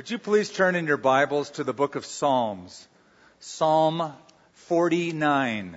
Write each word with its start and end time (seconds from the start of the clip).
Would 0.00 0.10
you 0.10 0.18
please 0.18 0.48
turn 0.48 0.76
in 0.76 0.86
your 0.86 0.96
Bibles 0.96 1.50
to 1.50 1.62
the 1.62 1.74
book 1.74 1.94
of 1.94 2.06
Psalms? 2.06 2.88
Psalm 3.38 4.14
49. 4.54 5.76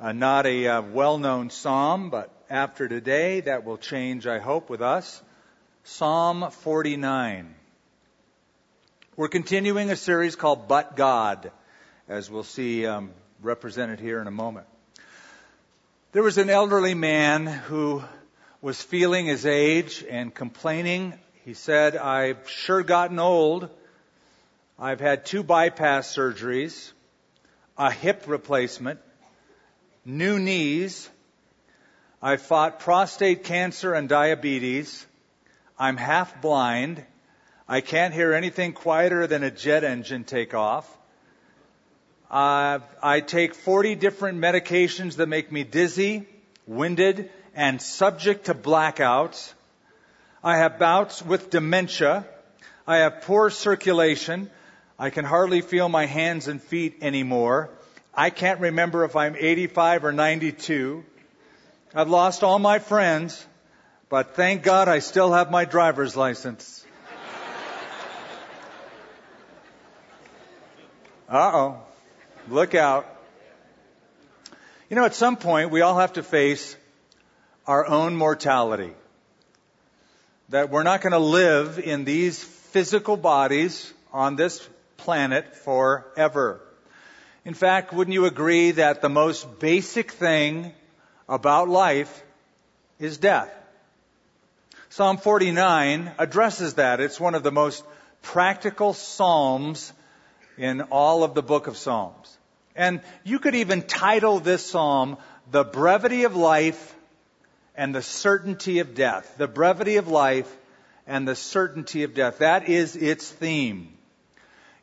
Uh, 0.00 0.10
not 0.10 0.46
a 0.46 0.66
uh, 0.66 0.82
well 0.82 1.16
known 1.16 1.50
psalm, 1.50 2.10
but 2.10 2.34
after 2.50 2.88
today, 2.88 3.38
that 3.42 3.64
will 3.64 3.78
change, 3.78 4.26
I 4.26 4.40
hope, 4.40 4.68
with 4.68 4.82
us. 4.82 5.22
Psalm 5.84 6.50
49. 6.50 7.54
We're 9.14 9.28
continuing 9.28 9.90
a 9.90 9.96
series 9.96 10.34
called 10.34 10.66
But 10.66 10.96
God, 10.96 11.52
as 12.08 12.28
we'll 12.28 12.42
see 12.42 12.84
um, 12.84 13.12
represented 13.42 14.00
here 14.00 14.20
in 14.20 14.26
a 14.26 14.32
moment. 14.32 14.66
There 16.10 16.24
was 16.24 16.36
an 16.36 16.50
elderly 16.50 16.94
man 16.94 17.46
who 17.46 18.02
was 18.60 18.82
feeling 18.82 19.26
his 19.26 19.46
age 19.46 20.04
and 20.10 20.34
complaining 20.34 21.14
he 21.44 21.54
said, 21.54 21.96
I've 21.96 22.48
sure 22.48 22.82
gotten 22.82 23.18
old. 23.18 23.70
I've 24.78 25.00
had 25.00 25.24
two 25.24 25.42
bypass 25.42 26.14
surgeries, 26.14 26.92
a 27.78 27.90
hip 27.90 28.24
replacement, 28.26 29.00
new 30.04 30.38
knees. 30.38 31.08
I've 32.22 32.42
fought 32.42 32.80
prostate 32.80 33.44
cancer 33.44 33.94
and 33.94 34.08
diabetes. 34.08 35.06
I'm 35.78 35.96
half 35.96 36.42
blind. 36.42 37.04
I 37.66 37.80
can't 37.80 38.12
hear 38.12 38.34
anything 38.34 38.72
quieter 38.72 39.26
than 39.26 39.42
a 39.42 39.50
jet 39.50 39.84
engine 39.84 40.24
take 40.24 40.52
off. 40.54 40.86
Uh, 42.30 42.80
I 43.02 43.20
take 43.20 43.54
40 43.54 43.94
different 43.94 44.38
medications 44.38 45.16
that 45.16 45.26
make 45.26 45.50
me 45.50 45.64
dizzy, 45.64 46.26
winded, 46.66 47.30
and 47.54 47.80
subject 47.80 48.46
to 48.46 48.54
blackouts. 48.54 49.54
I 50.42 50.56
have 50.56 50.78
bouts 50.78 51.22
with 51.22 51.50
dementia. 51.50 52.26
I 52.86 52.98
have 52.98 53.22
poor 53.22 53.50
circulation. 53.50 54.50
I 54.98 55.10
can 55.10 55.26
hardly 55.26 55.60
feel 55.60 55.88
my 55.88 56.06
hands 56.06 56.48
and 56.48 56.62
feet 56.62 56.98
anymore. 57.02 57.68
I 58.14 58.30
can't 58.30 58.58
remember 58.60 59.04
if 59.04 59.16
I'm 59.16 59.36
85 59.38 60.06
or 60.06 60.12
92. 60.12 61.04
I've 61.94 62.08
lost 62.08 62.42
all 62.42 62.58
my 62.58 62.78
friends, 62.78 63.46
but 64.08 64.34
thank 64.34 64.62
God 64.62 64.88
I 64.88 65.00
still 65.00 65.30
have 65.32 65.50
my 65.50 65.66
driver's 65.66 66.16
license. 66.16 66.86
Uh 71.28 71.50
oh. 71.54 71.78
Look 72.48 72.74
out. 72.74 73.06
You 74.88 74.96
know, 74.96 75.04
at 75.04 75.14
some 75.14 75.36
point, 75.36 75.70
we 75.70 75.82
all 75.82 75.98
have 75.98 76.14
to 76.14 76.22
face 76.22 76.76
our 77.66 77.86
own 77.86 78.16
mortality 78.16 78.94
that 80.50 80.68
we're 80.68 80.82
not 80.82 81.00
going 81.00 81.12
to 81.12 81.18
live 81.18 81.78
in 81.78 82.04
these 82.04 82.42
physical 82.42 83.16
bodies 83.16 83.92
on 84.12 84.34
this 84.34 84.68
planet 84.96 85.54
forever. 85.54 86.60
In 87.44 87.54
fact, 87.54 87.92
wouldn't 87.92 88.14
you 88.14 88.26
agree 88.26 88.72
that 88.72 89.00
the 89.00 89.08
most 89.08 89.60
basic 89.60 90.10
thing 90.10 90.72
about 91.28 91.68
life 91.68 92.24
is 92.98 93.16
death? 93.18 93.48
Psalm 94.88 95.18
49 95.18 96.10
addresses 96.18 96.74
that. 96.74 96.98
It's 96.98 97.20
one 97.20 97.36
of 97.36 97.44
the 97.44 97.52
most 97.52 97.84
practical 98.20 98.92
psalms 98.92 99.92
in 100.58 100.80
all 100.82 101.22
of 101.22 101.34
the 101.34 101.44
book 101.44 101.68
of 101.68 101.76
Psalms. 101.76 102.36
And 102.74 103.02
you 103.22 103.38
could 103.38 103.54
even 103.54 103.82
title 103.82 104.40
this 104.40 104.66
psalm, 104.66 105.16
The 105.52 105.62
Brevity 105.62 106.24
of 106.24 106.34
Life 106.34 106.96
and 107.74 107.94
the 107.94 108.02
certainty 108.02 108.78
of 108.80 108.94
death. 108.94 109.34
The 109.38 109.48
brevity 109.48 109.96
of 109.96 110.08
life 110.08 110.50
and 111.06 111.26
the 111.26 111.36
certainty 111.36 112.02
of 112.02 112.14
death. 112.14 112.38
That 112.38 112.68
is 112.68 112.96
its 112.96 113.28
theme. 113.28 113.96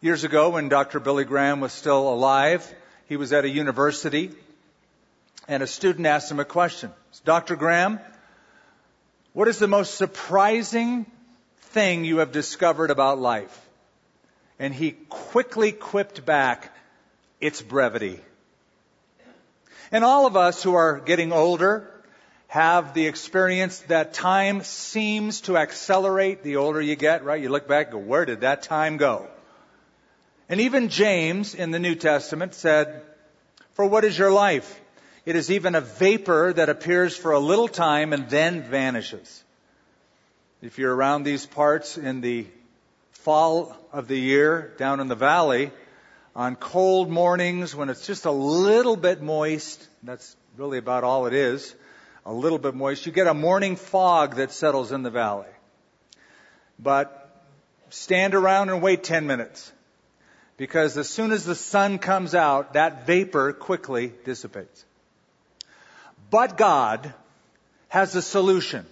Years 0.01 0.23
ago, 0.23 0.49
when 0.51 0.69
Dr. 0.69 0.99
Billy 0.99 1.25
Graham 1.25 1.59
was 1.59 1.73
still 1.73 2.09
alive, 2.09 2.71
he 3.07 3.17
was 3.17 3.33
at 3.33 3.45
a 3.45 3.49
university, 3.49 4.31
and 5.47 5.63
a 5.63 5.67
student 5.67 6.05
asked 6.05 6.29
him 6.29 6.39
a 6.39 6.45
question. 6.45 6.91
Dr. 7.25 7.55
Graham, 7.55 7.99
what 9.33 9.47
is 9.47 9.59
the 9.59 9.67
most 9.67 9.95
surprising 9.95 11.05
thing 11.59 12.05
you 12.05 12.17
have 12.17 12.31
discovered 12.31 12.91
about 12.91 13.19
life? 13.19 13.69
And 14.59 14.73
he 14.73 14.91
quickly 14.91 15.71
quipped 15.71 16.25
back, 16.25 16.73
its 17.39 17.61
brevity. 17.61 18.19
And 19.91 20.03
all 20.03 20.25
of 20.25 20.35
us 20.35 20.61
who 20.61 20.73
are 20.73 20.99
getting 20.99 21.31
older, 21.31 21.89
have 22.47 22.93
the 22.93 23.07
experience 23.07 23.79
that 23.87 24.13
time 24.13 24.63
seems 24.63 25.41
to 25.41 25.57
accelerate 25.57 26.43
the 26.43 26.55
older 26.55 26.81
you 26.81 26.95
get, 26.95 27.23
right? 27.25 27.41
You 27.41 27.49
look 27.49 27.67
back 27.67 27.91
go, 27.91 27.97
where 27.97 28.25
did 28.25 28.41
that 28.41 28.63
time 28.63 28.97
go? 28.97 29.27
And 30.49 30.61
even 30.61 30.87
James 30.87 31.53
in 31.53 31.71
the 31.71 31.79
New 31.79 31.95
Testament 31.95 32.53
said, 32.53 33.01
for 33.73 33.85
what 33.85 34.05
is 34.05 34.17
your 34.17 34.31
life? 34.31 34.79
It 35.25 35.35
is 35.35 35.51
even 35.51 35.75
a 35.75 35.81
vapor 35.81 36.53
that 36.53 36.69
appears 36.69 37.17
for 37.17 37.33
a 37.33 37.39
little 37.39 37.67
time 37.67 38.13
and 38.13 38.29
then 38.29 38.63
vanishes. 38.63 39.43
If 40.61 40.77
you're 40.77 40.95
around 40.95 41.23
these 41.23 41.45
parts 41.45 41.97
in 41.97 42.21
the 42.21 42.47
fall 43.11 43.75
of 43.91 44.07
the 44.07 44.17
year 44.17 44.73
down 44.77 45.01
in 45.01 45.09
the 45.09 45.15
valley, 45.15 45.71
on 46.33 46.55
cold 46.55 47.09
mornings 47.09 47.75
when 47.75 47.89
it's 47.89 48.07
just 48.07 48.25
a 48.25 48.31
little 48.31 48.95
bit 48.95 49.21
moist, 49.21 49.85
that's 50.01 50.37
really 50.55 50.77
about 50.77 51.03
all 51.03 51.25
it 51.25 51.33
is, 51.33 51.75
a 52.27 52.33
little 52.33 52.59
bit 52.59 52.75
moist. 52.75 53.05
You 53.05 53.13
get 53.13 53.25
a 53.25 53.33
morning 53.33 53.77
fog 53.77 54.35
that 54.35 54.51
settles 54.51 54.91
in 54.91 55.01
the 55.01 55.09
valley. 55.09 55.47
But 56.77 57.41
stand 57.89 58.35
around 58.35 58.69
and 58.69 58.81
wait 58.81 59.05
10 59.05 59.25
minutes. 59.25 59.71
Because 60.57 60.97
as 60.97 61.07
soon 61.07 61.31
as 61.31 61.45
the 61.45 61.55
sun 61.55 61.99
comes 61.99 62.35
out, 62.35 62.73
that 62.73 63.07
vapor 63.07 63.53
quickly 63.53 64.11
dissipates. 64.25 64.83
But 66.29 66.57
God 66.57 67.13
has 67.87 68.13
a 68.13 68.21
solution 68.21 68.85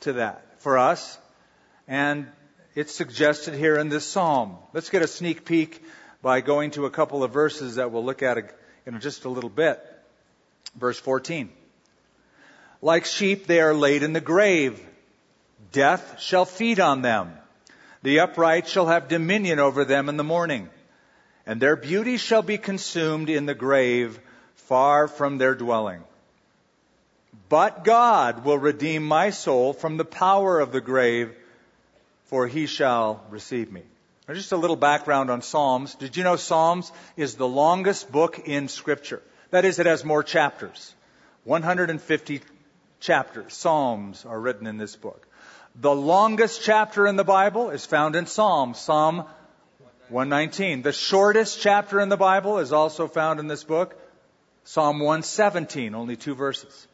to 0.00 0.14
that 0.14 0.60
for 0.60 0.78
us. 0.78 1.18
And 1.88 2.28
it's 2.76 2.94
suggested 2.94 3.54
here 3.54 3.76
in 3.76 3.88
this 3.88 4.06
psalm. 4.06 4.56
Let's 4.72 4.88
get 4.88 5.02
a 5.02 5.08
sneak 5.08 5.44
peek 5.44 5.82
by 6.22 6.40
going 6.40 6.70
to 6.72 6.86
a 6.86 6.90
couple 6.90 7.24
of 7.24 7.32
verses 7.32 7.74
that 7.74 7.90
we'll 7.90 8.04
look 8.04 8.22
at 8.22 8.54
in 8.86 9.00
just 9.00 9.24
a 9.24 9.28
little 9.28 9.50
bit. 9.50 9.80
Verse 10.76 11.00
14. 11.00 11.50
Like 12.82 13.04
sheep, 13.04 13.46
they 13.46 13.60
are 13.60 13.74
laid 13.74 14.02
in 14.02 14.12
the 14.12 14.20
grave. 14.20 14.84
Death 15.70 16.20
shall 16.20 16.44
feed 16.44 16.80
on 16.80 17.00
them. 17.00 17.32
The 18.02 18.20
upright 18.20 18.66
shall 18.66 18.88
have 18.88 19.06
dominion 19.06 19.60
over 19.60 19.84
them 19.84 20.08
in 20.08 20.16
the 20.16 20.24
morning. 20.24 20.68
And 21.46 21.60
their 21.60 21.76
beauty 21.76 22.16
shall 22.16 22.42
be 22.42 22.58
consumed 22.58 23.30
in 23.30 23.46
the 23.46 23.54
grave, 23.54 24.18
far 24.56 25.06
from 25.06 25.38
their 25.38 25.54
dwelling. 25.54 26.02
But 27.48 27.84
God 27.84 28.44
will 28.44 28.58
redeem 28.58 29.04
my 29.04 29.30
soul 29.30 29.72
from 29.72 29.96
the 29.96 30.04
power 30.04 30.58
of 30.58 30.72
the 30.72 30.80
grave, 30.80 31.32
for 32.26 32.48
he 32.48 32.66
shall 32.66 33.22
receive 33.30 33.70
me. 33.70 33.82
Now, 34.26 34.34
just 34.34 34.52
a 34.52 34.56
little 34.56 34.76
background 34.76 35.30
on 35.30 35.42
Psalms. 35.42 35.94
Did 35.94 36.16
you 36.16 36.24
know 36.24 36.36
Psalms 36.36 36.90
is 37.16 37.34
the 37.34 37.48
longest 37.48 38.10
book 38.10 38.40
in 38.46 38.68
Scripture? 38.68 39.22
That 39.50 39.64
is, 39.64 39.78
it 39.78 39.86
has 39.86 40.04
more 40.04 40.22
chapters. 40.22 40.94
150 41.44 42.40
chapters, 43.02 43.52
Psalms, 43.52 44.24
are 44.24 44.40
written 44.40 44.66
in 44.66 44.78
this 44.78 44.96
book. 44.96 45.26
The 45.74 45.94
longest 45.94 46.62
chapter 46.62 47.06
in 47.06 47.16
the 47.16 47.24
Bible 47.24 47.70
is 47.70 47.84
found 47.84 48.16
in 48.16 48.26
Psalm, 48.26 48.74
Psalm 48.74 49.24
119. 50.08 50.82
The 50.82 50.92
shortest 50.92 51.60
chapter 51.60 52.00
in 52.00 52.08
the 52.08 52.16
Bible 52.16 52.58
is 52.58 52.72
also 52.72 53.08
found 53.08 53.40
in 53.40 53.48
this 53.48 53.64
book, 53.64 53.98
Psalm 54.64 55.00
117, 55.00 55.94
only 55.94 56.16
two 56.16 56.34
verses. 56.34 56.86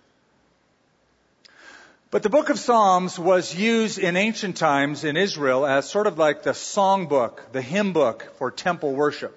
But 2.10 2.22
the 2.22 2.30
book 2.30 2.48
of 2.48 2.58
Psalms 2.58 3.18
was 3.18 3.54
used 3.54 3.98
in 3.98 4.16
ancient 4.16 4.56
times 4.56 5.04
in 5.04 5.16
Israel 5.18 5.66
as 5.66 5.90
sort 5.90 6.06
of 6.06 6.16
like 6.16 6.42
the 6.42 6.52
songbook, 6.52 7.52
the 7.52 7.60
hymn 7.60 7.92
book 7.92 8.32
for 8.38 8.50
temple 8.50 8.94
worship. 8.94 9.36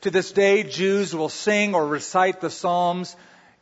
To 0.00 0.10
this 0.10 0.32
day, 0.32 0.64
Jews 0.64 1.14
will 1.14 1.28
sing 1.28 1.76
or 1.76 1.86
recite 1.86 2.40
the 2.40 2.50
Psalms 2.50 3.14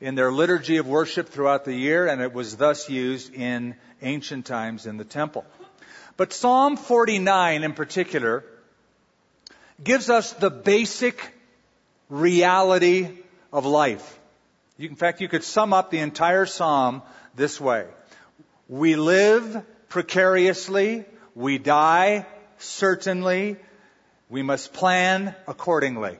in 0.04 0.14
their 0.14 0.30
liturgy 0.30 0.76
of 0.76 0.86
worship 0.86 1.30
throughout 1.30 1.64
the 1.64 1.72
year, 1.72 2.06
and 2.06 2.20
it 2.20 2.34
was 2.34 2.58
thus 2.58 2.90
used 2.90 3.32
in 3.32 3.74
ancient 4.02 4.44
times 4.44 4.84
in 4.84 4.98
the 4.98 5.04
temple. 5.04 5.46
But 6.18 6.34
Psalm 6.34 6.76
49 6.76 7.64
in 7.64 7.72
particular 7.72 8.44
gives 9.82 10.10
us 10.10 10.34
the 10.34 10.50
basic 10.50 11.32
reality 12.10 13.16
of 13.50 13.64
life. 13.64 14.18
in 14.78 14.94
fact, 14.94 15.22
you 15.22 15.28
could 15.28 15.42
sum 15.42 15.72
up 15.72 15.90
the 15.90 16.00
entire 16.00 16.44
psalm 16.44 17.00
this 17.34 17.58
way. 17.58 17.86
We 18.68 18.96
live 18.96 19.64
precariously, 19.88 21.06
we 21.34 21.56
die 21.56 22.26
certainly, 22.58 23.56
we 24.28 24.42
must 24.42 24.74
plan 24.74 25.34
accordingly. 25.48 26.18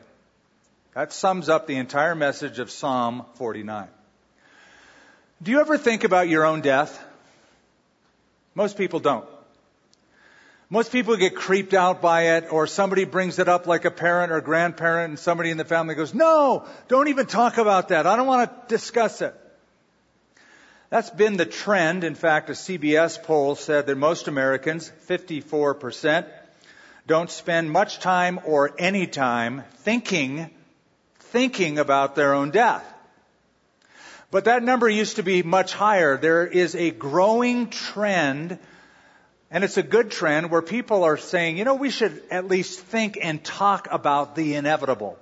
That 0.95 1.13
sums 1.13 1.49
up 1.49 1.67
the 1.67 1.75
entire 1.75 2.15
message 2.15 2.61
of 2.61 2.71
Psalm 2.71 3.25
49. 3.35 3.89
Do 5.43 5.51
you 5.51 5.61
ever 5.61 5.77
think 5.77 6.05
about 6.05 6.29
your 6.29 6.45
own 6.45 6.61
death? 6.61 7.05
Most 8.55 8.79
people 8.79 9.01
don't. 9.01 9.27
Most 10.71 10.93
people 10.93 11.17
get 11.17 11.35
creeped 11.35 11.75
out 11.75 12.01
by 12.01 12.37
it, 12.37 12.53
or 12.53 12.69
somebody 12.69 13.05
brings 13.05 13.41
it 13.41 13.49
up 13.49 13.67
like 13.67 13.85
a 13.85 13.91
parent 13.91 14.31
or 14.31 14.41
grandparent, 14.41 15.11
and 15.11 15.19
somebody 15.19 15.51
in 15.51 15.57
the 15.57 15.65
family 15.65 15.97
goes, 15.97 16.15
No, 16.15 16.65
don't 16.87 17.09
even 17.09 17.27
talk 17.27 17.59
about 17.59 17.89
that. 17.89 18.07
I 18.07 18.15
don't 18.15 18.29
want 18.29 18.49
to 18.49 18.69
discuss 18.69 19.21
it. 19.21 19.35
That's 20.91 21.11
been 21.11 21.37
the 21.37 21.45
trend. 21.45 22.05
In 22.05 22.15
fact, 22.15 22.51
a 22.51 22.53
CBS 22.53 23.21
poll 23.21 23.57
said 23.57 23.89
that 23.89 23.97
most 23.97 24.29
Americans, 24.29 24.93
54%, 25.09 26.25
don't 27.09 27.31
spend 27.31 27.69
much 27.69 27.99
time 27.99 28.39
or 28.45 28.73
any 28.79 29.09
time 29.09 29.65
thinking, 29.79 30.51
thinking 31.35 31.81
about 31.81 32.15
their 32.15 32.33
own 32.33 32.53
death. 32.53 32.85
But 34.31 34.45
that 34.45 34.63
number 34.63 34.89
used 34.89 35.17
to 35.17 35.25
be 35.25 35.43
much 35.43 35.75
higher. 35.75 36.17
There 36.17 36.47
is 36.47 36.77
a 36.77 36.93
growing 36.93 37.71
trend 37.71 38.61
and 39.51 39.65
it's 39.65 39.77
a 39.77 39.83
good 39.83 40.13
trend 40.13 40.51
where 40.51 40.63
people 40.63 41.03
are 41.03 41.17
saying, 41.17 41.59
you 41.59 41.65
know, 41.65 41.75
we 41.75 41.91
should 41.91 42.23
at 42.31 42.47
least 42.47 42.81
think 42.81 43.19
and 43.21 43.43
talk 43.43 43.89
about 43.91 44.37
the 44.37 44.55
inevitable. 44.55 45.19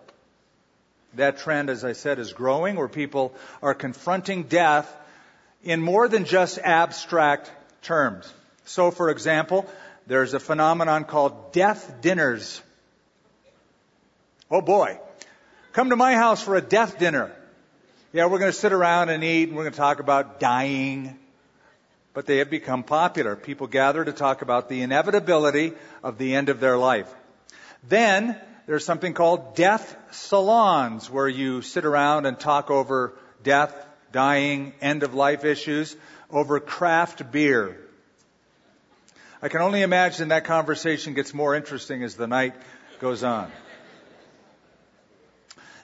That 1.14 1.38
trend, 1.38 1.70
as 1.70 1.82
I 1.82 1.93
said, 1.93 2.19
is 2.19 2.35
growing 2.35 2.76
where 2.76 2.88
people 2.88 3.35
are 3.62 3.75
confronting 3.75 4.44
death 4.44 4.94
in 5.65 5.81
more 5.81 6.08
than 6.08 6.26
just 6.26 6.58
abstract 6.58 7.50
terms. 7.82 8.31
So, 8.67 8.91
for 8.91 9.08
example, 9.08 9.67
there's 10.06 10.35
a 10.35 10.41
phenomenon 10.41 11.05
called 11.05 11.53
death 11.53 12.00
dinners. 12.03 12.61
Oh 14.50 14.61
boy. 14.61 14.99
Come 15.73 15.91
to 15.91 15.97
my 15.97 16.15
house 16.15 16.43
for 16.43 16.57
a 16.57 16.61
death 16.61 16.99
dinner. 16.99 17.33
Yeah, 18.13 18.27
we're 18.27 18.39
going 18.39 18.53
to 18.53 18.59
sit 18.59 18.73
around 18.73 19.09
and 19.09 19.25
eat 19.25 19.49
and 19.49 19.57
we're 19.57 19.65
going 19.65 19.73
to 19.73 19.79
talk 19.79 20.01
about 20.01 20.39
dying 20.39 21.19
but 22.15 22.27
they 22.27 22.39
have 22.39 22.51
become 22.51 22.83
popular. 22.83 23.37
People 23.37 23.67
gather 23.67 24.05
to 24.05 24.13
talk 24.13 24.43
about 24.43 24.69
the 24.69 24.83
inevitability 24.83 25.73
of 26.03 26.19
the 26.19 26.35
end 26.35 26.49
of 26.49 26.61
their 26.61 26.77
life. 26.77 27.13
Then 27.89 28.39
there's 28.67 28.85
something 28.85 29.15
called 29.15 29.55
death 29.55 29.97
salons 30.11 31.11
where 31.11 31.29
you 31.29 31.63
sit 31.63 31.85
around 31.85 32.27
and 32.27 32.39
talk 32.39 32.71
over 32.71 33.15
death, 33.43 33.75
dying, 34.13 34.73
end 34.81 35.03
of 35.03 35.15
life 35.15 35.45
issues 35.45 35.97
over 36.31 36.61
craft 36.61 37.33
beer. 37.33 37.79
I 39.41 39.49
can 39.49 39.63
only 39.63 39.83
imagine 39.83 40.29
that 40.29 40.45
conversation 40.45 41.15
gets 41.15 41.35
more 41.35 41.55
interesting 41.55 42.03
as 42.05 42.15
the 42.15 42.27
night 42.27 42.55
goes 43.01 43.25
on. 43.25 43.51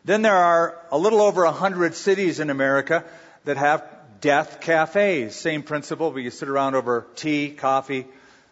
Then 0.04 0.22
there 0.22 0.36
are 0.36 0.78
a 0.90 0.98
little 0.98 1.20
over 1.20 1.44
a 1.44 1.52
hundred 1.52 1.94
cities 1.94 2.40
in 2.40 2.50
America 2.50 3.04
that 3.44 3.56
have 3.56 3.84
death 4.20 4.60
cafes. 4.60 5.34
Same 5.34 5.62
principle, 5.62 6.10
but 6.10 6.18
you 6.20 6.30
sit 6.30 6.48
around 6.48 6.74
over 6.74 7.06
tea, 7.14 7.50
coffee, 7.50 8.06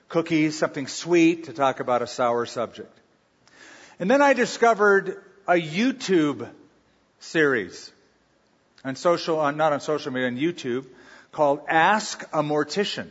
cookies, 0.08 0.58
something 0.58 0.86
sweet 0.86 1.44
to 1.44 1.52
talk 1.52 1.80
about 1.80 2.02
a 2.02 2.06
sour 2.06 2.46
subject. 2.46 2.92
And 3.98 4.10
then 4.10 4.22
I 4.22 4.32
discovered 4.32 5.22
a 5.48 5.54
YouTube 5.54 6.48
series 7.20 7.90
on 8.84 8.96
social, 8.96 9.40
uh, 9.40 9.50
not 9.50 9.72
on 9.72 9.80
social 9.80 10.12
media, 10.12 10.28
on 10.28 10.36
YouTube 10.36 10.86
called 11.32 11.60
Ask 11.68 12.22
a 12.32 12.42
Mortician. 12.42 13.10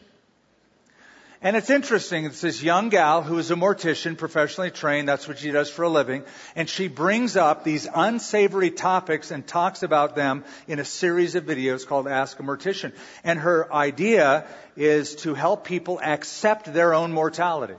And 1.46 1.56
it's 1.56 1.70
interesting. 1.70 2.26
It's 2.26 2.42
this 2.42 2.64
young 2.64 2.90
gal 2.90 3.22
who 3.22 3.38
is 3.38 3.52
a 3.52 3.56
mortician, 3.56 4.18
professionally 4.18 4.72
trained. 4.72 5.08
That's 5.08 5.28
what 5.28 5.38
she 5.38 5.52
does 5.52 5.70
for 5.70 5.84
a 5.84 5.90
living. 5.90 6.24
And 6.56 6.68
she 6.68 6.88
brings 6.88 7.38
up 7.38 7.64
these 7.64 7.88
unsavory 7.94 8.72
topics 8.72 9.30
and 9.30 9.46
talks 9.46 9.84
about 9.84 10.16
them 10.16 10.44
in 10.68 10.80
a 10.80 10.84
series 10.84 11.36
of 11.36 11.44
videos 11.44 11.86
called 11.86 12.08
Ask 12.08 12.40
a 12.40 12.42
Mortician. 12.42 12.94
And 13.24 13.38
her 13.38 13.72
idea 13.72 14.48
is 14.76 15.18
to 15.18 15.36
help 15.36 15.66
people 15.66 16.00
accept 16.02 16.74
their 16.74 16.96
own 16.96 17.14
mortality. 17.14 17.76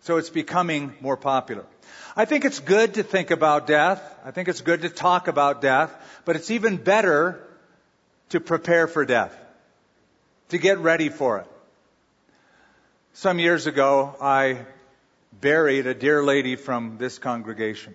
So 0.00 0.16
it's 0.16 0.30
becoming 0.30 0.94
more 1.02 1.18
popular. 1.18 1.66
I 2.16 2.24
think 2.24 2.46
it's 2.46 2.60
good 2.60 2.94
to 2.94 3.02
think 3.02 3.30
about 3.30 3.66
death. 3.66 4.00
I 4.24 4.30
think 4.30 4.48
it's 4.48 4.62
good 4.62 4.80
to 4.80 4.88
talk 4.88 5.28
about 5.28 5.60
death. 5.60 5.94
But 6.24 6.36
it's 6.36 6.50
even 6.50 6.78
better 6.78 7.46
to 8.30 8.40
prepare 8.40 8.86
for 8.86 9.04
death. 9.04 9.36
To 10.48 10.56
get 10.56 10.78
ready 10.78 11.10
for 11.10 11.40
it. 11.40 11.46
Some 13.20 13.38
years 13.38 13.66
ago, 13.66 14.14
I 14.20 14.66
buried 15.32 15.86
a 15.86 15.94
dear 15.94 16.22
lady 16.22 16.54
from 16.54 16.98
this 16.98 17.18
congregation. 17.18 17.94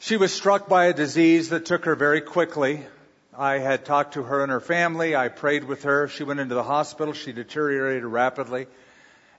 She 0.00 0.16
was 0.16 0.32
struck 0.32 0.68
by 0.68 0.86
a 0.86 0.92
disease 0.92 1.50
that 1.50 1.66
took 1.66 1.84
her 1.84 1.94
very 1.94 2.20
quickly. 2.20 2.84
I 3.32 3.58
had 3.58 3.84
talked 3.84 4.14
to 4.14 4.24
her 4.24 4.42
and 4.42 4.50
her 4.50 4.58
family. 4.58 5.14
I 5.14 5.28
prayed 5.28 5.62
with 5.62 5.84
her. 5.84 6.08
She 6.08 6.24
went 6.24 6.40
into 6.40 6.56
the 6.56 6.64
hospital. 6.64 7.12
She 7.14 7.32
deteriorated 7.32 8.04
rapidly. 8.04 8.66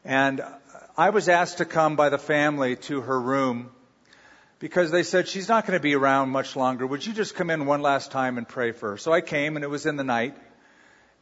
And 0.06 0.40
I 0.96 1.10
was 1.10 1.28
asked 1.28 1.58
to 1.58 1.66
come 1.66 1.98
by 1.98 2.08
the 2.08 2.18
family 2.18 2.78
to 2.88 3.02
her 3.02 3.19
room 3.19 3.72
because 4.60 4.92
they 4.92 5.04
said, 5.04 5.28
she's 5.28 5.50
not 5.50 5.68
going 5.68 5.78
to 5.78 5.84
be 5.84 5.94
around 5.94 6.30
much 6.30 6.56
longer. 6.56 6.88
Would 6.88 7.06
you 7.06 7.12
just 7.12 7.36
come 7.36 7.50
in 7.50 7.66
one 7.66 7.81
last 7.81 8.12
time 8.12 8.38
and 8.38 8.48
pray 8.48 8.72
for 8.72 8.92
her? 8.92 8.98
So 8.98 9.12
I 9.12 9.19
came 9.19 9.58
and 9.58 9.66
it 9.66 9.69
was 9.69 9.86
in 9.86 9.98
the 9.98 10.06
night. 10.06 10.38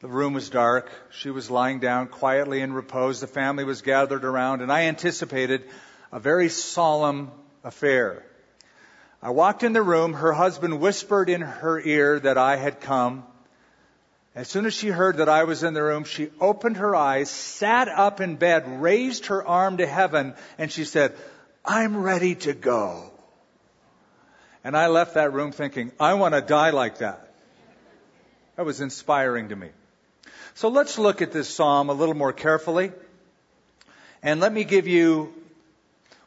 The 0.02 0.08
room 0.08 0.34
was 0.34 0.50
dark. 0.50 0.92
She 1.12 1.30
was 1.30 1.50
lying 1.50 1.80
down 1.80 2.08
quietly 2.08 2.62
in 2.62 2.74
repose. 2.74 3.22
The 3.22 3.28
family 3.28 3.64
was 3.64 3.82
gathered 3.82 4.26
around, 4.26 4.62
and 4.62 4.72
I 4.72 4.84
anticipated 4.84 5.64
a 6.12 6.20
very 6.20 6.50
solemn 6.50 7.32
affair. 7.64 8.26
I 9.22 9.30
walked 9.30 9.64
in 9.64 9.74
the 9.74 9.82
room. 9.82 10.14
Her 10.14 10.34
husband 10.34 10.80
whispered 10.80 11.30
in 11.30 11.42
her 11.42 11.80
ear 11.80 12.20
that 12.20 12.38
I 12.38 12.58
had 12.58 12.82
come. 12.82 13.24
As 14.36 14.50
soon 14.50 14.66
as 14.66 14.74
she 14.74 14.90
heard 14.90 15.18
that 15.18 15.30
I 15.30 15.46
was 15.46 15.64
in 15.64 15.74
the 15.74 15.82
room, 15.82 16.04
she 16.04 16.30
opened 16.42 16.78
her 16.78 16.94
eyes, 16.94 17.30
sat 17.30 17.88
up 17.88 18.20
in 18.20 18.36
bed, 18.36 18.82
raised 18.82 19.28
her 19.28 19.46
arm 19.48 19.78
to 19.78 19.88
heaven, 19.88 20.36
and 20.58 20.70
she 20.70 20.84
said, 20.84 21.16
I'm 21.64 21.96
ready 21.96 22.36
to 22.36 22.54
go. 22.54 23.12
And 24.62 24.76
I 24.76 24.88
left 24.88 25.14
that 25.14 25.32
room 25.32 25.54
thinking, 25.54 25.94
I 26.02 26.16
want 26.16 26.36
to 26.36 26.42
die 26.42 26.72
like 26.72 26.98
that. 26.98 27.34
That 28.58 28.66
was 28.66 28.82
inspiring 28.82 29.50
to 29.50 29.56
me. 29.56 29.70
So 30.56 30.70
let's 30.70 30.98
look 30.98 31.22
at 31.22 31.34
this 31.34 31.54
psalm 31.54 31.90
a 31.90 31.94
little 31.94 32.16
more 32.16 32.32
carefully. 32.32 32.94
And 34.24 34.40
let 34.40 34.54
me 34.54 34.64
give 34.64 34.88
you 34.88 35.34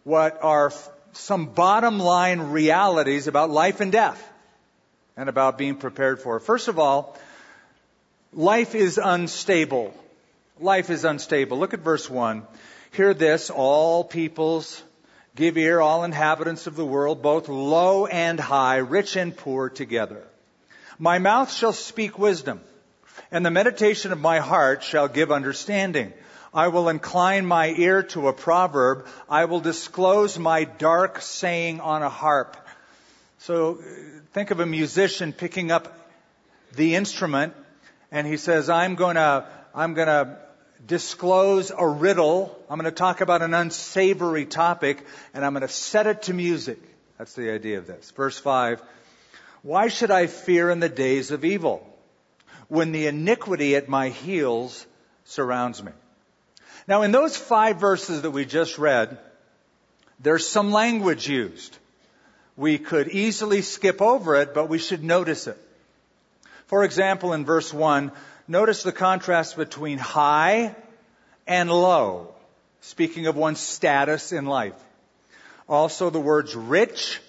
what 0.04 0.38
are 0.42 0.70
some 1.12 1.46
bottom 1.46 1.98
line 1.98 2.38
realities 2.38 3.26
about 3.26 3.48
life 3.48 3.80
and 3.80 3.90
death 3.90 4.22
and 5.16 5.30
about 5.30 5.56
being 5.56 5.76
prepared 5.76 6.20
for. 6.20 6.40
First 6.40 6.68
of 6.68 6.78
all, 6.78 7.16
life 8.34 8.74
is 8.74 9.00
unstable. 9.02 9.94
Life 10.60 10.90
is 10.90 11.06
unstable. 11.06 11.58
Look 11.58 11.72
at 11.72 11.80
verse 11.80 12.10
1. 12.10 12.46
Hear 12.92 13.14
this, 13.14 13.48
all 13.48 14.04
peoples, 14.04 14.82
give 15.36 15.56
ear, 15.56 15.80
all 15.80 16.04
inhabitants 16.04 16.66
of 16.66 16.76
the 16.76 16.84
world, 16.84 17.22
both 17.22 17.48
low 17.48 18.04
and 18.04 18.38
high, 18.38 18.76
rich 18.76 19.16
and 19.16 19.34
poor 19.34 19.70
together. 19.70 20.22
My 20.98 21.18
mouth 21.18 21.50
shall 21.50 21.72
speak 21.72 22.18
wisdom 22.18 22.60
and 23.30 23.44
the 23.44 23.50
meditation 23.50 24.12
of 24.12 24.20
my 24.20 24.38
heart 24.38 24.82
shall 24.82 25.08
give 25.08 25.30
understanding. 25.30 26.12
I 26.52 26.68
will 26.68 26.88
incline 26.88 27.44
my 27.44 27.68
ear 27.68 28.02
to 28.04 28.28
a 28.28 28.32
proverb. 28.32 29.06
I 29.28 29.44
will 29.44 29.60
disclose 29.60 30.38
my 30.38 30.64
dark 30.64 31.20
saying 31.20 31.80
on 31.80 32.02
a 32.02 32.08
harp. 32.08 32.56
So 33.38 33.74
uh, 33.74 33.82
think 34.32 34.50
of 34.50 34.60
a 34.60 34.66
musician 34.66 35.32
picking 35.32 35.70
up 35.70 35.94
the 36.74 36.94
instrument 36.94 37.54
and 38.10 38.26
he 38.26 38.38
says, 38.38 38.70
I'm 38.70 38.94
gonna, 38.94 39.46
I'm 39.74 39.94
gonna 39.94 40.38
disclose 40.86 41.70
a 41.70 41.86
riddle. 41.86 42.58
I'm 42.70 42.78
gonna 42.78 42.90
talk 42.90 43.20
about 43.20 43.42
an 43.42 43.52
unsavory 43.52 44.46
topic 44.46 45.04
and 45.34 45.44
I'm 45.44 45.52
gonna 45.52 45.68
set 45.68 46.06
it 46.06 46.22
to 46.22 46.34
music. 46.34 46.78
That's 47.18 47.34
the 47.34 47.50
idea 47.50 47.78
of 47.78 47.86
this. 47.86 48.10
Verse 48.12 48.38
5. 48.38 48.80
Why 49.62 49.88
should 49.88 50.10
I 50.10 50.28
fear 50.28 50.70
in 50.70 50.80
the 50.80 50.88
days 50.88 51.30
of 51.30 51.44
evil? 51.44 51.84
When 52.68 52.92
the 52.92 53.06
iniquity 53.06 53.76
at 53.76 53.88
my 53.88 54.10
heels 54.10 54.86
surrounds 55.24 55.82
me. 55.82 55.92
Now, 56.86 57.02
in 57.02 57.12
those 57.12 57.36
five 57.36 57.78
verses 57.78 58.22
that 58.22 58.30
we 58.30 58.44
just 58.44 58.78
read, 58.78 59.18
there's 60.20 60.46
some 60.46 60.72
language 60.72 61.28
used. 61.28 61.76
We 62.56 62.78
could 62.78 63.08
easily 63.08 63.62
skip 63.62 64.02
over 64.02 64.36
it, 64.36 64.54
but 64.54 64.68
we 64.68 64.78
should 64.78 65.04
notice 65.04 65.46
it. 65.46 65.58
For 66.66 66.84
example, 66.84 67.32
in 67.32 67.44
verse 67.44 67.72
1, 67.72 68.12
notice 68.46 68.82
the 68.82 68.92
contrast 68.92 69.56
between 69.56 69.98
high 69.98 70.74
and 71.46 71.70
low, 71.70 72.34
speaking 72.80 73.26
of 73.26 73.36
one's 73.36 73.60
status 73.60 74.32
in 74.32 74.46
life. 74.46 74.74
Also, 75.68 76.10
the 76.10 76.20
words 76.20 76.54
rich 76.54 77.20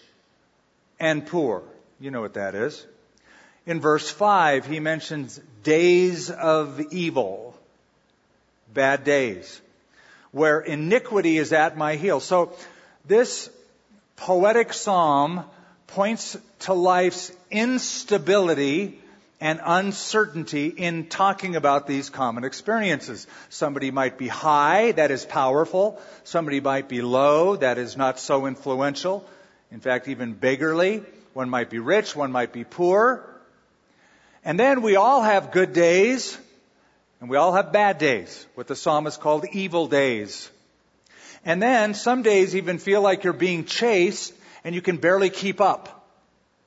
and 0.99 1.25
poor. 1.25 1.63
You 1.99 2.11
know 2.11 2.21
what 2.21 2.33
that 2.33 2.55
is. 2.55 2.85
In 3.69 3.79
verse 3.79 4.09
5, 4.09 4.65
he 4.65 4.79
mentions 4.79 5.39
days 5.61 6.31
of 6.31 6.81
evil, 6.89 7.55
bad 8.73 9.03
days, 9.03 9.61
where 10.31 10.59
iniquity 10.59 11.37
is 11.37 11.53
at 11.53 11.77
my 11.77 11.95
heel. 11.95 12.19
So 12.19 12.57
this 13.05 13.47
poetic 14.15 14.73
psalm 14.73 15.43
points 15.85 16.35
to 16.61 16.73
life's 16.73 17.31
instability 17.51 18.99
and 19.39 19.61
uncertainty 19.63 20.69
in 20.69 21.05
talking 21.05 21.55
about 21.55 21.85
these 21.85 22.09
common 22.09 22.45
experiences. 22.45 23.27
Somebody 23.49 23.91
might 23.91 24.17
be 24.17 24.27
high, 24.27 24.93
that 24.93 25.11
is 25.11 25.25
powerful. 25.25 26.01
Somebody 26.23 26.59
might 26.59 26.89
be 26.89 27.03
low, 27.03 27.55
that 27.57 27.77
is 27.77 27.95
not 27.95 28.17
so 28.17 28.47
influential. 28.47 29.29
In 29.71 29.79
fact, 29.79 30.07
even 30.07 30.33
beggarly. 30.33 31.03
One 31.35 31.51
might 31.51 31.69
be 31.69 31.77
rich, 31.77 32.15
one 32.15 32.31
might 32.31 32.51
be 32.51 32.63
poor. 32.63 33.29
And 34.43 34.59
then 34.59 34.81
we 34.81 34.95
all 34.95 35.21
have 35.21 35.51
good 35.51 35.73
days, 35.73 36.37
and 37.19 37.29
we 37.29 37.37
all 37.37 37.53
have 37.53 37.73
bad 37.73 37.97
days, 37.97 38.45
what 38.55 38.67
the 38.67 38.75
psalmist 38.75 39.19
called 39.19 39.45
evil 39.51 39.87
days. 39.87 40.49
And 41.45 41.61
then 41.61 41.93
some 41.93 42.21
days 42.21 42.55
even 42.55 42.77
feel 42.77 43.01
like 43.01 43.23
you're 43.23 43.33
being 43.33 43.65
chased 43.65 44.33
and 44.63 44.75
you 44.75 44.81
can 44.81 44.97
barely 44.97 45.29
keep 45.29 45.61
up. 45.61 46.07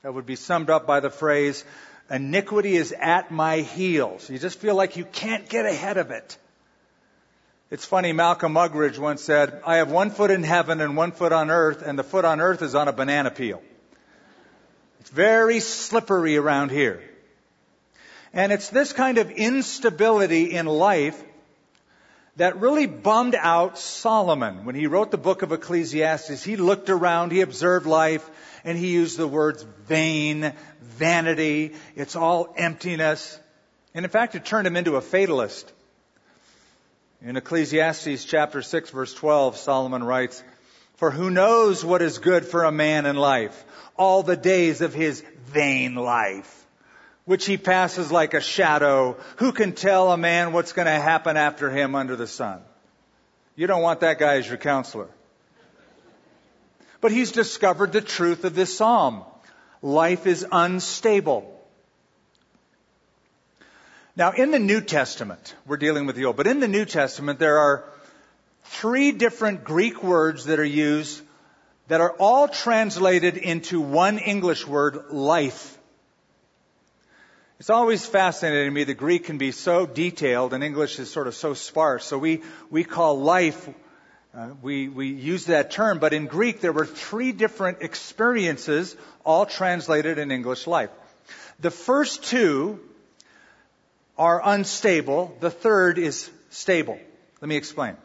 That 0.02 0.14
would 0.14 0.26
be 0.26 0.36
summed 0.36 0.70
up 0.70 0.86
by 0.86 1.00
the 1.00 1.10
phrase, 1.10 1.64
iniquity 2.10 2.76
is 2.76 2.92
at 2.92 3.30
my 3.30 3.58
heels. 3.58 4.28
You 4.28 4.38
just 4.38 4.58
feel 4.58 4.74
like 4.74 4.96
you 4.96 5.04
can't 5.04 5.48
get 5.48 5.66
ahead 5.66 5.98
of 5.98 6.10
it. 6.10 6.36
It's 7.70 7.84
funny, 7.84 8.12
Malcolm 8.12 8.52
Muggeridge 8.54 8.98
once 8.98 9.22
said, 9.22 9.62
I 9.64 9.76
have 9.76 9.90
one 9.90 10.10
foot 10.10 10.30
in 10.30 10.42
heaven 10.42 10.80
and 10.80 10.96
one 10.96 11.12
foot 11.12 11.32
on 11.32 11.50
earth, 11.50 11.82
and 11.82 11.98
the 11.98 12.04
foot 12.04 12.24
on 12.24 12.40
earth 12.40 12.60
is 12.60 12.74
on 12.74 12.88
a 12.88 12.92
banana 12.92 13.30
peel. 13.30 13.62
It's 15.00 15.10
very 15.10 15.60
slippery 15.60 16.36
around 16.36 16.70
here. 16.70 17.02
And 18.32 18.50
it's 18.50 18.70
this 18.70 18.92
kind 18.92 19.18
of 19.18 19.30
instability 19.30 20.52
in 20.52 20.66
life 20.66 21.22
that 22.36 22.60
really 22.60 22.86
bummed 22.86 23.34
out 23.34 23.78
Solomon. 23.78 24.64
When 24.64 24.74
he 24.74 24.86
wrote 24.86 25.10
the 25.10 25.18
book 25.18 25.42
of 25.42 25.52
Ecclesiastes, 25.52 26.42
he 26.42 26.56
looked 26.56 26.88
around, 26.88 27.30
he 27.30 27.42
observed 27.42 27.84
life, 27.84 28.28
and 28.64 28.78
he 28.78 28.92
used 28.92 29.18
the 29.18 29.28
words 29.28 29.62
vain, 29.86 30.52
vanity, 30.80 31.74
it's 31.94 32.16
all 32.16 32.54
emptiness. 32.56 33.38
And 33.92 34.06
in 34.06 34.10
fact, 34.10 34.34
it 34.34 34.46
turned 34.46 34.66
him 34.66 34.76
into 34.76 34.96
a 34.96 35.02
fatalist. 35.02 35.70
In 37.20 37.36
Ecclesiastes 37.36 38.24
chapter 38.24 38.62
6 38.62 38.90
verse 38.90 39.12
12, 39.12 39.58
Solomon 39.58 40.02
writes, 40.02 40.42
For 40.96 41.10
who 41.10 41.30
knows 41.30 41.84
what 41.84 42.00
is 42.00 42.16
good 42.16 42.46
for 42.46 42.64
a 42.64 42.72
man 42.72 43.04
in 43.04 43.16
life? 43.16 43.62
All 43.94 44.22
the 44.22 44.36
days 44.36 44.80
of 44.80 44.94
his 44.94 45.22
vain 45.48 45.94
life 45.94 46.61
which 47.24 47.46
he 47.46 47.56
passes 47.56 48.10
like 48.10 48.34
a 48.34 48.40
shadow. 48.40 49.16
Who 49.36 49.52
can 49.52 49.72
tell 49.72 50.12
a 50.12 50.16
man 50.16 50.52
what's 50.52 50.72
going 50.72 50.86
to 50.86 50.92
happen 50.92 51.36
after 51.36 51.70
him 51.70 51.94
under 51.94 52.16
the 52.16 52.26
sun? 52.26 52.60
You 53.54 53.66
don't 53.66 53.82
want 53.82 54.00
that 54.00 54.18
guy 54.18 54.36
as 54.36 54.48
your 54.48 54.56
counselor. 54.56 55.08
But 57.00 57.12
he's 57.12 57.32
discovered 57.32 57.92
the 57.92 58.00
truth 58.00 58.44
of 58.44 58.54
this 58.54 58.76
psalm. 58.76 59.24
Life 59.82 60.26
is 60.26 60.46
unstable. 60.50 61.48
Now, 64.14 64.32
in 64.32 64.50
the 64.50 64.58
New 64.58 64.80
Testament, 64.80 65.54
we're 65.66 65.78
dealing 65.78 66.06
with 66.06 66.16
the 66.16 66.26
Old, 66.26 66.36
but 66.36 66.46
in 66.46 66.60
the 66.60 66.68
New 66.68 66.84
Testament, 66.84 67.38
there 67.38 67.58
are 67.58 67.84
three 68.64 69.12
different 69.12 69.64
Greek 69.64 70.02
words 70.02 70.44
that 70.44 70.60
are 70.60 70.64
used 70.64 71.22
that 71.88 72.00
are 72.00 72.12
all 72.12 72.46
translated 72.46 73.36
into 73.36 73.80
one 73.80 74.18
English 74.18 74.66
word, 74.66 75.10
life. 75.10 75.78
It's 77.62 77.70
always 77.70 78.04
fascinating 78.04 78.64
to 78.66 78.74
me. 78.74 78.82
The 78.82 78.92
Greek 78.92 79.26
can 79.26 79.38
be 79.38 79.52
so 79.52 79.86
detailed 79.86 80.52
and 80.52 80.64
English 80.64 80.98
is 80.98 81.08
sort 81.08 81.28
of 81.28 81.36
so 81.36 81.54
sparse. 81.54 82.04
So 82.04 82.18
we, 82.18 82.42
we 82.70 82.82
call 82.82 83.20
life, 83.20 83.68
uh, 84.36 84.48
we, 84.60 84.88
we 84.88 85.06
use 85.06 85.46
that 85.46 85.70
term, 85.70 86.00
but 86.00 86.12
in 86.12 86.26
Greek 86.26 86.60
there 86.60 86.72
were 86.72 86.86
three 86.86 87.30
different 87.30 87.78
experiences 87.80 88.96
all 89.24 89.46
translated 89.46 90.18
in 90.18 90.32
English 90.32 90.66
life. 90.66 90.90
The 91.60 91.70
first 91.70 92.24
two 92.24 92.80
are 94.18 94.42
unstable. 94.44 95.36
The 95.38 95.52
third 95.52 95.98
is 95.98 96.28
stable. 96.50 96.98
Let 97.40 97.48
me 97.48 97.54
explain. 97.54 97.96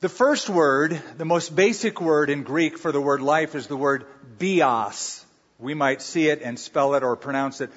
The 0.00 0.10
first 0.10 0.50
word, 0.50 1.00
the 1.16 1.24
most 1.24 1.56
basic 1.56 2.02
word 2.02 2.28
in 2.28 2.42
Greek 2.42 2.76
for 2.76 2.92
the 2.92 3.00
word 3.00 3.22
life 3.22 3.54
is 3.54 3.66
the 3.66 3.78
word 3.78 4.04
bios. 4.38 5.24
We 5.58 5.74
might 5.74 6.02
see 6.02 6.28
it 6.28 6.42
and 6.42 6.58
spell 6.58 6.94
it 6.94 7.02
or 7.02 7.16
pronounce 7.16 7.60
it 7.60 7.70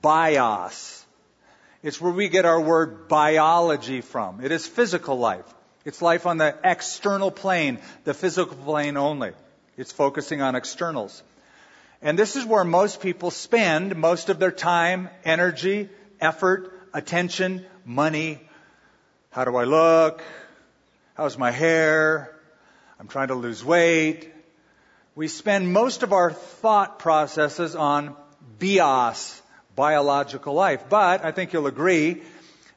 bios. 0.00 1.04
It's 1.82 2.00
where 2.00 2.12
we 2.12 2.28
get 2.28 2.44
our 2.44 2.60
word 2.60 3.08
biology 3.08 4.00
from. 4.00 4.44
It 4.44 4.52
is 4.52 4.66
physical 4.66 5.18
life. 5.18 5.44
It's 5.84 6.00
life 6.00 6.26
on 6.26 6.38
the 6.38 6.56
external 6.64 7.30
plane, 7.30 7.78
the 8.04 8.14
physical 8.14 8.56
plane 8.56 8.96
only. 8.96 9.32
It's 9.76 9.92
focusing 9.92 10.40
on 10.40 10.54
externals. 10.54 11.22
And 12.00 12.18
this 12.18 12.36
is 12.36 12.44
where 12.44 12.64
most 12.64 13.00
people 13.00 13.30
spend 13.30 13.96
most 13.96 14.28
of 14.28 14.38
their 14.38 14.52
time, 14.52 15.10
energy, 15.24 15.88
effort, 16.20 16.72
attention, 16.94 17.66
money. 17.84 18.40
How 19.30 19.44
do 19.44 19.56
I 19.56 19.64
look? 19.64 20.22
How's 21.14 21.36
my 21.36 21.50
hair? 21.50 22.34
I'm 23.00 23.08
trying 23.08 23.28
to 23.28 23.34
lose 23.34 23.64
weight 23.64 24.33
we 25.16 25.28
spend 25.28 25.72
most 25.72 26.02
of 26.02 26.12
our 26.12 26.32
thought 26.32 26.98
processes 26.98 27.76
on 27.76 28.16
bios, 28.58 29.40
biological 29.76 30.54
life. 30.54 30.84
But 30.88 31.24
I 31.24 31.30
think 31.30 31.52
you'll 31.52 31.68
agree 31.68 32.22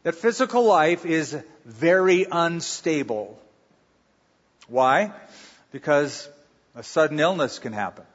that 0.03 0.15
physical 0.15 0.63
life 0.63 1.05
is 1.05 1.35
very 1.65 2.27
unstable. 2.31 3.39
Why? 4.67 5.11
Because 5.71 6.29
a 6.75 6.83
sudden 6.83 7.19
illness 7.19 7.57
can 7.59 7.73
happen. 7.73 8.05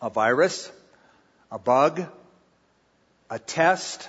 A 0.00 0.10
virus, 0.10 0.70
a 1.50 1.58
bug, 1.58 2.06
a 3.30 3.38
test, 3.40 4.08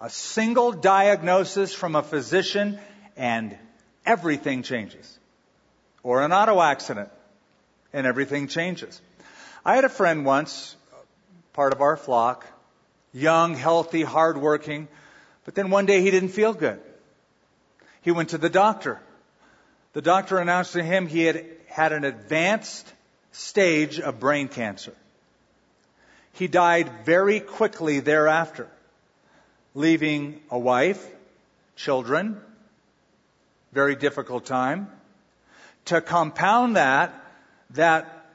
a 0.00 0.10
single 0.10 0.72
diagnosis 0.72 1.72
from 1.74 1.96
a 1.96 2.02
physician, 2.02 2.78
and 3.16 3.56
everything 4.04 4.62
changes. 4.62 5.18
Or 6.02 6.22
an 6.22 6.32
auto 6.32 6.60
accident 6.60 7.08
and 7.94 8.06
everything 8.06 8.48
changes. 8.48 9.00
I 9.64 9.76
had 9.76 9.84
a 9.84 9.88
friend 9.88 10.26
once, 10.26 10.76
part 11.54 11.72
of 11.72 11.80
our 11.80 11.96
flock, 11.96 12.44
young, 13.14 13.54
healthy, 13.54 14.02
hardworking, 14.02 14.88
but 15.46 15.54
then 15.54 15.70
one 15.70 15.86
day 15.86 16.02
he 16.02 16.10
didn't 16.10 16.30
feel 16.30 16.52
good. 16.52 16.80
He 18.02 18.10
went 18.10 18.30
to 18.30 18.38
the 18.38 18.50
doctor. 18.50 19.00
The 19.94 20.02
doctor 20.02 20.38
announced 20.38 20.72
to 20.72 20.82
him 20.82 21.06
he 21.06 21.22
had 21.22 21.46
had 21.68 21.92
an 21.92 22.04
advanced 22.04 22.92
stage 23.32 24.00
of 24.00 24.20
brain 24.20 24.48
cancer. 24.48 24.92
He 26.32 26.48
died 26.48 26.90
very 27.04 27.38
quickly 27.38 28.00
thereafter, 28.00 28.68
leaving 29.74 30.40
a 30.50 30.58
wife, 30.58 31.04
children, 31.76 32.40
very 33.72 33.94
difficult 33.94 34.46
time. 34.46 34.88
To 35.86 36.00
compound 36.00 36.76
that, 36.76 37.23
that 37.74 38.26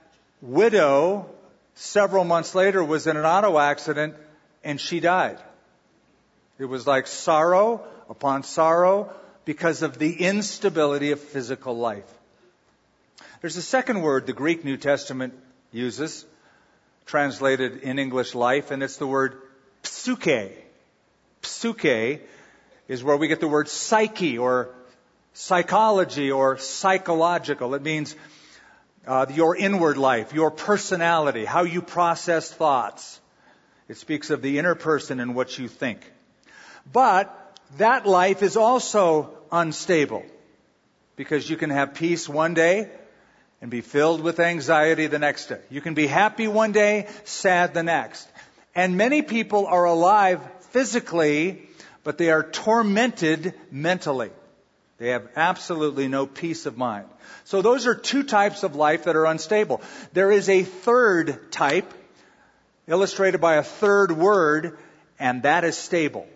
widow, 0.42 1.30
several 1.76 2.24
months 2.24 2.56
later, 2.56 2.84
was 2.84 3.08
in 3.08 3.18
an 3.18 3.26
auto 3.26 3.58
accident 3.58 4.16
and 4.64 4.80
she 4.80 5.00
died. 5.00 5.40
It 6.58 6.66
was 6.66 6.86
like 6.86 7.08
sorrow 7.08 7.84
upon 8.10 8.44
sorrow 8.44 9.14
because 9.46 9.82
of 9.82 9.98
the 9.98 10.14
instability 10.22 11.12
of 11.12 11.20
physical 11.20 11.78
life. 11.78 12.12
There's 13.42 13.58
a 13.58 13.62
second 13.62 14.02
word 14.02 14.26
the 14.26 14.34
Greek 14.34 14.66
New 14.66 14.76
Testament 14.76 15.34
uses, 15.72 16.26
translated 17.06 17.78
in 17.78 17.98
English 17.98 18.36
life, 18.36 18.72
and 18.72 18.84
it's 18.84 18.98
the 18.98 19.08
word 19.08 19.38
psyche. 19.84 20.52
Psyche 21.42 22.20
is 22.90 23.04
where 23.04 23.16
we 23.16 23.30
get 23.30 23.40
the 23.40 23.48
word 23.48 23.70
psyche 23.70 24.38
or 24.38 24.76
psychology 25.34 26.32
or 26.32 26.58
psychological. 26.58 27.76
It 27.76 27.82
means 27.82 28.16
uh, 29.10 29.26
your 29.34 29.56
inward 29.56 29.98
life, 29.98 30.34
your 30.34 30.52
personality, 30.52 31.44
how 31.44 31.64
you 31.64 31.82
process 31.82 32.52
thoughts. 32.52 33.20
It 33.88 33.98
speaks 33.98 34.30
of 34.30 34.44
the 34.44 34.60
inner 34.60 34.76
person 34.76 35.20
and 35.20 35.34
what 35.34 35.58
you 35.58 35.68
think. 35.68 36.00
But 36.94 37.36
that 37.78 38.06
life 38.06 38.44
is 38.44 38.56
also 38.56 39.32
unstable 39.52 40.24
because 41.16 41.50
you 41.50 41.58
can 41.58 41.72
have 41.72 41.96
peace 41.96 42.30
one 42.30 42.54
day 42.54 42.88
and 43.62 43.72
be 43.72 43.82
filled 43.82 44.22
with 44.22 44.40
anxiety 44.40 45.08
the 45.08 45.18
next 45.18 45.48
day. 45.48 45.62
You 45.72 45.82
can 45.82 45.96
be 45.96 46.06
happy 46.06 46.48
one 46.48 46.72
day, 46.72 47.08
sad 47.26 47.74
the 47.74 47.82
next. 47.82 48.30
And 48.76 48.96
many 48.96 49.24
people 49.24 49.66
are 49.66 49.86
alive 49.86 50.40
physically, 50.70 51.68
but 52.04 52.20
they 52.20 52.30
are 52.30 52.44
tormented 52.44 53.56
mentally. 53.72 54.30
They 55.00 55.10
have 55.10 55.30
absolutely 55.38 56.10
no 56.10 56.28
peace 56.28 56.66
of 56.66 56.78
mind. 56.78 57.06
So 57.46 57.62
those 57.62 57.88
are 57.88 57.96
two 57.96 58.24
types 58.24 58.64
of 58.64 58.76
life 58.76 59.06
that 59.06 59.16
are 59.16 59.26
unstable. 59.26 59.82
There 60.12 60.30
is 60.30 60.50
a 60.50 60.64
third 60.64 61.52
type, 61.52 61.92
illustrated 62.86 63.40
by 63.40 63.56
a 63.56 63.64
third 63.64 64.12
word, 64.12 64.78
and 65.18 65.44
that 65.44 65.64
is 65.64 65.78
stable. 65.78 66.28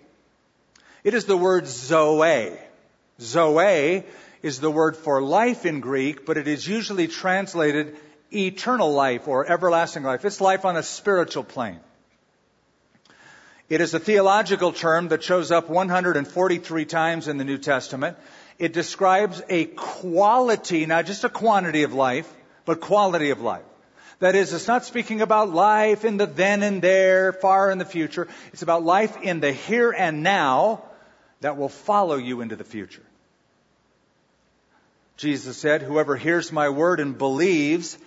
It 1.03 1.13
is 1.13 1.25
the 1.25 1.35
word 1.35 1.67
zoe. 1.67 2.57
Zoe 3.19 4.03
is 4.41 4.59
the 4.61 4.71
word 4.71 4.95
for 4.95 5.21
life 5.21 5.65
in 5.65 5.81
Greek, 5.81 6.25
but 6.25 6.37
it 6.37 6.47
is 6.47 6.65
usually 6.65 7.07
translated 7.07 7.97
eternal 8.33 8.93
life 8.93 9.27
or 9.27 9.45
everlasting 9.45 10.03
life. 10.03 10.23
It's 10.23 10.39
life 10.39 10.63
on 10.63 10.77
a 10.77 10.83
spiritual 10.83 11.43
plane. 11.43 11.79
It 13.67 13.81
is 13.81 13.93
a 13.93 13.99
theological 13.99 14.71
term 14.71 15.09
that 15.09 15.23
shows 15.23 15.51
up 15.51 15.69
143 15.69 16.85
times 16.85 17.27
in 17.27 17.37
the 17.37 17.43
New 17.43 17.57
Testament. 17.57 18.17
It 18.63 18.71
describes 18.71 19.41
a 19.49 19.65
quality, 19.65 20.85
not 20.85 21.05
just 21.05 21.25
a 21.25 21.29
quantity 21.29 21.83
of 21.83 21.93
life, 21.93 22.33
but 22.63 22.79
quality 22.79 23.31
of 23.31 23.41
life. 23.41 23.65
That 24.19 24.35
is, 24.35 24.53
it's 24.53 24.69
not 24.69 24.85
speaking 24.85 25.19
about 25.19 25.49
life 25.49 26.05
in 26.05 26.15
the 26.15 26.27
then 26.27 26.63
and 26.63 26.81
there, 26.81 27.33
far 27.33 27.71
in 27.71 27.77
the 27.77 27.83
future. 27.83 28.29
It's 28.53 28.61
about 28.61 28.81
life 28.81 29.17
in 29.21 29.41
the 29.41 29.51
here 29.51 29.91
and 29.91 30.23
now 30.23 30.81
that 31.41 31.57
will 31.57 31.67
follow 31.67 32.15
you 32.15 32.39
into 32.39 32.55
the 32.55 32.63
future. 32.63 33.03
Jesus 35.17 35.57
said, 35.57 35.81
Whoever 35.81 36.15
hears 36.15 36.53
my 36.53 36.69
word 36.69 37.01
and 37.01 37.17
believes 37.17 37.97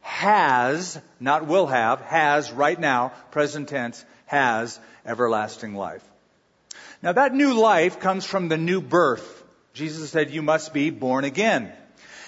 has, 0.00 0.98
not 1.20 1.46
will 1.46 1.66
have, 1.66 2.00
has 2.00 2.50
right 2.50 2.80
now, 2.80 3.12
present 3.32 3.68
tense, 3.68 4.02
has 4.24 4.80
everlasting 5.04 5.74
life. 5.74 6.08
Now 7.02 7.12
that 7.12 7.34
new 7.34 7.52
life 7.52 8.00
comes 8.00 8.24
from 8.24 8.48
the 8.48 8.56
new 8.56 8.80
birth. 8.80 9.35
Jesus 9.76 10.08
said 10.08 10.30
you 10.30 10.40
must 10.40 10.72
be 10.72 10.88
born 10.88 11.24
again. 11.24 11.70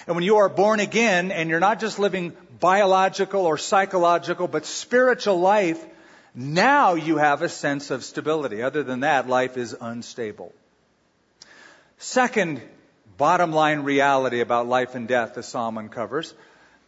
And 0.05 0.15
when 0.15 0.23
you 0.23 0.37
are 0.37 0.49
born 0.49 0.79
again 0.79 1.31
and 1.31 1.49
you're 1.49 1.59
not 1.59 1.79
just 1.79 1.97
living 1.97 2.33
biological 2.59 3.47
or 3.47 3.57
psychological, 3.57 4.47
but 4.47 4.67
spiritual 4.67 5.39
life, 5.39 5.83
now 6.35 6.93
you 6.93 7.17
have 7.17 7.41
a 7.41 7.49
sense 7.49 7.89
of 7.89 8.03
stability. 8.03 8.61
Other 8.61 8.83
than 8.83 8.99
that, 8.99 9.27
life 9.27 9.57
is 9.57 9.75
unstable. 9.81 10.53
Second 11.97 12.61
bottom 13.17 13.51
line 13.51 13.79
reality 13.79 14.41
about 14.41 14.67
life 14.67 14.93
and 14.93 15.07
death 15.07 15.33
the 15.33 15.41
psalm 15.41 15.79
uncovers. 15.79 16.35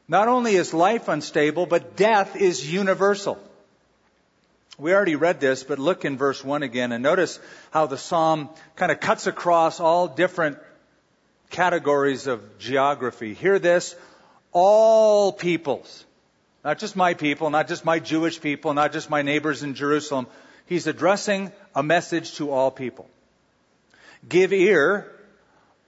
Not 0.08 0.28
only 0.28 0.54
is 0.54 0.76
life 0.76 1.08
unstable, 1.08 1.66
but 1.66 1.96
death 1.96 2.36
is 2.36 2.72
universal. 2.72 3.40
We 4.78 4.94
already 4.94 5.16
read 5.16 5.40
this, 5.40 5.64
but 5.64 5.80
look 5.80 6.06
in 6.06 6.18
verse 6.18 6.44
1 6.44 6.64
again 6.64 6.92
and 6.92 7.04
notice 7.04 7.40
how 7.72 7.88
the 7.88 7.98
psalm 7.98 8.50
kind 8.76 8.92
of 8.92 9.00
cuts 9.00 9.28
across 9.28 9.80
all 9.80 10.08
different 10.08 10.58
categories 11.50 12.28
of 12.28 12.58
geography. 12.58 13.34
Hear 13.34 13.60
this, 13.60 13.96
all 14.52 15.32
peoples. 15.34 16.06
Not 16.64 16.80
just 16.80 16.96
my 16.96 17.14
people, 17.14 17.50
not 17.50 17.68
just 17.68 17.86
my 17.86 18.00
Jewish 18.00 18.40
people, 18.40 18.74
not 18.74 18.94
just 18.94 19.10
my 19.10 19.22
neighbors 19.22 19.64
in 19.64 19.74
Jerusalem. 19.76 20.28
He's 20.66 20.88
addressing 20.88 21.52
a 21.76 21.84
message 21.84 22.36
to 22.36 22.52
all 22.52 22.72
people. 22.72 23.10
Give 24.28 24.54
ear, 24.54 25.12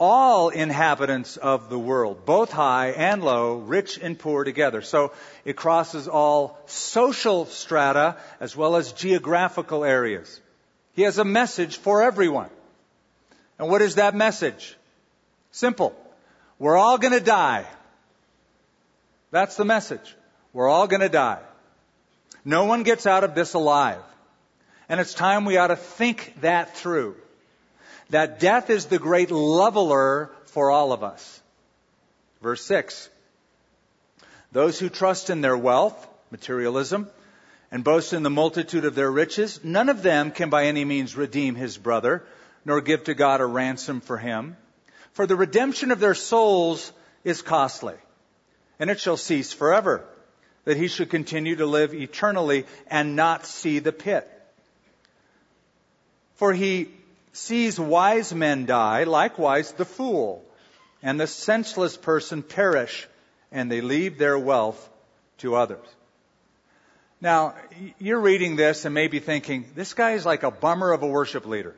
all 0.04 0.50
inhabitants 0.50 1.38
of 1.38 1.70
the 1.70 1.80
world, 1.80 2.26
both 2.26 2.52
high 2.52 2.90
and 2.90 3.24
low, 3.24 3.56
rich 3.56 3.98
and 3.98 4.20
poor 4.20 4.44
together. 4.44 4.82
So 4.82 5.14
it 5.46 5.56
crosses 5.56 6.10
all 6.10 6.60
social 6.66 7.46
strata 7.46 8.18
as 8.42 8.54
well 8.54 8.76
as 8.76 8.92
geographical 8.92 9.86
areas. 9.86 10.42
He 10.92 11.04
has 11.04 11.20
a 11.20 11.24
message 11.24 11.78
for 11.78 12.04
everyone. 12.04 12.50
And 13.58 13.70
what 13.70 13.82
is 13.82 13.96
that 13.96 14.14
message? 14.14 14.76
Simple. 15.52 15.96
We're 16.60 16.76
all 16.76 16.98
going 16.98 17.14
to 17.14 17.22
die. 17.22 17.66
That's 19.32 19.56
the 19.56 19.64
message. 19.64 20.16
We're 20.52 20.68
all 20.68 20.88
going 20.88 21.00
to 21.00 21.08
die. 21.08 21.40
No 22.44 22.66
one 22.66 22.84
gets 22.84 23.08
out 23.08 23.24
of 23.24 23.36
this 23.36 23.54
alive. 23.54 24.04
And 24.90 25.00
it's 25.00 25.14
time 25.14 25.46
we 25.46 25.56
ought 25.56 25.68
to 25.68 25.78
think 25.78 26.34
that 26.42 26.76
through. 26.76 27.16
That 28.14 28.40
death 28.40 28.70
is 28.70 28.86
the 28.86 29.00
great 29.00 29.32
leveler 29.32 30.30
for 30.46 30.70
all 30.70 30.92
of 30.92 31.04
us. 31.04 31.42
Verse 32.44 32.64
6. 32.64 33.10
Those 34.52 34.78
who 34.78 34.90
trust 34.90 35.32
in 35.32 35.42
their 35.42 35.58
wealth, 35.58 36.08
materialism, 36.30 37.10
and 37.72 37.84
boast 37.84 38.14
in 38.14 38.22
the 38.22 38.30
multitude 38.30 38.86
of 38.86 38.94
their 38.94 39.10
riches, 39.10 39.62
none 39.64 39.90
of 39.90 40.04
them 40.04 40.30
can 40.30 40.52
by 40.52 40.66
any 40.66 40.86
means 40.86 41.18
redeem 41.18 41.56
his 41.56 41.76
brother, 41.76 42.24
nor 42.66 42.82
give 42.82 43.06
to 43.06 43.16
God 43.16 43.42
a 43.42 43.48
ransom 43.48 44.00
for 44.00 44.20
him. 44.20 44.58
For 45.14 45.26
the 45.26 45.36
redemption 45.36 45.90
of 45.90 46.00
their 46.00 46.14
souls 46.14 46.92
is 47.24 47.42
costly, 47.42 47.96
and 48.78 48.92
it 48.92 49.00
shall 49.00 49.18
cease 49.18 49.54
forever, 49.54 50.06
that 50.66 50.78
he 50.78 50.88
should 50.88 51.10
continue 51.10 51.56
to 51.56 51.66
live 51.66 51.96
eternally 51.96 52.68
and 52.86 53.16
not 53.16 53.48
see 53.48 53.80
the 53.80 53.92
pit. 53.92 54.30
For 56.36 56.54
he 56.54 56.90
sees 57.34 57.80
wise 57.80 58.34
men 58.34 58.66
die, 58.66 59.04
likewise 59.04 59.74
the 59.74 59.86
fool 59.86 60.46
and 61.02 61.20
the 61.20 61.28
senseless 61.28 61.98
person 61.98 62.42
perish, 62.42 63.08
and 63.52 63.70
they 63.70 63.82
leave 63.82 64.18
their 64.18 64.40
wealth 64.40 64.90
to 65.40 65.56
others. 65.56 65.86
Now, 67.20 67.56
you're 68.00 68.20
reading 68.20 68.56
this 68.56 68.86
and 68.86 68.94
maybe 68.94 69.20
thinking, 69.20 69.66
this 69.76 69.94
guy 69.94 70.12
is 70.12 70.26
like 70.26 70.44
a 70.44 70.52
bummer 70.52 70.92
of 70.92 71.04
a 71.04 71.08
worship 71.08 71.46
leader. 71.46 71.76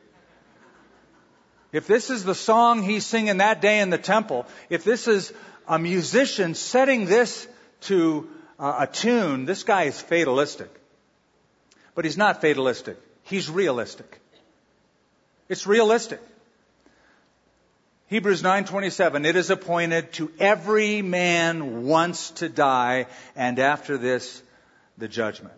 If 1.72 1.86
this 1.86 2.10
is 2.10 2.24
the 2.24 2.34
song 2.34 2.82
he's 2.82 3.04
singing 3.04 3.38
that 3.38 3.60
day 3.60 3.80
in 3.80 3.90
the 3.90 3.98
temple, 3.98 4.46
if 4.70 4.84
this 4.84 5.08
is 5.08 5.32
a 5.68 5.78
musician 5.78 6.54
setting 6.54 7.06
this 7.06 7.46
to 7.82 8.28
a 8.58 8.88
tune, 8.90 9.44
this 9.44 9.62
guy 9.62 9.84
is 9.84 10.00
fatalistic. 10.00 10.70
But 11.94 12.04
he's 12.04 12.16
not 12.16 12.40
fatalistic. 12.40 12.98
He's 13.24 13.50
realistic. 13.50 14.20
It's 15.48 15.66
realistic. 15.66 16.20
Hebrews 18.08 18.42
9:27 18.42 19.26
It 19.26 19.36
is 19.36 19.50
appointed 19.50 20.12
to 20.14 20.30
every 20.38 21.02
man 21.02 21.84
once 21.84 22.30
to 22.32 22.48
die 22.48 23.06
and 23.34 23.58
after 23.58 23.98
this 23.98 24.42
the 24.98 25.08
judgment. 25.08 25.54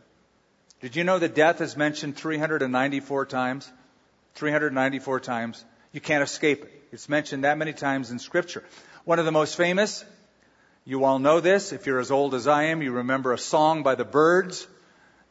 Did 0.81 0.97
you 0.97 1.05
know 1.05 1.19
that 1.19 1.35
death 1.35 1.61
is 1.61 1.77
mentioned 1.77 2.17
394 2.17 3.27
times? 3.27 3.71
394 4.35 5.21
times. 5.21 5.65
You 5.93 6.01
can't 6.01 6.23
escape 6.23 6.65
it. 6.65 6.83
It's 6.93 7.09
mentioned 7.09 7.45
that 7.45 7.59
many 7.59 7.73
times 7.73 8.11
in 8.11 8.19
Scripture. 8.19 8.65
One 9.05 9.19
of 9.19 9.25
the 9.25 9.33
most 9.33 9.57
famous, 9.57 10.05
you 10.85 11.05
all 11.05 11.19
know 11.19 11.41
this. 11.41 11.73
If 11.73 11.87
you're 11.87 11.99
as 11.99 12.11
old 12.11 12.35
as 12.35 12.47
I 12.47 12.65
am, 12.65 12.81
you 12.81 12.93
remember 12.93 13.33
a 13.33 13.39
song 13.39 13.83
by 13.83 13.95
the 13.95 14.05
Byrds 14.05 14.67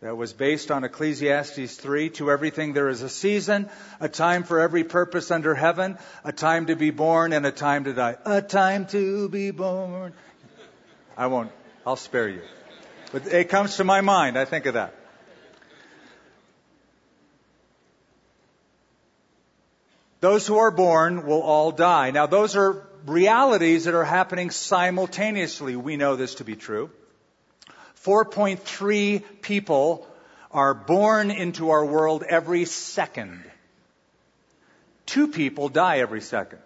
that 0.01 0.15
was 0.15 0.33
based 0.33 0.69
on 0.69 0.83
Ecclesiastes 0.83 1.75
3. 1.75 2.09
To 2.11 2.29
everything 2.29 2.73
there 2.73 2.89
is 2.89 3.01
a 3.01 3.09
season, 3.09 3.69
a 3.99 4.07
time 4.07 4.43
for 4.43 4.59
every 4.59 4.83
purpose 4.83 5.31
under 5.31 5.55
heaven, 5.55 5.97
a 6.23 6.31
time 6.31 6.67
to 6.67 6.75
be 6.75 6.91
born 6.91 7.33
and 7.33 7.45
a 7.45 7.51
time 7.51 7.85
to 7.85 7.93
die. 7.93 8.15
A 8.25 8.41
time 8.41 8.85
to 8.87 9.27
be 9.29 9.51
born. 9.51 10.13
I 11.17 11.27
won't, 11.27 11.51
I'll 11.85 11.95
spare 11.95 12.29
you. 12.29 12.41
But 13.11 13.27
it 13.27 13.49
comes 13.49 13.77
to 13.77 13.83
my 13.83 14.01
mind. 14.01 14.37
I 14.37 14.45
think 14.45 14.67
of 14.67 14.75
that. 14.75 14.93
Those 20.19 20.45
who 20.47 20.57
are 20.57 20.71
born 20.71 21.25
will 21.25 21.41
all 21.41 21.71
die. 21.71 22.11
Now, 22.11 22.25
those 22.25 22.55
are 22.55 22.87
realities 23.05 23.85
that 23.85 23.93
are 23.93 24.03
happening 24.03 24.49
simultaneously. 24.49 25.75
We 25.75 25.95
know 25.95 26.15
this 26.15 26.35
to 26.35 26.43
be 26.43 26.55
true. 26.55 26.89
4.3 28.07 29.21
people 29.41 30.07
are 30.49 30.73
born 30.73 31.29
into 31.29 31.71
our 31.71 31.85
world 31.85 32.23
every 32.23 32.63
second. 32.63 33.43
Two 35.05 35.27
people 35.27 35.67
die 35.67 35.99
every 35.99 36.21
second. 36.21 36.59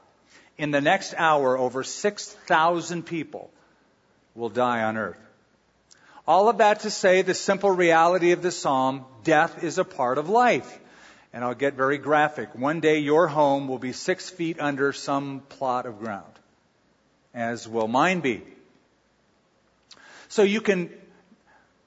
In 0.57 0.71
the 0.71 0.79
next 0.79 1.13
hour, 1.17 1.57
over 1.57 1.83
6,000 1.83 3.05
people 3.05 3.51
will 4.35 4.47
die 4.47 4.83
on 4.83 4.95
earth. 4.95 5.19
All 6.27 6.49
of 6.49 6.59
that 6.59 6.81
to 6.81 6.91
say 6.91 7.21
the 7.21 7.33
simple 7.33 7.71
reality 7.71 8.31
of 8.31 8.41
the 8.41 8.51
psalm, 8.51 9.05
death 9.23 9.63
is 9.63 9.77
a 9.77 9.83
part 9.83 10.17
of 10.17 10.29
life. 10.29 10.79
And 11.33 11.43
I'll 11.43 11.55
get 11.55 11.75
very 11.75 11.97
graphic. 11.97 12.53
One 12.55 12.79
day 12.81 12.99
your 12.99 13.27
home 13.27 13.67
will 13.67 13.79
be 13.79 13.93
six 13.93 14.29
feet 14.29 14.59
under 14.59 14.91
some 14.93 15.41
plot 15.49 15.85
of 15.85 15.99
ground, 15.99 16.33
as 17.33 17.67
will 17.67 17.87
mine 17.87 18.19
be. 18.19 18.43
So 20.27 20.43
you 20.43 20.61
can 20.61 20.89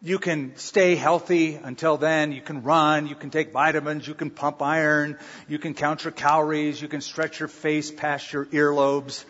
you 0.04 0.18
can 0.18 0.54
stay 0.56 0.96
healthy 0.96 1.54
until 1.54 1.96
then. 1.96 2.32
You 2.32 2.42
can 2.42 2.62
run. 2.62 3.06
You 3.06 3.14
can 3.14 3.30
take 3.30 3.52
vitamins. 3.52 4.06
You 4.06 4.12
can 4.12 4.28
pump 4.28 4.60
iron. 4.60 5.18
You 5.48 5.58
can 5.58 5.72
count 5.72 6.04
your 6.04 6.12
calories. 6.12 6.80
You 6.80 6.88
can 6.88 7.00
stretch 7.00 7.40
your 7.40 7.48
face 7.48 7.90
past 7.90 8.30
your 8.30 8.44
earlobes. 8.44 9.24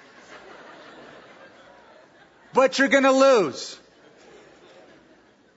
But 2.52 2.80
you're 2.80 2.88
going 2.88 3.04
to 3.04 3.12
lose. 3.12 3.78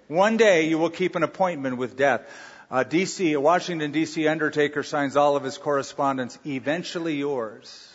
One 0.08 0.38
day 0.38 0.68
you 0.68 0.78
will 0.78 0.90
keep 0.90 1.16
an 1.16 1.24
appointment 1.24 1.78
with 1.78 1.98
death. 1.98 2.22
Uh, 2.70 2.84
a 2.86 2.90
DC, 2.90 3.36
a 3.36 3.40
Washington 3.40 3.94
DC 3.94 4.30
undertaker 4.30 4.84
signs 4.84 5.16
all 5.16 5.36
of 5.36 5.44
his 5.44 5.58
correspondence, 5.58 6.38
eventually 6.46 7.16
yours. 7.16 7.94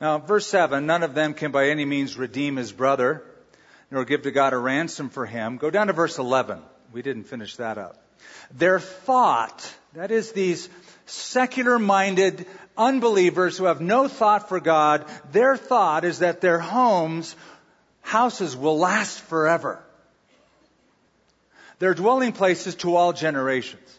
Now, 0.00 0.18
verse 0.18 0.46
7, 0.46 0.86
none 0.86 1.02
of 1.02 1.14
them 1.14 1.34
can 1.34 1.50
by 1.50 1.68
any 1.68 1.84
means 1.84 2.16
redeem 2.16 2.56
his 2.56 2.72
brother 2.72 3.24
nor 3.90 4.04
give 4.04 4.22
to 4.22 4.30
God 4.30 4.52
a 4.52 4.58
ransom 4.58 5.08
for 5.08 5.26
him. 5.26 5.56
Go 5.56 5.70
down 5.70 5.86
to 5.86 5.92
verse 5.92 6.18
11. 6.18 6.60
we 6.92 7.02
didn't 7.02 7.24
finish 7.24 7.56
that 7.56 7.78
up. 7.78 7.96
Their 8.50 8.80
thought, 8.80 9.74
that 9.94 10.10
is 10.10 10.32
these 10.32 10.68
secular 11.06 11.78
minded 11.78 12.46
unbelievers 12.76 13.56
who 13.56 13.64
have 13.64 13.80
no 13.80 14.08
thought 14.08 14.48
for 14.48 14.60
God, 14.60 15.04
their 15.32 15.56
thought 15.56 16.04
is 16.04 16.20
that 16.20 16.40
their 16.40 16.58
homes, 16.58 17.34
houses 18.08 18.56
will 18.56 18.78
last 18.78 19.20
forever. 19.20 19.78
Their 21.78 21.94
dwelling 21.94 22.32
places 22.32 22.74
to 22.76 22.96
all 22.96 23.12
generations. 23.12 23.98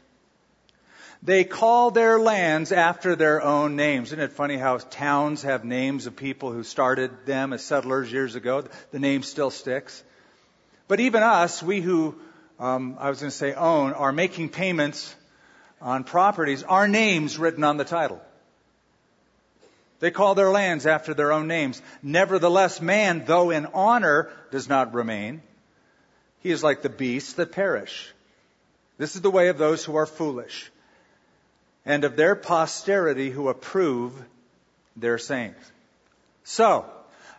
They 1.21 1.43
call 1.43 1.91
their 1.91 2.19
lands 2.19 2.71
after 2.71 3.15
their 3.15 3.41
own 3.41 3.75
names. 3.75 4.09
Isn't 4.09 4.19
it 4.19 4.31
funny 4.31 4.57
how 4.57 4.77
towns 4.77 5.43
have 5.43 5.63
names 5.63 6.07
of 6.07 6.15
people 6.15 6.51
who 6.51 6.63
started 6.63 7.25
them 7.25 7.53
as 7.53 7.63
settlers 7.63 8.11
years 8.11 8.35
ago? 8.35 8.63
The 8.91 8.99
name 8.99 9.21
still 9.21 9.51
sticks. 9.51 10.03
But 10.87 10.99
even 11.01 11.21
us, 11.21 11.61
we 11.61 11.81
who, 11.81 12.15
um, 12.57 12.97
I 12.99 13.09
was 13.09 13.19
going 13.19 13.31
to 13.31 13.37
say 13.37 13.53
own, 13.53 13.93
are 13.93 14.11
making 14.11 14.49
payments 14.49 15.13
on 15.81 16.03
properties, 16.03 16.63
our 16.63 16.87
names 16.87 17.37
written 17.37 17.63
on 17.63 17.77
the 17.77 17.85
title. 17.85 18.21
They 19.99 20.11
call 20.11 20.35
their 20.35 20.49
lands 20.49 20.85
after 20.85 21.13
their 21.13 21.31
own 21.31 21.47
names. 21.47 21.81
Nevertheless, 22.01 22.81
man, 22.81 23.25
though 23.25 23.49
in 23.49 23.65
honor, 23.67 24.31
does 24.51 24.69
not 24.69 24.93
remain. 24.93 25.41
He 26.41 26.51
is 26.51 26.63
like 26.63 26.81
the 26.81 26.89
beasts 26.89 27.33
that 27.33 27.51
perish. 27.51 28.13
This 28.97 29.15
is 29.15 29.21
the 29.21 29.31
way 29.31 29.49
of 29.49 29.57
those 29.57 29.83
who 29.83 29.95
are 29.95 30.05
foolish 30.05 30.71
and 31.85 32.03
of 32.03 32.15
their 32.15 32.35
posterity 32.35 33.29
who 33.29 33.49
approve 33.49 34.13
their 34.95 35.17
sayings. 35.17 35.71
So, 36.43 36.85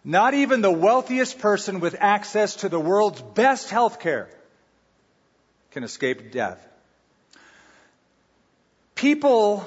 not 0.05 0.35
even 0.35 0.61
the 0.61 0.73
wealthiest 0.73 1.39
person 1.39 1.81
with 1.81 1.97
access 1.99 2.57
to 2.57 2.69
the 2.69 2.81
world's 2.81 3.21
best 3.21 3.71
health 3.71 4.01
care 4.01 4.29
can 5.73 5.85
escape 5.85 6.33
death. 6.33 6.67
People 8.95 9.65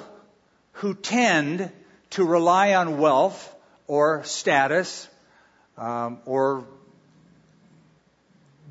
who 0.72 0.94
tend 0.94 1.70
to 2.14 2.24
rely 2.24 2.74
on 2.74 2.98
wealth 2.98 3.54
or 3.86 4.24
status 4.24 5.08
um, 5.76 6.18
or 6.26 6.64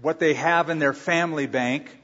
what 0.01 0.19
they 0.19 0.33
have 0.33 0.69
in 0.69 0.79
their 0.79 0.93
family 0.93 1.47
bank 1.47 1.97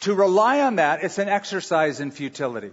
to 0.00 0.14
rely 0.14 0.60
on 0.60 0.76
that, 0.76 1.02
it's 1.02 1.18
an 1.18 1.28
exercise 1.28 2.00
in 2.00 2.10
futility. 2.10 2.70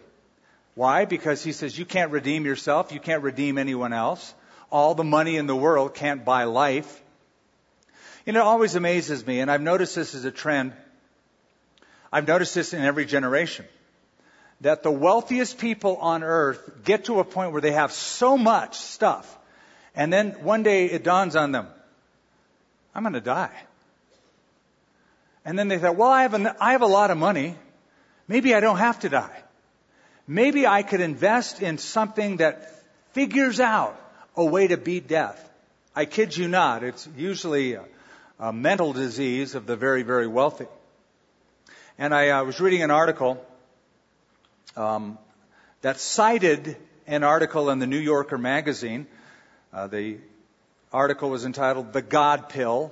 Why? 0.75 1.05
Because 1.05 1.43
he 1.43 1.51
says 1.51 1.77
you 1.77 1.85
can't 1.85 2.11
redeem 2.11 2.45
yourself, 2.45 2.91
you 2.91 2.99
can't 2.99 3.23
redeem 3.23 3.57
anyone 3.57 3.93
else. 3.93 4.33
All 4.71 4.93
the 4.95 5.03
money 5.03 5.37
in 5.37 5.47
the 5.47 5.55
world 5.55 5.93
can't 5.93 6.23
buy 6.23 6.43
life. 6.43 7.01
Know, 8.25 8.39
it 8.39 8.43
always 8.43 8.75
amazes 8.75 9.25
me, 9.25 9.39
and 9.39 9.51
I've 9.51 9.61
noticed 9.61 9.95
this 9.95 10.15
as 10.15 10.25
a 10.25 10.31
trend. 10.31 10.73
I've 12.11 12.27
noticed 12.27 12.55
this 12.55 12.73
in 12.73 12.81
every 12.81 13.05
generation. 13.05 13.65
That 14.61 14.83
the 14.83 14.91
wealthiest 14.91 15.57
people 15.57 15.97
on 15.97 16.23
earth 16.23 16.83
get 16.83 17.05
to 17.05 17.19
a 17.19 17.23
point 17.23 17.51
where 17.51 17.61
they 17.61 17.73
have 17.73 17.91
so 17.91 18.37
much 18.37 18.77
stuff, 18.77 19.37
and 19.95 20.11
then 20.11 20.31
one 20.43 20.63
day 20.63 20.85
it 20.85 21.03
dawns 21.03 21.35
on 21.35 21.51
them, 21.51 21.67
I'm 22.93 23.03
going 23.03 23.13
to 23.13 23.21
die. 23.21 23.51
And 25.43 25.59
then 25.59 25.67
they 25.67 25.77
thought, 25.77 25.95
well, 25.95 26.09
I 26.09 26.23
have, 26.23 26.33
an, 26.33 26.49
I 26.59 26.71
have 26.71 26.81
a 26.81 26.87
lot 26.87 27.11
of 27.11 27.17
money. 27.17 27.55
Maybe 28.27 28.55
I 28.55 28.61
don't 28.61 28.79
have 28.79 28.99
to 29.01 29.09
die. 29.09 29.43
Maybe 30.27 30.65
I 30.65 30.81
could 30.81 31.01
invest 31.01 31.61
in 31.61 31.77
something 31.77 32.37
that 32.37 32.71
figures 33.11 33.59
out 33.59 33.99
a 34.35 34.43
way 34.43 34.67
to 34.67 34.77
beat 34.77 35.07
death. 35.07 35.41
I 35.95 36.05
kid 36.05 36.35
you 36.35 36.47
not. 36.47 36.83
It's 36.83 37.07
usually 37.15 37.73
a, 37.73 37.85
a 38.39 38.51
mental 38.51 38.91
disease 38.91 39.53
of 39.53 39.67
the 39.67 39.75
very, 39.75 40.01
very 40.01 40.27
wealthy. 40.27 40.65
And 41.97 42.13
I 42.13 42.29
uh, 42.29 42.43
was 42.43 42.59
reading 42.59 42.81
an 42.81 42.91
article 42.91 43.45
um, 44.75 45.17
that 45.81 45.99
cited 45.99 46.77
an 47.07 47.23
article 47.23 47.69
in 47.69 47.79
the 47.79 47.87
New 47.87 47.99
Yorker 47.99 48.37
magazine. 48.37 49.07
Uh, 49.73 49.87
the 49.87 50.17
article 50.91 51.29
was 51.29 51.45
entitled 51.45 51.93
"The 51.93 52.01
God 52.01 52.49
Pill." 52.49 52.91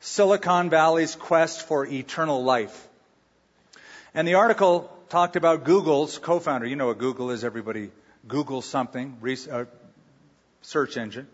Silicon 0.00 0.70
Valley's 0.70 1.16
quest 1.16 1.66
for 1.66 1.84
eternal 1.84 2.44
life. 2.44 2.88
And 4.14 4.26
the 4.28 4.34
article 4.34 4.90
talked 5.08 5.36
about 5.36 5.64
Google's 5.64 6.18
co-founder. 6.18 6.66
You 6.66 6.76
know 6.76 6.86
what 6.86 6.98
Google 6.98 7.30
is. 7.30 7.42
Everybody 7.44 7.90
Google 8.26 8.62
something, 8.62 9.16
uh, 9.50 9.64
search 10.62 10.96
engine. 10.96 11.26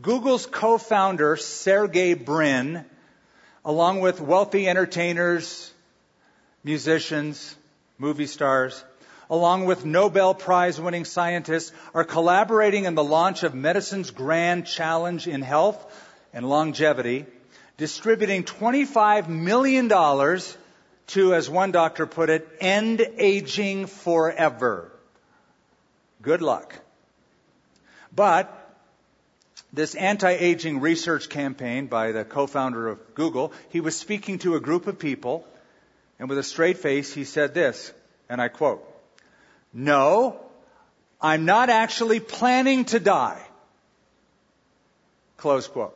Google's 0.00 0.46
co-founder, 0.46 1.36
Sergey 1.36 2.14
Brin, 2.14 2.84
along 3.64 4.00
with 4.00 4.20
wealthy 4.20 4.68
entertainers, 4.68 5.72
musicians, 6.62 7.54
movie 7.98 8.26
stars, 8.26 8.82
along 9.30 9.64
with 9.64 9.84
Nobel 9.84 10.34
Prize 10.34 10.80
winning 10.80 11.04
scientists, 11.04 11.72
are 11.94 12.04
collaborating 12.04 12.84
in 12.84 12.94
the 12.94 13.04
launch 13.04 13.42
of 13.42 13.54
medicine's 13.54 14.10
grand 14.10 14.66
challenge 14.66 15.26
in 15.26 15.42
health 15.42 15.84
and 16.32 16.48
longevity 16.48 17.26
distributing 17.76 18.42
$25 18.42 19.28
million 19.28 19.88
to, 19.88 21.34
as 21.34 21.50
one 21.50 21.72
doctor 21.72 22.06
put 22.06 22.30
it, 22.30 22.48
end 22.60 23.06
aging 23.18 23.86
forever. 23.86 24.90
Good 26.22 26.42
luck. 26.42 26.74
But 28.14 28.52
this 29.72 29.94
anti-aging 29.94 30.80
research 30.80 31.28
campaign 31.28 31.86
by 31.86 32.12
the 32.12 32.24
co-founder 32.24 32.88
of 32.88 33.14
Google, 33.14 33.52
he 33.68 33.80
was 33.80 33.96
speaking 33.96 34.38
to 34.40 34.56
a 34.56 34.60
group 34.60 34.86
of 34.86 34.98
people, 34.98 35.46
and 36.18 36.28
with 36.28 36.38
a 36.38 36.42
straight 36.42 36.78
face, 36.78 37.12
he 37.12 37.24
said 37.24 37.52
this, 37.52 37.92
and 38.28 38.40
I 38.40 38.48
quote, 38.48 38.82
No, 39.76 40.40
I'm 41.20 41.44
not 41.44 41.68
actually 41.68 42.18
planning 42.18 42.86
to 42.86 42.98
die. 42.98 43.42
Close 45.36 45.68
quote. 45.68 45.94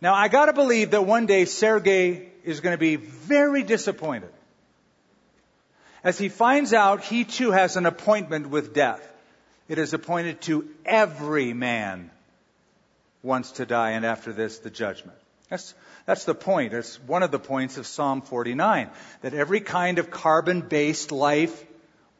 Now, 0.00 0.14
I 0.14 0.28
gotta 0.28 0.54
believe 0.54 0.92
that 0.92 1.04
one 1.04 1.26
day 1.26 1.44
Sergey 1.44 2.30
is 2.42 2.60
to 2.60 2.78
be 2.78 2.96
very 2.96 3.62
disappointed 3.62 4.30
as 6.02 6.16
he 6.16 6.30
finds 6.30 6.72
out 6.72 7.04
he 7.04 7.24
too 7.24 7.50
has 7.50 7.76
an 7.76 7.84
appointment 7.84 8.48
with 8.48 8.72
death. 8.72 9.02
It 9.68 9.78
is 9.78 9.92
appointed 9.92 10.40
to 10.42 10.66
every 10.86 11.52
man 11.52 12.10
once 13.22 13.52
to 13.52 13.66
die, 13.66 13.90
and 13.92 14.06
after 14.06 14.32
this, 14.32 14.60
the 14.60 14.70
judgment. 14.70 15.18
That's, 15.50 15.74
that's 16.06 16.24
the 16.24 16.34
point. 16.34 16.72
It's 16.72 16.96
one 17.00 17.22
of 17.22 17.30
the 17.30 17.38
points 17.38 17.76
of 17.76 17.86
Psalm 17.86 18.22
49 18.22 18.88
that 19.20 19.34
every 19.34 19.60
kind 19.60 19.98
of 19.98 20.10
carbon 20.10 20.62
based 20.62 21.12
life 21.12 21.64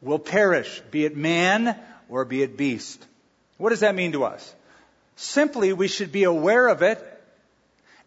will 0.01 0.19
perish, 0.19 0.81
be 0.91 1.05
it 1.05 1.15
man 1.15 1.77
or 2.09 2.25
be 2.25 2.41
it 2.41 2.57
beast. 2.57 3.05
What 3.57 3.69
does 3.69 3.79
that 3.81 3.95
mean 3.95 4.11
to 4.13 4.25
us? 4.25 4.53
Simply, 5.15 5.73
we 5.73 5.87
should 5.87 6.11
be 6.11 6.23
aware 6.23 6.67
of 6.67 6.81
it 6.81 7.01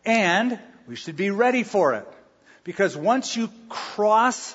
and 0.04 0.58
we 0.86 0.96
should 0.96 1.16
be 1.16 1.30
ready 1.30 1.62
for 1.62 1.94
it. 1.94 2.06
Because 2.64 2.96
once 2.96 3.36
you 3.36 3.50
cross 3.68 4.54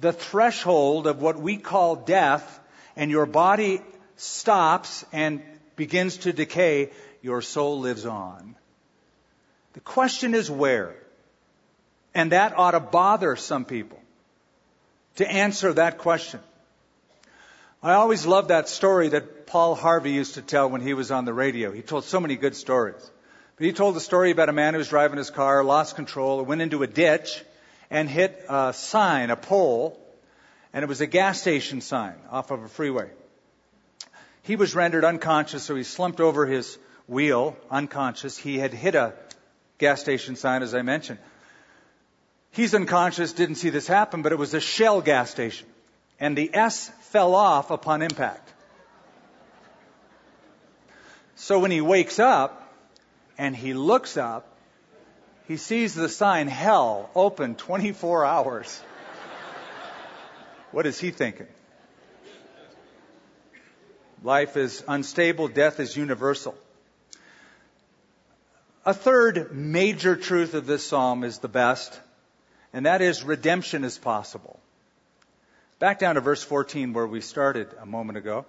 the 0.00 0.12
threshold 0.12 1.06
of 1.06 1.20
what 1.20 1.38
we 1.38 1.56
call 1.56 1.96
death 1.96 2.60
and 2.96 3.10
your 3.10 3.26
body 3.26 3.82
stops 4.16 5.04
and 5.12 5.42
begins 5.76 6.18
to 6.18 6.32
decay, 6.32 6.90
your 7.22 7.42
soul 7.42 7.80
lives 7.80 8.06
on. 8.06 8.56
The 9.74 9.80
question 9.80 10.34
is 10.34 10.50
where? 10.50 10.96
And 12.14 12.32
that 12.32 12.56
ought 12.56 12.72
to 12.72 12.80
bother 12.80 13.36
some 13.36 13.64
people 13.64 14.00
to 15.16 15.30
answer 15.30 15.72
that 15.74 15.98
question. 15.98 16.40
I 17.82 17.94
always 17.94 18.26
loved 18.26 18.48
that 18.48 18.68
story 18.68 19.08
that 19.08 19.46
Paul 19.46 19.74
Harvey 19.74 20.12
used 20.12 20.34
to 20.34 20.42
tell 20.42 20.68
when 20.68 20.82
he 20.82 20.92
was 20.92 21.10
on 21.10 21.24
the 21.24 21.32
radio. 21.32 21.72
He 21.72 21.80
told 21.80 22.04
so 22.04 22.20
many 22.20 22.36
good 22.36 22.54
stories. 22.54 23.10
But 23.56 23.64
he 23.64 23.72
told 23.72 23.96
a 23.96 24.00
story 24.00 24.30
about 24.30 24.50
a 24.50 24.52
man 24.52 24.74
who 24.74 24.78
was 24.78 24.88
driving 24.88 25.16
his 25.16 25.30
car, 25.30 25.64
lost 25.64 25.96
control, 25.96 26.44
went 26.44 26.60
into 26.60 26.82
a 26.82 26.86
ditch, 26.86 27.42
and 27.90 28.06
hit 28.06 28.44
a 28.50 28.74
sign, 28.74 29.30
a 29.30 29.36
pole, 29.36 29.98
and 30.74 30.82
it 30.82 30.88
was 30.88 31.00
a 31.00 31.06
gas 31.06 31.40
station 31.40 31.80
sign 31.80 32.14
off 32.30 32.50
of 32.50 32.62
a 32.62 32.68
freeway. 32.68 33.08
He 34.42 34.56
was 34.56 34.74
rendered 34.74 35.04
unconscious, 35.04 35.62
so 35.62 35.74
he 35.74 35.82
slumped 35.82 36.20
over 36.20 36.44
his 36.44 36.76
wheel, 37.08 37.56
unconscious. 37.70 38.36
He 38.36 38.58
had 38.58 38.74
hit 38.74 38.94
a 38.94 39.14
gas 39.78 40.02
station 40.02 40.36
sign, 40.36 40.62
as 40.62 40.74
I 40.74 40.82
mentioned. 40.82 41.18
He's 42.50 42.74
unconscious, 42.74 43.32
didn't 43.32 43.54
see 43.54 43.70
this 43.70 43.86
happen, 43.86 44.20
but 44.20 44.32
it 44.32 44.38
was 44.38 44.52
a 44.52 44.60
Shell 44.60 45.00
gas 45.00 45.30
station. 45.30 45.66
And 46.20 46.36
the 46.36 46.54
S 46.54 46.90
fell 47.00 47.34
off 47.34 47.70
upon 47.70 48.02
impact. 48.02 48.52
So 51.34 51.58
when 51.58 51.70
he 51.70 51.80
wakes 51.80 52.18
up, 52.18 52.60
and 53.40 53.56
he 53.56 53.72
looks 53.72 54.18
up, 54.18 54.46
he 55.48 55.56
sees 55.56 55.94
the 55.94 56.10
sign 56.10 56.46
hell 56.46 57.08
open 57.14 57.54
24 57.54 58.26
hours. 58.26 58.82
what 60.72 60.86
is 60.86 61.00
he 61.00 61.10
thinking? 61.10 61.46
Life 64.22 64.58
is 64.58 64.84
unstable, 64.86 65.48
death 65.48 65.80
is 65.80 65.96
universal. 65.96 66.54
A 68.84 68.92
third 68.92 69.56
major 69.56 70.16
truth 70.16 70.52
of 70.52 70.66
this 70.66 70.86
psalm 70.86 71.24
is 71.24 71.38
the 71.38 71.48
best, 71.48 71.98
and 72.74 72.84
that 72.84 73.00
is 73.00 73.24
redemption 73.24 73.84
is 73.84 73.96
possible. 73.96 74.60
Back 75.80 75.98
down 75.98 76.16
to 76.16 76.20
verse 76.20 76.42
14 76.42 76.92
where 76.92 77.06
we 77.06 77.22
started 77.22 77.68
a 77.80 77.86
moment 77.86 78.18
ago. 78.18 78.44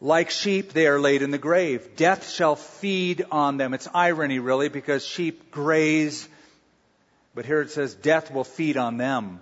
Like 0.00 0.30
sheep, 0.30 0.72
they 0.72 0.88
are 0.88 0.98
laid 0.98 1.22
in 1.22 1.30
the 1.30 1.38
grave. 1.38 1.94
Death 1.94 2.28
shall 2.28 2.56
feed 2.56 3.24
on 3.30 3.56
them. 3.56 3.72
It's 3.72 3.86
irony, 3.94 4.40
really, 4.40 4.68
because 4.68 5.06
sheep 5.06 5.52
graze, 5.52 6.28
but 7.36 7.46
here 7.46 7.60
it 7.60 7.70
says, 7.70 7.94
death 7.94 8.32
will 8.32 8.42
feed 8.42 8.76
on 8.76 8.96
them. 8.96 9.40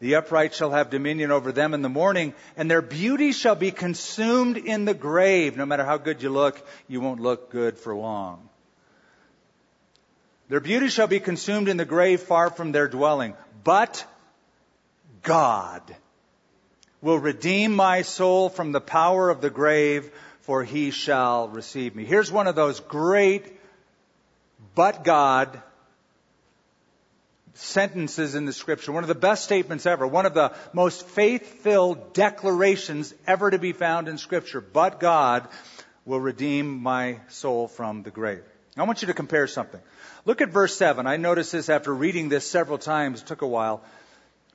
The 0.00 0.16
upright 0.16 0.54
shall 0.54 0.72
have 0.72 0.90
dominion 0.90 1.30
over 1.30 1.52
them 1.52 1.72
in 1.72 1.82
the 1.82 1.88
morning, 1.88 2.34
and 2.56 2.68
their 2.68 2.82
beauty 2.82 3.30
shall 3.30 3.54
be 3.54 3.70
consumed 3.70 4.56
in 4.56 4.86
the 4.86 4.94
grave. 4.94 5.56
No 5.56 5.66
matter 5.66 5.84
how 5.84 5.98
good 5.98 6.20
you 6.20 6.30
look, 6.30 6.60
you 6.88 7.00
won't 7.00 7.20
look 7.20 7.52
good 7.52 7.78
for 7.78 7.94
long. 7.94 8.48
Their 10.48 10.60
beauty 10.60 10.88
shall 10.88 11.06
be 11.06 11.20
consumed 11.20 11.68
in 11.68 11.76
the 11.76 11.84
grave 11.84 12.22
far 12.22 12.50
from 12.50 12.72
their 12.72 12.88
dwelling. 12.88 13.34
But 13.62 14.04
God 15.22 15.94
will 17.00 17.18
redeem 17.18 17.74
my 17.74 18.02
soul 18.02 18.48
from 18.48 18.72
the 18.72 18.80
power 18.80 19.30
of 19.30 19.40
the 19.40 19.50
grave, 19.50 20.10
for 20.40 20.64
he 20.64 20.90
shall 20.90 21.48
receive 21.48 21.94
me. 21.94 22.04
Here's 22.04 22.32
one 22.32 22.46
of 22.46 22.54
those 22.54 22.80
great 22.80 23.54
but 24.74 25.04
God 25.04 25.62
sentences 27.54 28.36
in 28.36 28.44
the 28.44 28.52
scripture, 28.52 28.92
one 28.92 29.02
of 29.02 29.08
the 29.08 29.14
best 29.14 29.44
statements 29.44 29.86
ever, 29.86 30.06
one 30.06 30.26
of 30.26 30.34
the 30.34 30.52
most 30.72 31.04
faith-filled 31.06 32.14
declarations 32.14 33.12
ever 33.26 33.50
to 33.50 33.58
be 33.58 33.72
found 33.72 34.08
in 34.08 34.16
scripture. 34.16 34.60
But 34.60 35.00
God 35.00 35.48
will 36.04 36.20
redeem 36.20 36.80
my 36.80 37.18
soul 37.28 37.66
from 37.66 38.04
the 38.04 38.10
grave. 38.10 38.44
I 38.76 38.84
want 38.84 39.02
you 39.02 39.06
to 39.08 39.14
compare 39.14 39.48
something. 39.48 39.80
Look 40.24 40.40
at 40.40 40.50
verse 40.50 40.76
7. 40.76 41.06
I 41.06 41.16
noticed 41.16 41.50
this 41.50 41.68
after 41.68 41.92
reading 41.92 42.28
this 42.28 42.48
several 42.48 42.78
times. 42.78 43.22
It 43.22 43.26
took 43.26 43.42
a 43.42 43.46
while. 43.46 43.82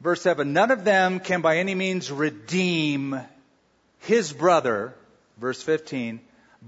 Verse 0.04 0.22
7 0.22 0.52
None 0.52 0.70
of 0.70 0.84
them 0.84 1.20
can 1.22 1.42
by 1.42 1.58
any 1.58 1.74
means 1.74 2.12
redeem 2.12 3.20
his 4.00 4.34
brother. 4.34 4.94
Verse 5.38 5.64
15 5.64 6.20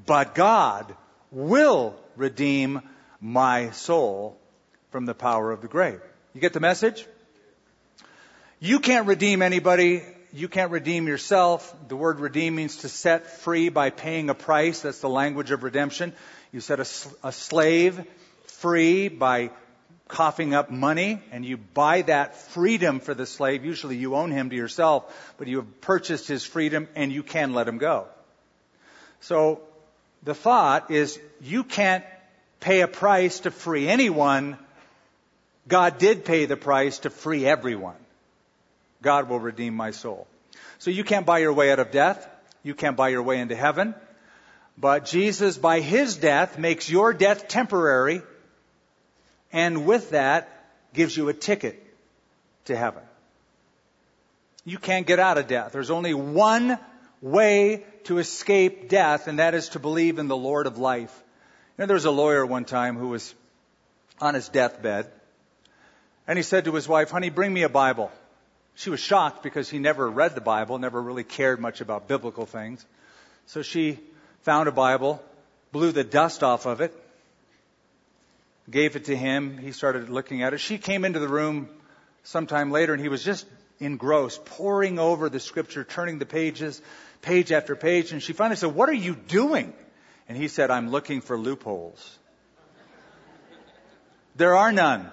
But 0.06 0.34
God 0.34 0.96
will 1.32 1.96
redeem 2.16 2.82
my 3.20 3.72
soul 3.72 4.40
from 4.92 5.06
the 5.06 5.14
power 5.14 5.52
of 5.52 5.62
the 5.62 5.68
grave. 5.68 6.00
You 6.34 6.40
get 6.40 6.54
the 6.54 6.62
message? 6.62 7.06
You 8.60 8.80
can't 8.80 9.06
redeem 9.06 9.42
anybody. 9.42 10.04
You 10.32 10.48
can't 10.48 10.72
redeem 10.72 11.08
yourself. 11.08 11.76
The 11.90 11.98
word 11.98 12.22
redeem 12.22 12.56
means 12.56 12.78
to 12.78 12.90
set 12.90 13.40
free 13.40 13.68
by 13.68 13.90
paying 13.90 14.30
a 14.30 14.34
price. 14.34 14.82
That's 14.82 15.00
the 15.00 15.10
language 15.10 15.52
of 15.52 15.64
redemption. 15.64 16.14
You 16.54 16.62
set 16.62 16.80
a, 16.80 16.88
a 17.22 17.32
slave 17.34 18.02
free 18.46 19.10
by 19.10 19.52
coughing 20.08 20.54
up 20.54 20.70
money 20.70 21.22
and 21.32 21.44
you 21.44 21.58
buy 21.58 22.04
that 22.04 22.36
freedom 22.36 23.00
for 23.00 23.14
the 23.14 23.26
slave. 23.26 23.66
Usually 23.66 23.96
you 23.96 24.16
own 24.16 24.32
him 24.32 24.50
to 24.50 24.56
yourself, 24.56 25.34
but 25.38 25.48
you 25.48 25.58
have 25.58 25.82
purchased 25.82 26.28
his 26.28 26.44
freedom 26.44 26.88
and 26.96 27.12
you 27.12 27.24
can 27.24 27.54
let 27.54 27.68
him 27.68 27.78
go. 27.78 28.08
So 29.22 29.62
the 30.24 30.36
thought 30.36 30.92
is 30.92 31.20
you 31.42 31.64
can't 31.64 32.04
pay 32.60 32.82
a 32.82 32.88
price 32.88 33.42
to 33.42 33.52
free 33.52 33.88
anyone 33.88 34.58
God 35.68 35.98
did 35.98 36.26
pay 36.26 36.46
the 36.46 36.58
price 36.58 37.00
to 37.00 37.10
free 37.10 37.46
everyone. 37.46 37.96
God 39.02 39.30
will 39.30 39.40
redeem 39.40 39.74
my 39.74 39.92
soul. 39.92 40.28
So 40.80 40.92
you 40.92 41.04
can't 41.04 41.26
buy 41.26 41.40
your 41.40 41.54
way 41.54 41.72
out 41.72 41.80
of 41.80 41.92
death. 41.92 42.28
You 42.64 42.76
can't 42.76 42.98
buy 42.98 43.10
your 43.10 43.24
way 43.24 43.40
into 43.40 43.56
heaven. 43.56 43.96
But 44.78 45.06
Jesus, 45.06 45.58
by 45.58 45.80
his 45.80 46.18
death, 46.18 46.60
makes 46.60 46.90
your 46.90 47.14
death 47.14 47.48
temporary. 47.48 48.22
And 49.56 49.86
with 49.86 50.10
that, 50.10 50.50
gives 50.94 51.16
you 51.16 51.30
a 51.30 51.34
ticket 51.34 51.82
to 52.66 52.76
heaven. 52.76 53.04
You 54.66 54.78
can't 54.78 55.08
get 55.08 55.18
out 55.18 55.38
of 55.38 55.48
death. 55.48 55.72
There's 55.72 55.92
only 55.92 56.14
one 56.14 56.78
way 57.22 57.86
to 58.04 58.18
escape 58.18 58.90
death, 58.90 59.28
and 59.28 59.40
that 59.40 59.54
is 59.54 59.70
to 59.70 59.80
believe 59.80 60.20
in 60.20 60.28
the 60.28 60.36
Lord 60.36 60.68
of 60.68 60.78
life. 60.78 61.24
You 61.78 61.84
know, 61.84 61.86
there 61.88 61.94
was 61.94 62.04
a 62.04 62.12
lawyer 62.12 62.46
one 62.46 62.66
time 62.66 62.98
who 62.98 63.08
was 63.08 63.34
on 64.20 64.34
his 64.34 64.50
deathbed, 64.50 65.10
and 66.28 66.38
he 66.38 66.44
said 66.44 66.66
to 66.66 66.76
his 66.76 66.86
wife, 66.86 67.10
honey, 67.10 67.30
bring 67.30 67.54
me 67.54 67.64
a 67.64 67.70
Bible. 67.70 68.12
She 68.76 68.90
was 68.90 69.00
shocked 69.00 69.42
because 69.42 69.70
he 69.70 69.80
never 69.80 70.10
read 70.10 70.36
the 70.36 70.42
Bible, 70.42 70.80
never 70.80 71.02
really 71.02 71.24
cared 71.24 71.62
much 71.62 71.80
about 71.80 72.10
biblical 72.10 72.46
things. 72.46 72.86
So 73.46 73.62
she 73.62 74.00
found 74.42 74.68
a 74.68 74.74
Bible, 74.74 75.24
blew 75.72 75.94
the 75.94 76.04
dust 76.04 76.44
off 76.44 76.66
of 76.66 76.82
it, 76.82 76.94
gave 78.70 78.96
it 78.96 79.06
to 79.06 79.16
him. 79.16 79.58
He 79.58 79.72
started 79.72 80.10
looking 80.10 80.44
at 80.44 80.54
it. 80.54 80.60
She 80.60 80.78
came 80.78 81.06
into 81.06 81.20
the 81.20 81.28
room 81.28 81.70
sometime 82.24 82.72
later 82.72 82.94
and 82.94 83.02
he 83.02 83.10
was 83.10 83.24
just 83.24 83.46
engrossed, 83.80 84.46
poring 84.46 85.00
over 85.00 85.30
the 85.30 85.40
scripture, 85.40 85.84
turning 85.84 86.20
the 86.20 86.26
pages, 86.26 86.82
page 87.22 87.52
after 87.52 87.76
page. 87.76 88.12
And 88.12 88.22
she 88.22 88.34
finally 88.34 88.56
said, 88.56 88.74
What 88.74 88.90
are 88.90 88.94
you 88.94 89.16
doing? 89.16 89.74
And 90.28 90.38
he 90.38 90.48
said, 90.48 90.72
I'm 90.72 90.90
looking 90.90 91.22
for 91.22 91.38
loopholes. 91.38 92.18
There 94.36 94.56
are 94.56 94.72
none. 94.72 95.10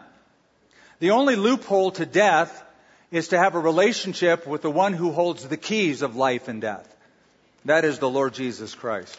The 0.99 1.11
only 1.11 1.37
loophole 1.37 1.93
to 1.93 2.07
death 2.07 2.62
is 3.11 3.29
to 3.29 3.38
have 3.38 3.55
a 3.55 3.61
relationship 3.61 4.47
with 4.47 4.62
the 4.62 4.71
one 4.71 4.95
who 4.95 5.11
holds 5.12 5.47
the 5.47 5.57
keys 5.57 6.03
of 6.03 6.17
life 6.17 6.49
and 6.49 6.61
death. 6.61 6.88
That 7.65 7.85
is 7.85 7.99
the 7.99 8.09
Lord 8.09 8.35
Jesus 8.35 8.75
Christ. 8.75 9.17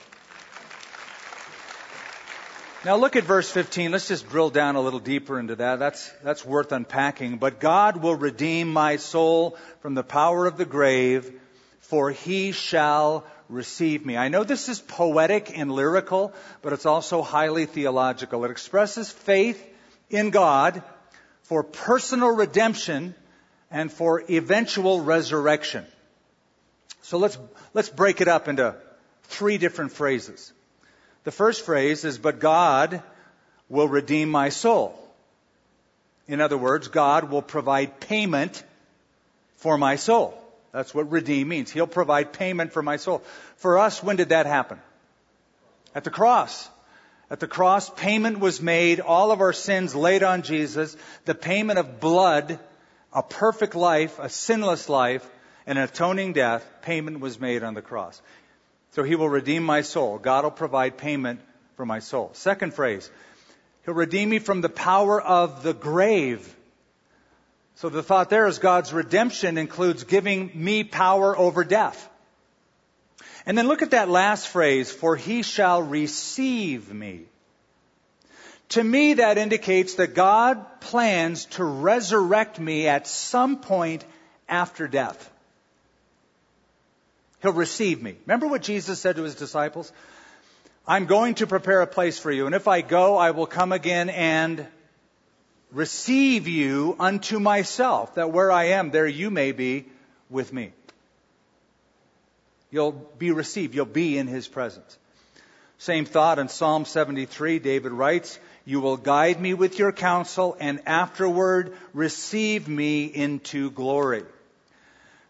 Now 2.86 2.98
look 2.98 3.15
at 3.15 3.24
verse 3.24 3.50
15. 3.50 3.91
Let's 3.91 4.10
just 4.10 4.28
drill 4.28 4.50
down 4.50 4.76
a 4.76 4.82
little 4.82 5.00
deeper 5.00 5.39
into 5.39 5.56
that. 5.56 5.80
That's, 5.80 6.10
that's 6.22 6.43
worth 6.43 6.74
unpacking. 6.74 7.38
But 7.38 7.62
God 7.62 8.04
will 8.04 8.15
redeem 8.15 8.74
my 8.74 8.98
soul 8.98 9.58
from 9.80 9.93
the 9.93 10.04
power 10.04 10.46
of 10.46 10.58
the 10.58 10.65
grave, 10.65 11.32
for 11.80 12.12
he 12.12 12.52
shall 12.52 13.26
receive 13.48 14.06
me. 14.06 14.17
I 14.17 14.28
know 14.28 14.43
this 14.43 14.67
is 14.67 14.82
poetic 14.82 15.58
and 15.58 15.72
lyrical, 15.72 16.34
but 16.62 16.74
it's 16.74 16.86
also 16.86 17.22
highly 17.22 17.67
theological. 17.67 18.43
It 18.43 18.52
expresses 18.52 19.10
faith 19.10 19.65
in 20.10 20.30
God 20.30 20.84
for 21.43 21.63
personal 21.63 22.36
redemption 22.36 23.15
and 23.72 23.93
for 23.93 24.26
eventual 24.30 25.00
resurrection. 25.00 25.86
So 27.02 27.17
let's, 27.17 27.38
let's 27.74 27.89
break 27.89 28.19
it 28.19 28.28
up 28.28 28.50
into 28.50 28.76
three 29.24 29.58
different 29.58 29.93
phrases. 29.93 30.52
The 31.23 31.31
first 31.31 31.65
phrase 31.65 32.03
is, 32.03 32.17
but 32.17 32.39
God 32.39 33.01
will 33.69 33.88
redeem 33.88 34.29
my 34.29 34.49
soul. 34.49 34.99
In 36.27 36.41
other 36.41 36.57
words, 36.57 36.88
God 36.88 37.29
will 37.29 37.41
provide 37.41 37.99
payment 37.99 38.63
for 39.57 39.77
my 39.77 39.95
soul. 39.95 40.39
That's 40.71 40.93
what 40.93 41.12
redeem 41.12 41.47
means. 41.47 41.71
He'll 41.71 41.88
provide 41.88 42.33
payment 42.33 42.73
for 42.73 42.81
my 42.81 42.97
soul. 42.97 43.23
For 43.57 43.77
us, 43.77 44.01
when 44.01 44.15
did 44.15 44.29
that 44.29 44.45
happen? 44.45 44.79
At 45.93 46.03
the 46.03 46.09
cross. 46.09 46.69
At 47.29 47.39
the 47.39 47.47
cross, 47.47 47.89
payment 47.89 48.39
was 48.39 48.62
made, 48.62 48.99
all 48.99 49.31
of 49.31 49.41
our 49.41 49.53
sins 49.53 49.95
laid 49.95 50.23
on 50.23 50.41
Jesus, 50.41 50.95
the 51.25 51.36
payment 51.36 51.79
of 51.79 51.99
blood, 51.99 52.59
a 53.12 53.23
perfect 53.23 53.75
life, 53.75 54.19
a 54.19 54.29
sinless 54.29 54.89
life, 54.89 55.27
and 55.65 55.77
an 55.77 55.86
atoning 55.86 56.33
death, 56.33 56.65
payment 56.81 57.19
was 57.19 57.39
made 57.39 57.63
on 57.63 57.73
the 57.73 57.81
cross. 57.81 58.21
So 58.93 59.03
he 59.03 59.15
will 59.15 59.29
redeem 59.29 59.63
my 59.63 59.82
soul. 59.82 60.19
God 60.19 60.43
will 60.43 60.51
provide 60.51 60.97
payment 60.97 61.41
for 61.77 61.86
my 61.86 61.99
soul. 61.99 62.29
Second 62.34 62.75
phrase, 62.75 63.10
he'll 63.86 63.95
redeem 63.95 64.29
me 64.29 64.38
from 64.38 64.62
the 64.62 64.69
power 64.69 65.19
of 65.19 65.63
the 65.63 65.73
grave. 65.73 66.56
So 67.75 67.89
the 67.89 68.03
thought 68.03 68.29
there 68.29 68.45
is 68.45 68.60
God's 68.60 68.93
redemption 68.93 69.58
includes 69.58 70.03
giving 70.03 70.51
me 70.53 70.84
power 70.84 71.36
over 71.36 71.63
death. 71.63 72.08
And 73.47 73.58
then 73.58 73.67
look 73.67 73.82
at 73.82 73.91
that 73.91 74.10
last 74.10 74.47
phrase, 74.47 74.91
for 74.91 75.15
he 75.15 75.41
shall 75.41 75.82
receive 75.82 76.93
me. 76.93 77.25
To 78.69 78.84
me, 78.84 79.15
that 79.15 79.39
indicates 79.39 79.95
that 79.95 80.13
God 80.13 80.82
plans 80.82 81.45
to 81.58 81.63
resurrect 81.63 82.60
me 82.60 82.88
at 82.88 83.08
some 83.08 83.58
point 83.60 84.06
after 84.47 84.88
death. 84.88 85.32
He'll 87.43 87.51
receive 87.51 88.01
me. 88.01 88.15
Remember 88.25 88.47
what 88.47 88.62
Jesus 88.62 88.99
said 88.99 89.17
to 89.17 89.23
his 89.23 89.36
disciples? 89.36 89.91
I'm 90.88 91.06
going 91.06 91.36
to 91.36 91.47
prepare 91.47 91.82
a 91.82 91.88
place 91.88 92.17
for 92.17 92.32
you, 92.32 92.45
and 92.45 92.56
if 92.56 92.69
I 92.69 92.82
go, 92.82 93.17
I 93.17 93.32
will 93.32 93.45
come 93.45 93.73
again 93.73 94.10
and 94.10 94.65
receive 95.71 96.47
you 96.47 96.95
unto 96.99 97.39
myself, 97.39 98.15
that 98.15 98.32
where 98.32 98.49
I 98.51 98.65
am, 98.69 98.91
there 98.91 99.08
you 99.08 99.29
may 99.29 99.51
be 99.51 99.86
with 100.29 100.53
me. 100.53 100.71
You'll 102.71 102.93
be 102.93 103.32
received. 103.32 103.75
You'll 103.75 103.86
be 103.86 104.17
in 104.17 104.27
his 104.27 104.47
presence. 104.47 104.97
Same 105.77 106.06
thought 106.06 106.39
in 106.39 106.47
Psalm 106.47 106.86
73, 106.86 107.60
David 107.60 107.91
writes, 107.91 108.39
You 108.63 108.79
will 108.79 108.97
guide 108.97 109.41
me 109.41 109.53
with 109.53 109.77
your 109.77 109.91
counsel 109.91 110.56
and 110.62 110.82
afterward 110.86 111.75
receive 111.93 112.69
me 112.69 113.06
into 113.06 113.69
glory. 113.69 114.23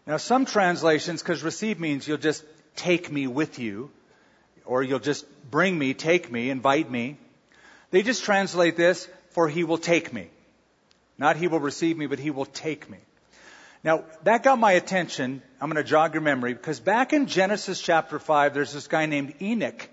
Now 0.06 0.18
some 0.18 0.44
translations, 0.44 1.22
because 1.22 1.42
receive 1.42 1.80
means 1.80 2.06
you'll 2.06 2.18
just 2.18 2.44
take 2.76 3.10
me 3.10 3.26
with 3.26 3.58
you, 3.58 3.90
or 4.64 4.82
you'll 4.82 4.98
just 4.98 5.24
bring 5.50 5.78
me, 5.78 5.94
take 5.94 6.30
me, 6.30 6.50
invite 6.50 6.90
me. 6.90 7.16
They 7.90 8.02
just 8.02 8.24
translate 8.24 8.76
this, 8.76 9.08
for 9.30 9.48
he 9.48 9.64
will 9.64 9.78
take 9.78 10.12
me. 10.12 10.28
Not 11.16 11.36
he 11.36 11.48
will 11.48 11.60
receive 11.60 11.96
me, 11.96 12.06
but 12.06 12.18
he 12.18 12.30
will 12.30 12.46
take 12.46 12.90
me. 12.90 12.98
Now, 13.82 14.04
that 14.24 14.42
got 14.42 14.58
my 14.58 14.72
attention. 14.72 15.42
I'm 15.60 15.70
going 15.70 15.82
to 15.82 15.88
jog 15.88 16.14
your 16.14 16.22
memory 16.22 16.54
because 16.54 16.80
back 16.80 17.12
in 17.12 17.26
Genesis 17.26 17.80
chapter 17.80 18.18
5, 18.18 18.54
there's 18.54 18.72
this 18.72 18.88
guy 18.88 19.06
named 19.06 19.34
Enoch. 19.42 19.88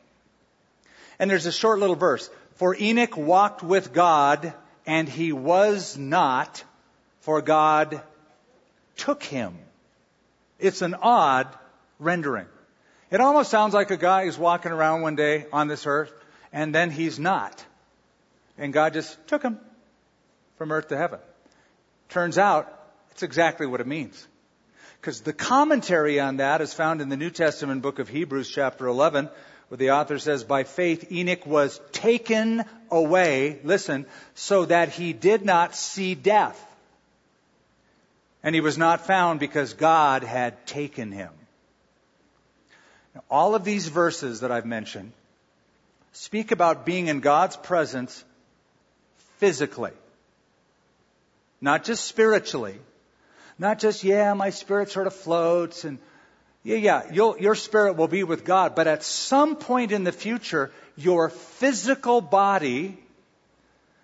And 1.20 1.30
there's 1.30 1.46
a 1.46 1.52
short 1.52 1.80
little 1.80 1.98
verse. 1.98 2.30
For 2.56 2.76
Enoch 2.76 3.18
walked 3.18 3.62
with 3.62 3.94
God 3.94 4.54
and 4.86 5.08
he 5.08 5.34
was 5.34 5.98
not, 5.98 6.64
for 7.20 7.42
God 7.42 8.02
took 8.96 9.24
him. 9.24 9.58
It's 10.62 10.82
an 10.82 10.96
odd 10.96 11.48
rendering. 12.00 12.48
It 13.10 13.20
almost 13.20 13.52
sounds 13.52 13.74
like 13.74 13.92
a 13.92 13.98
guy 13.98 14.26
who's 14.26 14.38
walking 14.38 14.72
around 14.72 15.02
one 15.02 15.16
day 15.16 15.46
on 15.52 15.68
this 15.68 15.86
earth 15.86 16.14
and 16.54 16.74
then 16.74 16.92
he's 16.92 17.20
not. 17.20 17.64
And 18.58 18.72
God 18.72 18.94
just 18.94 19.18
took 19.28 19.42
him 19.42 19.60
from 20.58 20.72
earth 20.72 20.90
to 20.90 20.98
heaven. 20.98 21.20
Turns 22.10 22.38
out 22.38 22.72
it's 23.12 23.24
exactly 23.24 23.66
what 23.68 23.82
it 23.82 23.88
means. 23.88 24.28
Because 25.00 25.22
the 25.22 25.34
commentary 25.34 26.20
on 26.20 26.38
that 26.38 26.62
is 26.62 26.74
found 26.74 27.02
in 27.02 27.10
the 27.10 27.18
New 27.18 27.32
Testament 27.32 27.82
book 27.82 28.00
of 28.00 28.08
Hebrews 28.08 28.50
chapter 28.50 28.88
11 28.88 29.30
where 29.72 29.78
the 29.78 29.92
author 29.92 30.20
says, 30.20 30.44
by 30.44 30.66
faith 30.66 31.14
Enoch 31.14 31.46
was 31.46 31.80
taken 31.94 32.66
away, 32.90 33.58
listen, 33.64 34.06
so 34.36 34.66
that 34.66 34.90
he 34.90 35.14
did 35.14 35.46
not 35.46 35.76
see 35.76 36.14
death. 36.14 36.60
And 38.44 38.56
he 38.56 38.62
was 38.62 38.78
not 38.78 39.06
found 39.06 39.40
because 39.40 39.74
God 39.74 40.24
had 40.24 40.66
taken 40.66 41.12
him. 41.12 41.30
Now, 43.14 43.24
all 43.30 43.56
of 43.56 43.64
these 43.64 43.88
verses 43.88 44.40
that 44.40 44.52
I've 44.52 44.66
mentioned 44.66 45.12
speak 46.14 46.52
about 46.52 46.86
being 46.86 47.08
in 47.08 47.20
God's 47.20 47.58
presence 47.58 48.24
physically. 49.38 49.92
Not 51.60 51.84
just 51.84 52.06
spiritually. 52.06 52.80
Not 53.60 53.80
just, 53.80 54.04
yeah, 54.04 54.34
my 54.34 54.50
spirit 54.50 54.90
sort 54.90 55.08
of 55.08 55.14
floats 55.14 55.84
and 55.84 56.00
yeah, 56.64 56.76
yeah, 57.12 57.12
your 57.12 57.56
spirit 57.56 57.96
will 57.96 58.08
be 58.08 58.24
with 58.24 58.46
God, 58.46 58.76
but 58.76 58.86
at 58.86 59.04
some 59.04 59.56
point 59.56 59.92
in 59.92 60.04
the 60.04 60.12
future, 60.12 60.72
your 60.96 61.30
physical 61.30 62.22
body 62.22 63.00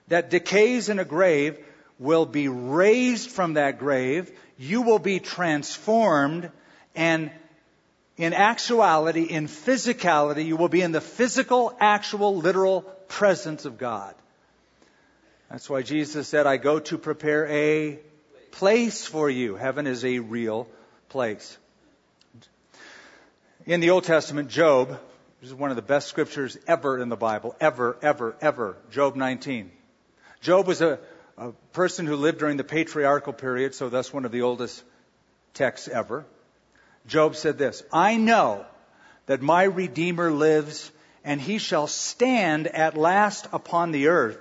that 0.07 0.31
decays 0.31 0.89
in 0.89 0.97
a 0.97 1.05
grave 1.05 1.63
will 1.99 2.25
be 2.25 2.47
raised 2.47 3.31
from 3.31 3.53
that 3.53 3.79
grave. 3.79 4.31
You 4.57 4.81
will 4.81 4.99
be 4.99 5.19
transformed 5.19 6.51
and 6.95 7.31
in 8.17 8.33
actuality, 8.33 9.23
in 9.23 9.47
physicality, 9.47 10.45
you 10.45 10.57
will 10.57 10.69
be 10.69 10.81
in 10.81 10.91
the 10.91 11.01
physical, 11.01 11.75
actual, 11.79 12.37
literal 12.37 12.81
presence 13.07 13.65
of 13.65 13.77
God. 13.77 14.15
That's 15.51 15.69
why 15.69 15.83
Jesus 15.83 16.27
said, 16.27 16.47
I 16.47 16.57
go 16.57 16.79
to 16.79 16.97
prepare 16.97 17.47
a 17.47 17.99
place 18.51 19.05
for 19.05 19.29
you. 19.29 19.55
Heaven 19.55 19.85
is 19.85 20.03
a 20.03 20.19
real 20.19 20.67
place. 21.09 21.57
In 23.67 23.79
the 23.79 23.91
Old 23.91 24.03
Testament, 24.03 24.49
Job, 24.49 24.99
this 25.39 25.49
is 25.49 25.53
one 25.53 25.69
of 25.69 25.75
the 25.75 25.83
best 25.83 26.07
scriptures 26.07 26.57
ever 26.67 26.97
in 26.99 27.09
the 27.09 27.15
Bible, 27.15 27.55
ever, 27.61 27.97
ever, 28.01 28.35
ever. 28.41 28.77
Job 28.89 29.15
19. 29.15 29.71
Job 30.41 30.65
was 30.65 30.81
a, 30.81 30.99
a 31.37 31.51
person 31.71 32.07
who 32.07 32.15
lived 32.15 32.39
during 32.39 32.57
the 32.57 32.63
patriarchal 32.63 33.33
period, 33.33 33.75
so 33.75 33.89
thus 33.89 34.11
one 34.11 34.25
of 34.25 34.31
the 34.31 34.41
oldest 34.41 34.83
texts 35.53 35.87
ever. 35.87 36.25
Job 37.05 37.35
said 37.35 37.57
this, 37.57 37.83
I 37.93 38.17
know 38.17 38.65
that 39.27 39.41
my 39.41 39.63
Redeemer 39.63 40.31
lives 40.31 40.91
and 41.23 41.39
he 41.39 41.57
shall 41.57 41.87
stand 41.87 42.67
at 42.67 42.97
last 42.97 43.47
upon 43.51 43.91
the 43.91 44.07
earth. 44.07 44.37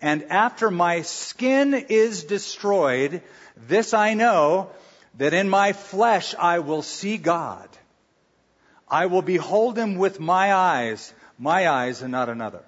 And 0.00 0.24
after 0.24 0.70
my 0.70 1.02
skin 1.02 1.74
is 1.74 2.24
destroyed, 2.24 3.22
this 3.56 3.92
I 3.92 4.14
know, 4.14 4.70
that 5.18 5.34
in 5.34 5.48
my 5.48 5.72
flesh 5.72 6.34
I 6.38 6.60
will 6.60 6.82
see 6.82 7.18
God. 7.18 7.68
I 8.88 9.06
will 9.06 9.22
behold 9.22 9.76
him 9.76 9.96
with 9.96 10.20
my 10.20 10.54
eyes, 10.54 11.12
my 11.38 11.68
eyes 11.68 12.00
and 12.00 12.12
not 12.12 12.28
another. 12.28 12.62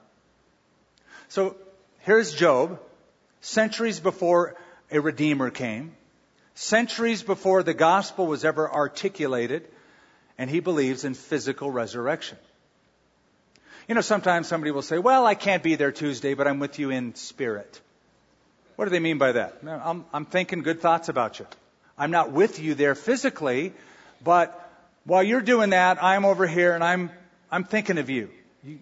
So 1.29 1.57
here's 2.01 2.35
Job, 2.35 2.79
centuries 3.43 4.01
before 4.01 4.57
a 4.91 5.01
Redeemer 5.01 5.51
came, 5.51 5.95
centuries 6.55 7.23
before 7.23 7.63
the 7.63 7.75
gospel 7.75 8.27
was 8.27 8.45
ever 8.45 8.71
articulated, 8.71 9.69
and 10.39 10.49
he 10.49 10.61
believes 10.61 11.05
in 11.05 11.15
physical 11.15 11.71
resurrection. 11.71 12.39
You 13.89 13.95
know, 13.95 14.01
sometimes 14.01 14.49
somebody 14.49 14.71
will 14.71 14.83
say, 14.83 14.99
well, 14.99 15.27
I 15.27 15.35
can't 15.35 15.63
be 15.63 15.75
there 15.75 15.93
Tuesday, 15.93 16.35
but 16.35 16.47
I'm 16.47 16.61
with 16.61 16.79
you 16.79 16.91
in 16.91 17.15
spirit. 17.17 17.81
What 18.77 18.87
do 18.87 18.91
they 18.91 19.01
mean 19.01 19.19
by 19.19 19.33
that? 19.33 19.59
I'm, 19.67 20.07
I'm 20.15 20.25
thinking 20.25 20.63
good 20.63 20.81
thoughts 20.81 21.09
about 21.09 21.39
you. 21.39 21.47
I'm 21.99 22.11
not 22.11 22.31
with 22.31 22.59
you 22.59 22.75
there 22.75 22.95
physically, 22.95 23.75
but 24.25 24.59
while 25.05 25.23
you're 25.23 25.43
doing 25.43 25.71
that, 25.71 26.03
I'm 26.03 26.25
over 26.25 26.47
here 26.47 26.75
and 26.75 26.83
I'm, 26.83 27.11
I'm 27.51 27.65
thinking 27.65 27.99
of 27.99 28.09
you. 28.09 28.31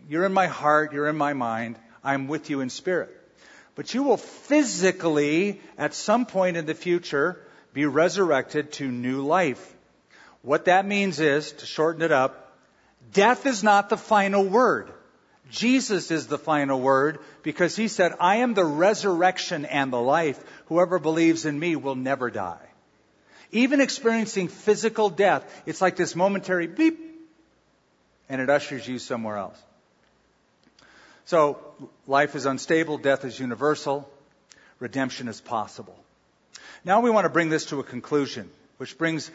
You're 0.09 0.27
in 0.27 0.35
my 0.35 0.47
heart. 0.47 0.93
You're 0.93 1.09
in 1.09 1.17
my 1.17 1.33
mind. 1.33 1.77
I'm 2.05 2.29
with 2.29 2.51
you 2.51 2.61
in 2.61 2.69
spirit. 2.69 3.20
But 3.75 3.95
you 3.95 4.03
will 4.03 4.17
physically, 4.17 5.61
at 5.79 5.95
some 5.95 6.27
point 6.27 6.57
in 6.57 6.67
the 6.67 6.75
future, 6.75 7.41
be 7.73 7.87
resurrected 7.87 8.73
to 8.73 8.91
new 8.91 9.25
life. 9.25 9.77
What 10.43 10.65
that 10.67 10.87
means 10.87 11.21
is, 11.21 11.53
to 11.53 11.67
shorten 11.67 12.03
it 12.03 12.13
up, 12.13 12.57
death 13.13 13.47
is 13.47 13.63
not 13.63 13.89
the 13.89 13.97
final 13.97 14.45
word. 14.45 14.91
Jesus 15.51 16.11
is 16.11 16.27
the 16.27 16.39
final 16.39 16.81
word 16.81 17.19
because 17.43 17.75
he 17.75 17.89
said, 17.89 18.13
I 18.21 18.37
am 18.37 18.55
the 18.55 18.65
resurrection 18.65 19.65
and 19.65 19.93
the 19.93 20.01
life. 20.01 20.43
Whoever 20.67 20.99
believes 20.99 21.45
in 21.45 21.59
me 21.59 21.77
will 21.77 21.97
never 21.97 22.31
die. 22.31 22.67
Even 23.51 23.81
experiencing 23.81 24.49
physical 24.49 25.11
death, 25.11 25.45
it's 25.67 25.81
like 25.81 25.97
this 25.97 26.15
momentary 26.15 26.69
beep, 26.69 27.01
and 28.29 28.41
it 28.41 28.49
ushers 28.49 28.87
you 28.87 29.01
somewhere 29.01 29.37
else. 29.37 29.61
So, 31.31 31.61
life 32.09 32.35
is 32.35 32.45
unstable, 32.45 32.99
death 32.99 33.25
is 33.25 33.39
universal, 33.39 34.11
redemption 34.81 35.29
is 35.29 35.41
possible. 35.41 35.97
Now 36.85 37.03
we 37.03 37.11
want 37.11 37.25
to 37.25 37.29
bring 37.29 37.51
this 37.51 37.67
to 37.67 37.79
a 37.79 37.85
conclusion, 37.85 38.51
which 38.79 38.99
brings 38.99 39.31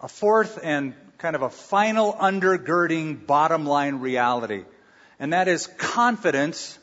a 0.00 0.08
fourth 0.08 0.58
and 0.60 0.92
kind 1.18 1.36
of 1.36 1.42
a 1.42 1.48
final 1.48 2.12
undergirding 2.14 3.28
bottom 3.28 3.64
line 3.64 4.00
reality. 4.00 4.64
And 5.20 5.34
that 5.34 5.46
is 5.46 5.68
confidence 5.68 6.76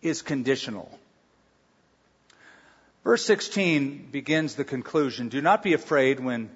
is 0.00 0.22
conditional. 0.22 0.88
Verse 3.02 3.24
16 3.24 4.10
begins 4.12 4.54
the 4.54 4.62
conclusion. 4.62 5.28
Do 5.28 5.42
not 5.42 5.64
be 5.64 5.72
afraid 5.72 6.20
when 6.20 6.50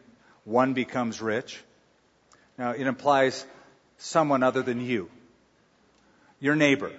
one 0.44 0.75
becomes 0.75 1.20
rich. 1.20 1.61
Now, 2.57 2.70
it 2.70 2.87
implies 2.87 3.44
someone 3.99 4.44
other 4.44 4.62
than 4.62 4.81
you. 4.81 5.11
Your 6.40 6.57
neighbor. 6.57 6.90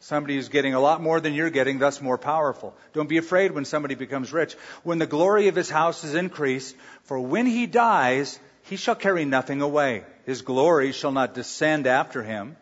Somebody 0.00 0.36
who's 0.36 0.50
getting 0.50 0.74
a 0.74 0.80
lot 0.80 1.02
more 1.02 1.18
than 1.18 1.34
you're 1.34 1.50
getting, 1.50 1.78
thus 1.78 2.00
more 2.00 2.18
powerful. 2.18 2.74
Don't 2.92 3.08
be 3.08 3.16
afraid 3.16 3.52
when 3.52 3.64
somebody 3.64 3.94
becomes 3.94 4.32
rich. 4.32 4.54
When 4.82 4.98
the 4.98 5.06
glory 5.06 5.48
of 5.48 5.54
his 5.54 5.70
house 5.70 6.04
is 6.04 6.14
increased, 6.14 6.76
for 7.04 7.18
when 7.18 7.46
he 7.46 7.66
dies, 7.66 8.38
he 8.64 8.76
shall 8.76 8.94
carry 8.94 9.24
nothing 9.24 9.62
away. 9.62 10.04
His 10.26 10.42
glory 10.42 10.92
shall 10.92 11.12
not 11.12 11.34
descend 11.34 11.86
after 11.86 12.22
him. 12.22 12.56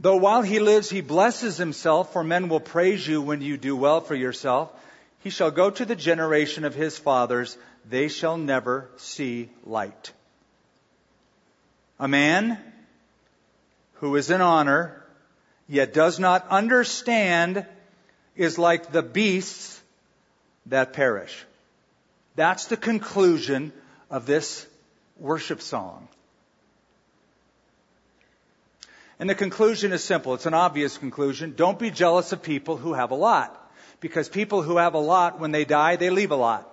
Though 0.00 0.16
while 0.16 0.42
he 0.42 0.58
lives, 0.58 0.90
he 0.90 1.00
blesses 1.00 1.56
himself, 1.56 2.12
for 2.12 2.24
men 2.24 2.48
will 2.48 2.60
praise 2.60 3.06
you 3.06 3.22
when 3.22 3.40
you 3.40 3.56
do 3.56 3.76
well 3.76 4.00
for 4.00 4.14
yourself. 4.14 4.72
He 5.20 5.30
shall 5.30 5.50
go 5.50 5.70
to 5.70 5.84
the 5.84 5.96
generation 5.96 6.64
of 6.64 6.74
his 6.74 6.98
fathers. 6.98 7.56
They 7.88 8.08
shall 8.08 8.36
never 8.36 8.90
see 8.96 9.50
light. 9.64 10.12
A 11.98 12.08
man 12.08 12.58
who 13.94 14.16
is 14.16 14.30
in 14.30 14.40
honor, 14.42 15.02
yet 15.68 15.92
does 15.92 16.18
not 16.18 16.48
understand, 16.48 17.66
is 18.36 18.58
like 18.58 18.92
the 18.92 19.02
beasts 19.02 19.80
that 20.66 20.92
perish. 20.92 21.44
That's 22.34 22.66
the 22.66 22.76
conclusion 22.76 23.72
of 24.10 24.26
this 24.26 24.66
worship 25.18 25.62
song. 25.62 26.08
And 29.18 29.30
the 29.30 29.34
conclusion 29.34 29.92
is 29.92 30.04
simple. 30.04 30.34
It's 30.34 30.46
an 30.46 30.54
obvious 30.54 30.98
conclusion. 30.98 31.54
Don't 31.56 31.78
be 31.78 31.90
jealous 31.90 32.32
of 32.32 32.42
people 32.42 32.76
who 32.76 32.92
have 32.92 33.10
a 33.10 33.14
lot. 33.14 33.62
Because 34.00 34.28
people 34.28 34.60
who 34.62 34.76
have 34.76 34.92
a 34.92 34.98
lot, 34.98 35.40
when 35.40 35.52
they 35.52 35.64
die, 35.64 35.96
they 35.96 36.10
leave 36.10 36.30
a 36.30 36.36
lot. 36.36 36.70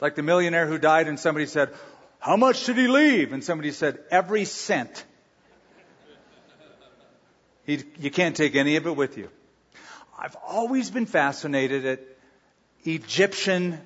Like 0.00 0.14
the 0.14 0.22
millionaire 0.22 0.66
who 0.66 0.76
died 0.76 1.08
and 1.08 1.18
somebody 1.18 1.46
said, 1.46 1.72
how 2.18 2.36
much 2.36 2.66
did 2.66 2.76
he 2.76 2.88
leave? 2.88 3.32
And 3.32 3.42
somebody 3.42 3.72
said, 3.72 3.98
every 4.10 4.44
cent. 4.44 5.04
You 7.66 8.10
can't 8.10 8.36
take 8.36 8.54
any 8.54 8.76
of 8.76 8.86
it 8.86 8.94
with 8.94 9.18
you. 9.18 9.28
I've 10.18 10.36
always 10.46 10.90
been 10.90 11.06
fascinated 11.06 11.84
at 11.84 12.00
Egyptian 12.84 13.80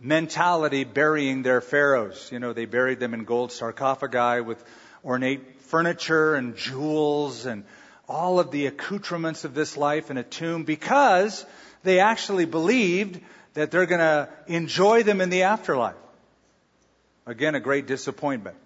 mentality 0.00 0.84
burying 0.84 1.42
their 1.42 1.60
pharaohs. 1.60 2.30
You 2.30 2.38
know, 2.38 2.52
they 2.52 2.66
buried 2.66 3.00
them 3.00 3.14
in 3.14 3.24
gold 3.24 3.50
sarcophagi 3.50 4.42
with 4.42 4.62
ornate 5.04 5.62
furniture 5.62 6.34
and 6.34 6.56
jewels 6.56 7.46
and 7.46 7.64
all 8.08 8.38
of 8.38 8.50
the 8.50 8.66
accoutrements 8.66 9.44
of 9.44 9.54
this 9.54 9.76
life 9.76 10.10
in 10.10 10.18
a 10.18 10.22
tomb 10.22 10.64
because 10.64 11.44
they 11.82 12.00
actually 12.00 12.44
believed 12.44 13.20
that 13.54 13.70
they're 13.70 13.86
going 13.86 14.00
to 14.00 14.28
enjoy 14.46 15.02
them 15.02 15.20
in 15.20 15.30
the 15.30 15.44
afterlife. 15.44 15.94
Again, 17.26 17.54
a 17.54 17.60
great 17.60 17.86
disappointment. 17.86 18.56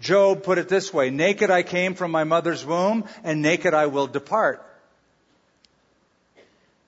Job 0.00 0.42
put 0.42 0.58
it 0.58 0.68
this 0.68 0.92
way, 0.92 1.10
naked 1.10 1.50
I 1.50 1.62
came 1.62 1.94
from 1.94 2.10
my 2.10 2.24
mother's 2.24 2.64
womb 2.64 3.04
and 3.22 3.42
naked 3.42 3.74
I 3.74 3.86
will 3.86 4.06
depart. 4.06 4.66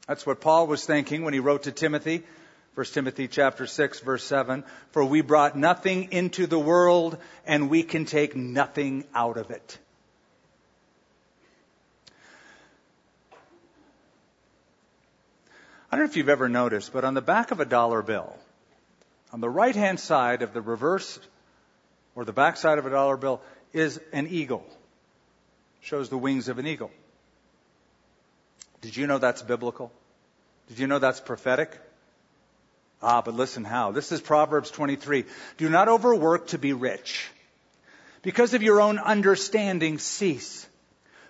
That's 0.08 0.26
what 0.26 0.40
Paul 0.40 0.66
was 0.66 0.84
thinking 0.84 1.22
when 1.22 1.34
he 1.34 1.40
wrote 1.40 1.64
to 1.64 1.72
Timothy. 1.72 2.24
1 2.74 2.86
Timothy 2.86 3.28
chapter 3.28 3.66
6 3.66 4.00
verse 4.00 4.24
7, 4.24 4.64
for 4.92 5.04
we 5.04 5.20
brought 5.20 5.56
nothing 5.56 6.10
into 6.10 6.46
the 6.46 6.58
world 6.58 7.18
and 7.46 7.68
we 7.68 7.82
can 7.82 8.06
take 8.06 8.34
nothing 8.34 9.04
out 9.14 9.36
of 9.36 9.50
it. 9.50 9.78
I 15.90 15.96
don't 15.96 16.06
know 16.06 16.10
if 16.10 16.16
you've 16.16 16.30
ever 16.30 16.48
noticed, 16.48 16.94
but 16.94 17.04
on 17.04 17.12
the 17.12 17.20
back 17.20 17.50
of 17.50 17.60
a 17.60 17.66
dollar 17.66 18.00
bill, 18.00 18.34
on 19.30 19.42
the 19.42 19.50
right 19.50 19.76
hand 19.76 20.00
side 20.00 20.40
of 20.40 20.54
the 20.54 20.62
reverse 20.62 21.18
or 22.14 22.24
the 22.24 22.32
backside 22.32 22.78
of 22.78 22.86
a 22.86 22.90
dollar 22.90 23.16
bill 23.16 23.40
is 23.72 24.00
an 24.12 24.28
eagle. 24.28 24.64
Shows 25.80 26.08
the 26.08 26.18
wings 26.18 26.48
of 26.48 26.58
an 26.58 26.66
eagle. 26.66 26.90
Did 28.80 28.96
you 28.96 29.06
know 29.06 29.18
that's 29.18 29.42
biblical? 29.42 29.92
Did 30.68 30.78
you 30.78 30.86
know 30.86 30.98
that's 30.98 31.20
prophetic? 31.20 31.78
Ah, 33.02 33.22
but 33.22 33.34
listen 33.34 33.64
how. 33.64 33.92
This 33.92 34.12
is 34.12 34.20
Proverbs 34.20 34.70
23. 34.70 35.24
Do 35.56 35.68
not 35.68 35.88
overwork 35.88 36.48
to 36.48 36.58
be 36.58 36.72
rich. 36.72 37.28
Because 38.22 38.54
of 38.54 38.62
your 38.62 38.80
own 38.80 38.98
understanding, 38.98 39.98
cease. 39.98 40.66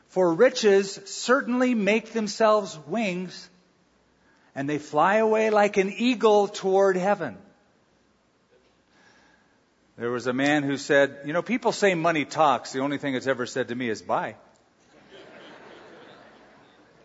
For 0.08 0.34
riches 0.34 1.00
certainly 1.06 1.74
make 1.74 2.12
themselves 2.12 2.78
wings, 2.86 3.48
and 4.54 4.68
they 4.68 4.78
fly 4.78 5.16
away 5.16 5.48
like 5.48 5.78
an 5.78 5.90
eagle 5.90 6.48
toward 6.48 6.96
heaven. 6.96 7.38
There 10.02 10.10
was 10.10 10.26
a 10.26 10.32
man 10.32 10.64
who 10.64 10.78
said, 10.78 11.18
You 11.24 11.32
know, 11.32 11.42
people 11.42 11.70
say 11.70 11.94
money 11.94 12.24
talks. 12.24 12.72
The 12.72 12.80
only 12.80 12.98
thing 12.98 13.14
it's 13.14 13.28
ever 13.28 13.46
said 13.46 13.68
to 13.68 13.74
me 13.76 13.88
is 13.88 14.02
bye. 14.02 14.34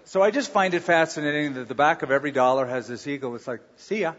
so 0.06 0.24
I 0.24 0.32
just 0.32 0.52
find 0.52 0.74
it 0.74 0.80
fascinating 0.80 1.54
that 1.54 1.68
the 1.68 1.76
back 1.76 2.02
of 2.02 2.10
every 2.10 2.32
dollar 2.32 2.66
has 2.66 2.88
this 2.88 3.06
eagle. 3.06 3.36
It's 3.36 3.48
like, 3.48 3.60
see 3.76 4.02
ya. 4.02 4.14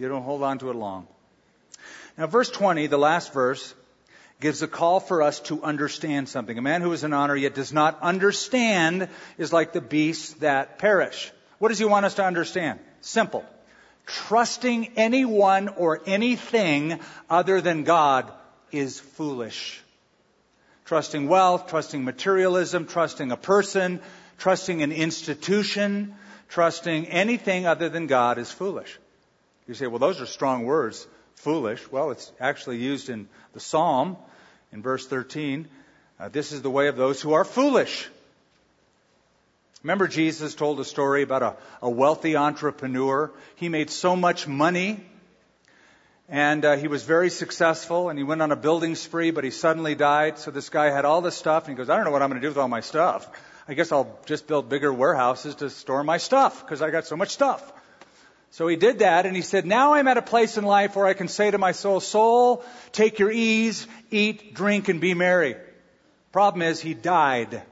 You 0.00 0.08
don't 0.08 0.24
hold 0.24 0.42
on 0.42 0.58
to 0.58 0.70
it 0.70 0.74
long. 0.74 1.06
Now, 2.18 2.26
verse 2.26 2.50
20, 2.50 2.88
the 2.88 2.98
last 2.98 3.32
verse, 3.32 3.76
gives 4.40 4.62
a 4.62 4.66
call 4.66 4.98
for 4.98 5.22
us 5.22 5.38
to 5.42 5.62
understand 5.62 6.28
something. 6.28 6.58
A 6.58 6.62
man 6.62 6.80
who 6.80 6.90
is 6.90 7.04
in 7.04 7.12
honor 7.12 7.36
yet 7.36 7.54
does 7.54 7.72
not 7.72 8.02
understand 8.02 9.08
is 9.38 9.52
like 9.52 9.72
the 9.72 9.80
beasts 9.80 10.32
that 10.40 10.80
perish. 10.80 11.30
What 11.60 11.68
does 11.68 11.78
he 11.78 11.84
want 11.84 12.06
us 12.06 12.14
to 12.14 12.24
understand? 12.24 12.80
Simple. 13.02 13.44
Trusting 14.06 14.92
anyone 14.96 15.68
or 15.68 16.00
anything 16.06 17.00
other 17.30 17.60
than 17.60 17.84
God 17.84 18.30
is 18.70 18.98
foolish. 18.98 19.80
Trusting 20.84 21.28
wealth, 21.28 21.68
trusting 21.68 22.04
materialism, 22.04 22.86
trusting 22.86 23.30
a 23.30 23.36
person, 23.36 24.00
trusting 24.38 24.82
an 24.82 24.92
institution, 24.92 26.14
trusting 26.48 27.06
anything 27.06 27.66
other 27.66 27.88
than 27.88 28.06
God 28.06 28.38
is 28.38 28.50
foolish. 28.50 28.98
You 29.68 29.74
say, 29.74 29.86
well, 29.86 29.98
those 29.98 30.20
are 30.20 30.26
strong 30.26 30.64
words. 30.64 31.06
Foolish. 31.36 31.90
Well, 31.90 32.10
it's 32.10 32.30
actually 32.40 32.78
used 32.78 33.08
in 33.08 33.28
the 33.52 33.60
Psalm 33.60 34.16
in 34.72 34.82
verse 34.82 35.06
13. 35.06 35.68
Uh, 36.18 36.28
this 36.28 36.52
is 36.52 36.62
the 36.62 36.70
way 36.70 36.88
of 36.88 36.96
those 36.96 37.20
who 37.20 37.32
are 37.32 37.44
foolish. 37.44 38.08
Remember, 39.82 40.06
Jesus 40.06 40.54
told 40.54 40.78
a 40.78 40.84
story 40.84 41.22
about 41.22 41.42
a, 41.42 41.56
a 41.82 41.90
wealthy 41.90 42.36
entrepreneur. 42.36 43.32
He 43.56 43.68
made 43.68 43.90
so 43.90 44.14
much 44.14 44.46
money 44.46 45.04
and 46.28 46.64
uh, 46.64 46.76
he 46.76 46.88
was 46.88 47.02
very 47.02 47.30
successful 47.30 48.08
and 48.08 48.18
he 48.18 48.22
went 48.22 48.42
on 48.42 48.52
a 48.52 48.56
building 48.56 48.94
spree, 48.94 49.32
but 49.32 49.44
he 49.44 49.50
suddenly 49.50 49.94
died. 49.94 50.38
So 50.38 50.50
this 50.50 50.68
guy 50.68 50.90
had 50.90 51.04
all 51.04 51.20
this 51.20 51.34
stuff 51.34 51.66
and 51.66 51.76
he 51.76 51.76
goes, 51.76 51.90
I 51.90 51.96
don't 51.96 52.04
know 52.04 52.12
what 52.12 52.22
I'm 52.22 52.30
going 52.30 52.40
to 52.40 52.44
do 52.46 52.50
with 52.50 52.58
all 52.58 52.68
my 52.68 52.80
stuff. 52.80 53.28
I 53.66 53.74
guess 53.74 53.92
I'll 53.92 54.18
just 54.24 54.46
build 54.46 54.68
bigger 54.68 54.92
warehouses 54.92 55.56
to 55.56 55.68
store 55.68 56.04
my 56.04 56.18
stuff 56.18 56.64
because 56.64 56.80
I 56.80 56.90
got 56.90 57.06
so 57.06 57.16
much 57.16 57.30
stuff. 57.30 57.72
So 58.50 58.68
he 58.68 58.76
did 58.76 59.00
that 59.00 59.26
and 59.26 59.34
he 59.34 59.42
said, 59.42 59.66
now 59.66 59.94
I'm 59.94 60.06
at 60.08 60.16
a 60.16 60.22
place 60.22 60.58
in 60.58 60.64
life 60.64 60.94
where 60.94 61.06
I 61.06 61.14
can 61.14 61.28
say 61.28 61.50
to 61.50 61.58
my 61.58 61.72
soul, 61.72 62.00
soul, 62.00 62.64
take 62.92 63.18
your 63.18 63.32
ease, 63.32 63.86
eat, 64.10 64.54
drink, 64.54 64.88
and 64.88 65.00
be 65.00 65.14
merry. 65.14 65.56
Problem 66.32 66.62
is, 66.62 66.80
he 66.80 66.94
died 66.94 67.62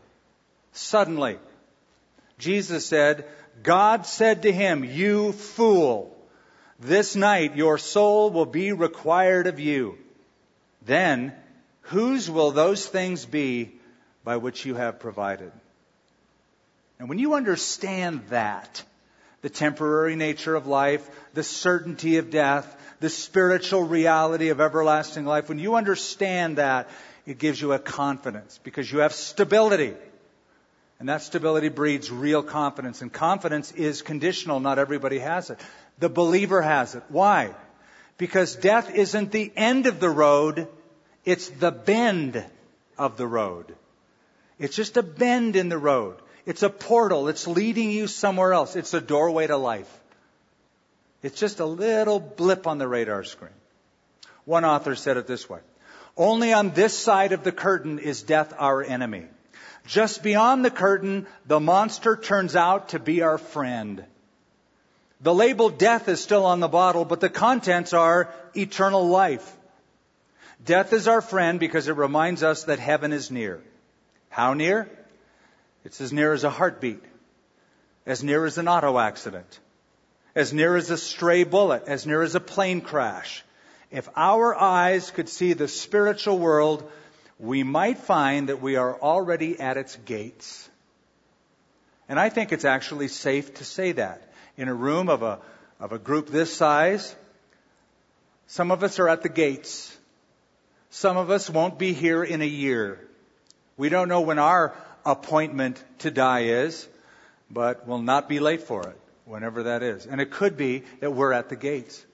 suddenly. 0.72 1.38
Jesus 2.40 2.84
said, 2.86 3.24
God 3.62 4.06
said 4.06 4.42
to 4.42 4.52
him, 4.52 4.84
you 4.84 5.32
fool, 5.32 6.16
this 6.78 7.14
night 7.14 7.56
your 7.56 7.78
soul 7.78 8.30
will 8.30 8.46
be 8.46 8.72
required 8.72 9.46
of 9.46 9.60
you. 9.60 9.98
Then, 10.84 11.34
whose 11.82 12.30
will 12.30 12.50
those 12.50 12.86
things 12.86 13.26
be 13.26 13.72
by 14.24 14.38
which 14.38 14.64
you 14.64 14.74
have 14.74 14.98
provided? 14.98 15.52
And 16.98 17.08
when 17.08 17.18
you 17.18 17.34
understand 17.34 18.22
that, 18.30 18.82
the 19.42 19.50
temporary 19.50 20.16
nature 20.16 20.54
of 20.54 20.66
life, 20.66 21.08
the 21.32 21.42
certainty 21.42 22.18
of 22.18 22.30
death, 22.30 22.76
the 23.00 23.08
spiritual 23.08 23.82
reality 23.82 24.50
of 24.50 24.60
everlasting 24.60 25.24
life. 25.24 25.48
When 25.48 25.58
you 25.58 25.76
understand 25.76 26.58
that, 26.58 26.90
it 27.26 27.38
gives 27.38 27.60
you 27.60 27.72
a 27.72 27.78
confidence 27.78 28.58
because 28.62 28.90
you 28.90 28.98
have 28.98 29.12
stability. 29.12 29.94
And 31.00 31.08
that 31.08 31.22
stability 31.22 31.70
breeds 31.70 32.10
real 32.10 32.42
confidence. 32.42 33.00
And 33.00 33.10
confidence 33.10 33.72
is 33.72 34.02
conditional. 34.02 34.60
Not 34.60 34.78
everybody 34.78 35.18
has 35.18 35.48
it. 35.48 35.58
The 35.98 36.10
believer 36.10 36.60
has 36.60 36.94
it. 36.94 37.02
Why? 37.08 37.54
Because 38.18 38.54
death 38.54 38.94
isn't 38.94 39.32
the 39.32 39.50
end 39.56 39.86
of 39.86 39.98
the 39.98 40.10
road. 40.10 40.68
It's 41.24 41.48
the 41.48 41.70
bend 41.70 42.44
of 42.98 43.16
the 43.16 43.26
road. 43.26 43.74
It's 44.58 44.76
just 44.76 44.98
a 44.98 45.02
bend 45.02 45.56
in 45.56 45.70
the 45.70 45.78
road. 45.78 46.16
It's 46.44 46.62
a 46.62 46.68
portal. 46.68 47.28
It's 47.28 47.46
leading 47.46 47.90
you 47.90 48.06
somewhere 48.06 48.52
else. 48.52 48.76
It's 48.76 48.92
a 48.92 49.00
doorway 49.00 49.46
to 49.46 49.56
life. 49.56 49.90
It's 51.22 51.40
just 51.40 51.60
a 51.60 51.66
little 51.66 52.20
blip 52.20 52.66
on 52.66 52.76
the 52.76 52.88
radar 52.88 53.24
screen. 53.24 53.52
One 54.44 54.66
author 54.66 54.94
said 54.96 55.16
it 55.16 55.26
this 55.26 55.48
way. 55.48 55.60
Only 56.14 56.52
on 56.52 56.72
this 56.72 56.96
side 56.96 57.32
of 57.32 57.42
the 57.42 57.52
curtain 57.52 57.98
is 57.98 58.22
death 58.22 58.52
our 58.58 58.82
enemy. 58.82 59.24
Just 59.90 60.22
beyond 60.22 60.64
the 60.64 60.70
curtain, 60.70 61.26
the 61.46 61.58
monster 61.58 62.14
turns 62.14 62.54
out 62.54 62.90
to 62.90 63.00
be 63.00 63.22
our 63.22 63.38
friend. 63.38 64.04
The 65.20 65.34
label 65.34 65.68
death 65.68 66.08
is 66.08 66.22
still 66.22 66.46
on 66.46 66.60
the 66.60 66.68
bottle, 66.68 67.04
but 67.04 67.18
the 67.18 67.28
contents 67.28 67.92
are 67.92 68.32
eternal 68.56 69.08
life. 69.08 69.56
Death 70.64 70.92
is 70.92 71.08
our 71.08 71.20
friend 71.20 71.58
because 71.58 71.88
it 71.88 71.96
reminds 71.96 72.44
us 72.44 72.64
that 72.64 72.78
heaven 72.78 73.12
is 73.12 73.32
near. 73.32 73.60
How 74.28 74.54
near? 74.54 74.88
It's 75.84 76.00
as 76.00 76.12
near 76.12 76.34
as 76.34 76.44
a 76.44 76.50
heartbeat, 76.50 77.02
as 78.06 78.22
near 78.22 78.46
as 78.46 78.58
an 78.58 78.68
auto 78.68 78.96
accident, 78.96 79.58
as 80.36 80.52
near 80.52 80.76
as 80.76 80.90
a 80.90 80.98
stray 80.98 81.42
bullet, 81.42 81.82
as 81.88 82.06
near 82.06 82.22
as 82.22 82.36
a 82.36 82.40
plane 82.40 82.80
crash. 82.80 83.44
If 83.90 84.08
our 84.14 84.54
eyes 84.54 85.10
could 85.10 85.28
see 85.28 85.52
the 85.52 85.66
spiritual 85.66 86.38
world, 86.38 86.88
we 87.40 87.62
might 87.62 87.98
find 87.98 88.48
that 88.50 88.60
we 88.60 88.76
are 88.76 88.94
already 89.00 89.58
at 89.58 89.76
its 89.76 89.96
gates. 89.96 90.68
And 92.08 92.20
I 92.20 92.28
think 92.28 92.52
it's 92.52 92.66
actually 92.66 93.08
safe 93.08 93.54
to 93.54 93.64
say 93.64 93.92
that. 93.92 94.22
In 94.56 94.68
a 94.68 94.74
room 94.74 95.08
of 95.08 95.22
a, 95.22 95.38
of 95.78 95.92
a 95.92 95.98
group 95.98 96.28
this 96.28 96.52
size, 96.52 97.14
some 98.46 98.70
of 98.70 98.82
us 98.82 98.98
are 98.98 99.08
at 99.08 99.22
the 99.22 99.28
gates. 99.28 99.96
Some 100.90 101.16
of 101.16 101.30
us 101.30 101.48
won't 101.48 101.78
be 101.78 101.94
here 101.94 102.22
in 102.22 102.42
a 102.42 102.46
year. 102.46 102.98
We 103.76 103.88
don't 103.88 104.08
know 104.08 104.20
when 104.20 104.38
our 104.38 104.74
appointment 105.06 105.82
to 106.00 106.10
die 106.10 106.44
is, 106.44 106.86
but 107.50 107.86
we'll 107.86 108.02
not 108.02 108.28
be 108.28 108.38
late 108.38 108.62
for 108.62 108.86
it, 108.86 109.00
whenever 109.24 109.62
that 109.62 109.82
is. 109.82 110.04
And 110.04 110.20
it 110.20 110.30
could 110.30 110.58
be 110.58 110.82
that 111.00 111.12
we're 111.12 111.32
at 111.32 111.48
the 111.48 111.56
gates. 111.56 112.04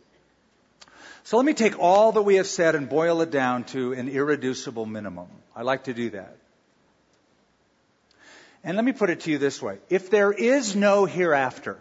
So 1.27 1.39
let 1.39 1.45
me 1.45 1.55
take 1.55 1.81
all 1.81 2.13
that 2.13 2.23
we 2.23 2.37
have 2.37 2.47
said 2.47 2.77
and 2.77 2.89
boil 2.89 3.21
it 3.21 3.33
down 3.33 3.65
to 3.65 3.93
an 3.95 4.09
irreducible 4.09 4.87
minimum. 4.87 5.27
I 5.57 5.63
like 5.63 5.83
to 5.85 5.93
do 5.93 6.11
that. 6.11 6.37
And 8.63 8.77
let 8.77 8.85
me 8.85 8.93
put 8.93 9.11
it 9.11 9.23
to 9.23 9.33
you 9.33 9.39
this 9.39 9.61
way. 9.61 9.79
If 9.91 10.09
there 10.09 10.31
is 10.31 10.77
no 10.77 11.05
hereafter, 11.05 11.79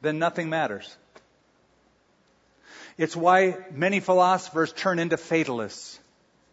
then 0.00 0.18
nothing 0.18 0.48
matters. 0.48 0.96
It's 2.96 3.14
why 3.14 3.58
many 3.70 4.00
philosophers 4.00 4.72
turn 4.72 4.98
into 4.98 5.18
fatalists. 5.18 5.98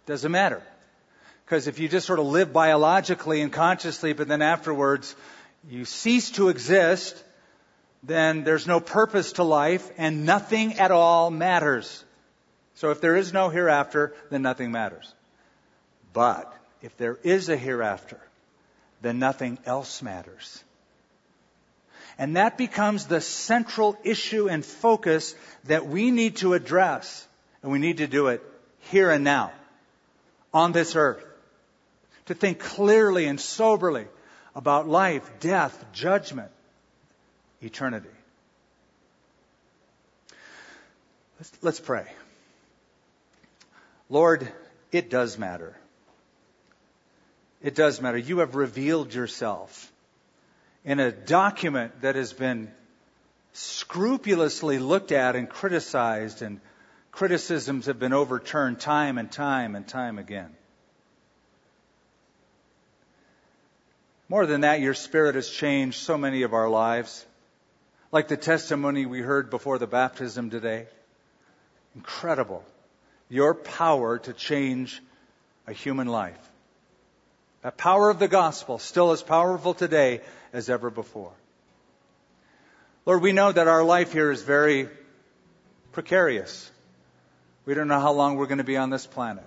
Doesn't 0.06 0.34
matter. 0.34 0.62
Because 1.46 1.68
if 1.68 1.80
you 1.80 1.88
just 1.88 2.08
sort 2.08 2.20
of 2.20 2.26
live 2.26 2.52
biologically 2.52 3.40
and 3.40 3.54
consciously, 3.54 4.12
but 4.12 4.28
then 4.28 4.42
afterwards 4.42 5.16
you 5.70 5.86
cease 5.86 6.32
to 6.32 6.50
exist, 6.50 7.24
then 8.08 8.44
there's 8.44 8.68
no 8.68 8.80
purpose 8.80 9.34
to 9.34 9.44
life 9.44 9.90
and 9.98 10.26
nothing 10.26 10.74
at 10.80 10.92
all 10.92 11.32
matters. 11.32 12.04
So 12.76 12.92
if 12.92 13.02
there 13.02 13.16
is 13.16 13.34
no 13.34 13.50
hereafter, 13.50 14.14
then 14.30 14.42
nothing 14.42 14.72
matters. 14.72 15.14
But 16.14 16.54
if 16.82 16.96
there 16.98 17.18
is 17.24 17.50
a 17.50 17.58
hereafter, 17.58 18.20
then 19.02 19.20
nothing 19.20 19.58
else 19.66 20.02
matters. 20.02 20.64
And 22.18 22.38
that 22.38 22.58
becomes 22.58 23.06
the 23.06 23.22
central 23.22 23.98
issue 24.04 24.48
and 24.48 24.64
focus 24.64 25.36
that 25.66 25.88
we 25.88 26.12
need 26.12 26.38
to 26.38 26.54
address. 26.54 27.28
And 27.62 27.72
we 27.72 27.80
need 27.80 27.98
to 27.98 28.08
do 28.08 28.28
it 28.28 28.42
here 28.92 29.10
and 29.10 29.24
now, 29.24 29.52
on 30.54 30.72
this 30.72 30.96
earth. 30.96 31.24
To 32.28 32.34
think 32.34 32.60
clearly 32.60 33.26
and 33.26 33.40
soberly 33.40 34.08
about 34.56 34.88
life, 34.88 35.30
death, 35.40 35.84
judgment, 35.92 36.52
eternity. 37.62 38.10
Let's, 41.40 41.52
let's 41.62 41.80
pray. 41.80 42.06
Lord, 44.10 44.48
it 44.92 45.10
does 45.10 45.38
matter. 45.38 45.76
It 47.62 47.76
does 47.76 48.02
matter. 48.02 48.18
You 48.18 48.40
have 48.40 48.56
revealed 48.56 49.14
yourself 49.14 49.92
in 50.84 51.00
a 51.00 51.12
document 51.12 52.02
that 52.02 52.16
has 52.16 52.32
been 52.32 52.72
scrupulously 53.54 54.80
looked 54.80 55.12
at 55.12 55.36
and 55.36 55.50
criticized, 55.50 56.42
and 56.42 56.60
criticisms 57.12 57.88
have 57.88 57.98
been 57.98 58.14
overturned 58.14 58.80
time 58.80 59.18
and 59.18 59.32
time 59.32 59.76
and 59.76 59.88
time 59.88 60.20
again. 60.20 60.50
More 64.28 64.46
than 64.46 64.62
that, 64.62 64.82
your 64.82 64.94
spirit 64.94 65.36
has 65.36 65.50
changed 65.50 66.00
so 66.00 66.18
many 66.18 66.44
of 66.44 66.54
our 66.54 66.70
lives. 66.70 67.26
Like 68.12 68.28
the 68.28 68.38
testimony 68.38 69.06
we 69.06 69.22
heard 69.22 69.50
before 69.50 69.78
the 69.78 69.88
baptism 69.88 70.50
today. 70.50 70.88
Incredible. 71.96 72.64
Your 73.30 73.54
power 73.54 74.20
to 74.20 74.34
change 74.34 75.02
a 75.68 75.74
human 75.74 76.08
life. 76.08 76.38
That 77.62 77.78
power 77.78 78.10
of 78.10 78.20
the 78.20 78.28
gospel 78.28 78.78
still 78.78 79.12
as 79.12 79.24
powerful 79.24 79.74
today 79.74 80.22
as 80.54 80.70
ever 80.70 80.90
before. 80.90 81.32
Lord, 83.06 83.22
we 83.22 83.32
know 83.32 83.52
that 83.52 83.68
our 83.68 83.84
life 83.84 84.14
here 84.14 84.32
is 84.32 84.42
very 84.42 84.90
precarious. 85.92 86.72
We 87.66 87.74
don't 87.74 87.88
know 87.88 88.00
how 88.00 88.14
long 88.14 88.36
we're 88.36 88.46
going 88.46 88.60
to 88.60 88.64
be 88.64 88.78
on 88.78 88.90
this 88.90 89.08
planet. 89.08 89.44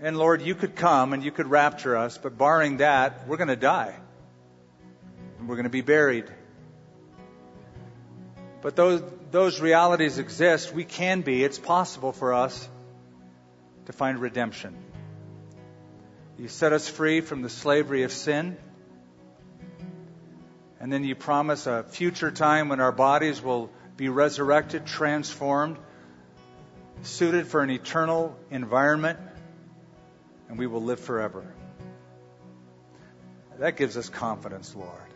And 0.00 0.16
Lord, 0.16 0.42
you 0.42 0.54
could 0.54 0.76
come 0.76 1.12
and 1.12 1.24
you 1.24 1.32
could 1.32 1.48
rapture 1.48 1.96
us, 1.96 2.18
but 2.18 2.38
barring 2.38 2.76
that, 2.76 3.26
we're 3.26 3.36
going 3.36 3.48
to 3.48 3.56
die. 3.56 3.96
We're 5.48 5.54
going 5.54 5.64
to 5.64 5.70
be 5.70 5.80
buried. 5.80 6.26
But 8.60 8.76
those, 8.76 9.02
those 9.30 9.62
realities 9.62 10.18
exist. 10.18 10.74
We 10.74 10.84
can 10.84 11.22
be. 11.22 11.42
It's 11.42 11.58
possible 11.58 12.12
for 12.12 12.34
us 12.34 12.68
to 13.86 13.92
find 13.94 14.18
redemption. 14.18 14.76
You 16.36 16.48
set 16.48 16.74
us 16.74 16.86
free 16.86 17.22
from 17.22 17.40
the 17.40 17.48
slavery 17.48 18.02
of 18.02 18.12
sin. 18.12 18.58
And 20.80 20.92
then 20.92 21.02
you 21.02 21.14
promise 21.14 21.66
a 21.66 21.82
future 21.82 22.30
time 22.30 22.68
when 22.68 22.80
our 22.80 22.92
bodies 22.92 23.40
will 23.40 23.70
be 23.96 24.10
resurrected, 24.10 24.84
transformed, 24.84 25.78
suited 27.04 27.46
for 27.46 27.62
an 27.62 27.70
eternal 27.70 28.36
environment 28.50 29.18
and 30.50 30.58
we 30.58 30.66
will 30.66 30.82
live 30.82 31.00
forever. 31.00 31.42
That 33.58 33.78
gives 33.78 33.96
us 33.96 34.10
confidence, 34.10 34.74
Lord. 34.74 35.07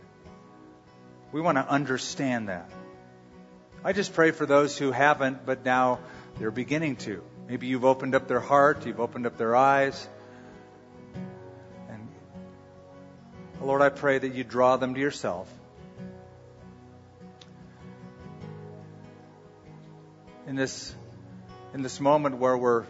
We 1.32 1.40
want 1.40 1.56
to 1.56 1.66
understand 1.66 2.50
that. 2.50 2.70
I 3.82 3.92
just 3.92 4.12
pray 4.12 4.30
for 4.30 4.44
those 4.44 4.76
who 4.76 4.92
haven't, 4.92 5.46
but 5.46 5.64
now 5.64 5.98
they're 6.38 6.50
beginning 6.50 6.96
to. 6.96 7.24
Maybe 7.48 7.66
you've 7.66 7.86
opened 7.86 8.14
up 8.14 8.28
their 8.28 8.40
heart, 8.40 8.86
you've 8.86 9.00
opened 9.00 9.26
up 9.26 9.38
their 9.38 9.56
eyes. 9.56 10.06
And 11.88 12.08
Lord, 13.62 13.80
I 13.80 13.88
pray 13.88 14.18
that 14.18 14.34
you 14.34 14.44
draw 14.44 14.76
them 14.76 14.94
to 14.94 15.00
yourself. 15.00 15.50
In 20.46 20.54
this 20.54 20.94
in 21.72 21.80
this 21.80 21.98
moment 21.98 22.36
where 22.36 22.56
we're 22.56 22.84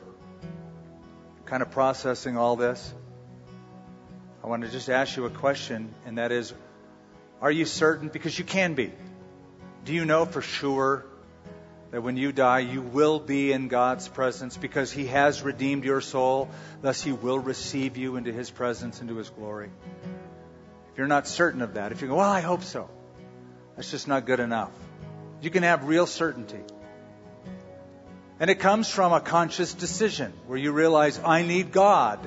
kind 1.45 1.63
of 1.63 1.71
processing 1.71 2.37
all 2.37 2.57
this, 2.57 2.93
I 4.43 4.49
want 4.49 4.65
to 4.65 4.69
just 4.69 4.91
ask 4.91 5.17
you 5.17 5.27
a 5.27 5.31
question, 5.31 5.95
and 6.05 6.19
that 6.19 6.33
is 6.33 6.53
Are 7.43 7.51
you 7.51 7.67
certain? 7.67 8.09
Because 8.09 8.39
you 8.39 8.45
can 8.45 8.75
be. 8.75 8.93
Do 9.85 9.93
you 9.93 10.05
know 10.05 10.25
for 10.27 10.41
sure 10.41 11.05
that 11.91 12.01
when 12.01 12.17
you 12.17 12.31
die, 12.31 12.61
you 12.61 12.81
will 12.81 13.19
be 13.19 13.51
in 13.51 13.67
God's 13.67 14.07
presence 14.07 14.57
because 14.57 14.93
He 14.93 15.07
has 15.07 15.43
redeemed 15.43 15.85
your 15.85 16.01
soul, 16.01 16.49
thus 16.83 17.03
He 17.03 17.11
will 17.11 17.41
receive 17.41 17.97
you 17.97 18.15
into 18.15 18.33
His 18.33 18.49
presence, 18.49 19.01
into 19.01 19.17
His 19.17 19.29
glory? 19.29 19.71
If 20.93 20.99
you're 20.99 21.09
not 21.09 21.27
certain 21.27 21.63
of 21.63 21.75
that, 21.75 21.91
if 21.91 22.01
you 22.01 22.07
go, 22.07 22.15
Well, 22.15 22.31
I 22.31 22.41
hope 22.43 22.63
so, 22.63 22.89
that's 23.75 23.91
just 23.91 24.07
not 24.07 24.25
good 24.25 24.39
enough. 24.39 24.71
You 25.41 25.51
can 25.51 25.65
have 25.65 25.85
real 25.89 26.07
certainty. 26.07 26.61
And 28.39 28.51
it 28.51 28.61
comes 28.61 28.89
from 28.89 29.13
a 29.13 29.21
conscious 29.21 29.75
decision 29.75 30.33
where 30.47 30.59
you 30.59 30.71
realize, 30.71 31.21
I 31.25 31.43
need 31.43 31.73
God. 31.73 32.21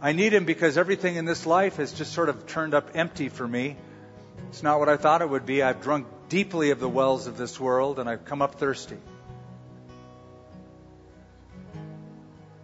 I 0.00 0.12
need 0.12 0.34
Him 0.34 0.44
because 0.44 0.76
everything 0.76 1.16
in 1.16 1.24
this 1.24 1.46
life 1.46 1.76
has 1.76 1.92
just 1.92 2.12
sort 2.12 2.28
of 2.28 2.46
turned 2.46 2.74
up 2.74 2.90
empty 2.94 3.30
for 3.30 3.48
me. 3.48 3.78
It's 4.48 4.62
not 4.62 4.78
what 4.78 4.88
I 4.88 4.96
thought 4.96 5.22
it 5.22 5.28
would 5.28 5.46
be. 5.46 5.62
I've 5.62 5.82
drunk 5.82 6.06
deeply 6.28 6.70
of 6.70 6.80
the 6.80 6.88
wells 6.88 7.26
of 7.26 7.36
this 7.36 7.58
world 7.58 7.98
and 7.98 8.08
I've 8.08 8.24
come 8.24 8.42
up 8.42 8.56
thirsty. 8.56 8.98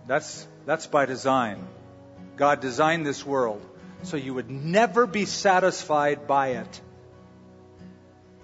That's, 0.06 0.46
that's 0.64 0.86
by 0.86 1.06
design. 1.06 1.66
God 2.36 2.60
designed 2.60 3.06
this 3.06 3.26
world 3.26 3.60
so 4.02 4.16
you 4.16 4.32
would 4.32 4.50
never 4.50 5.06
be 5.06 5.24
satisfied 5.24 6.26
by 6.26 6.48
it, 6.48 6.80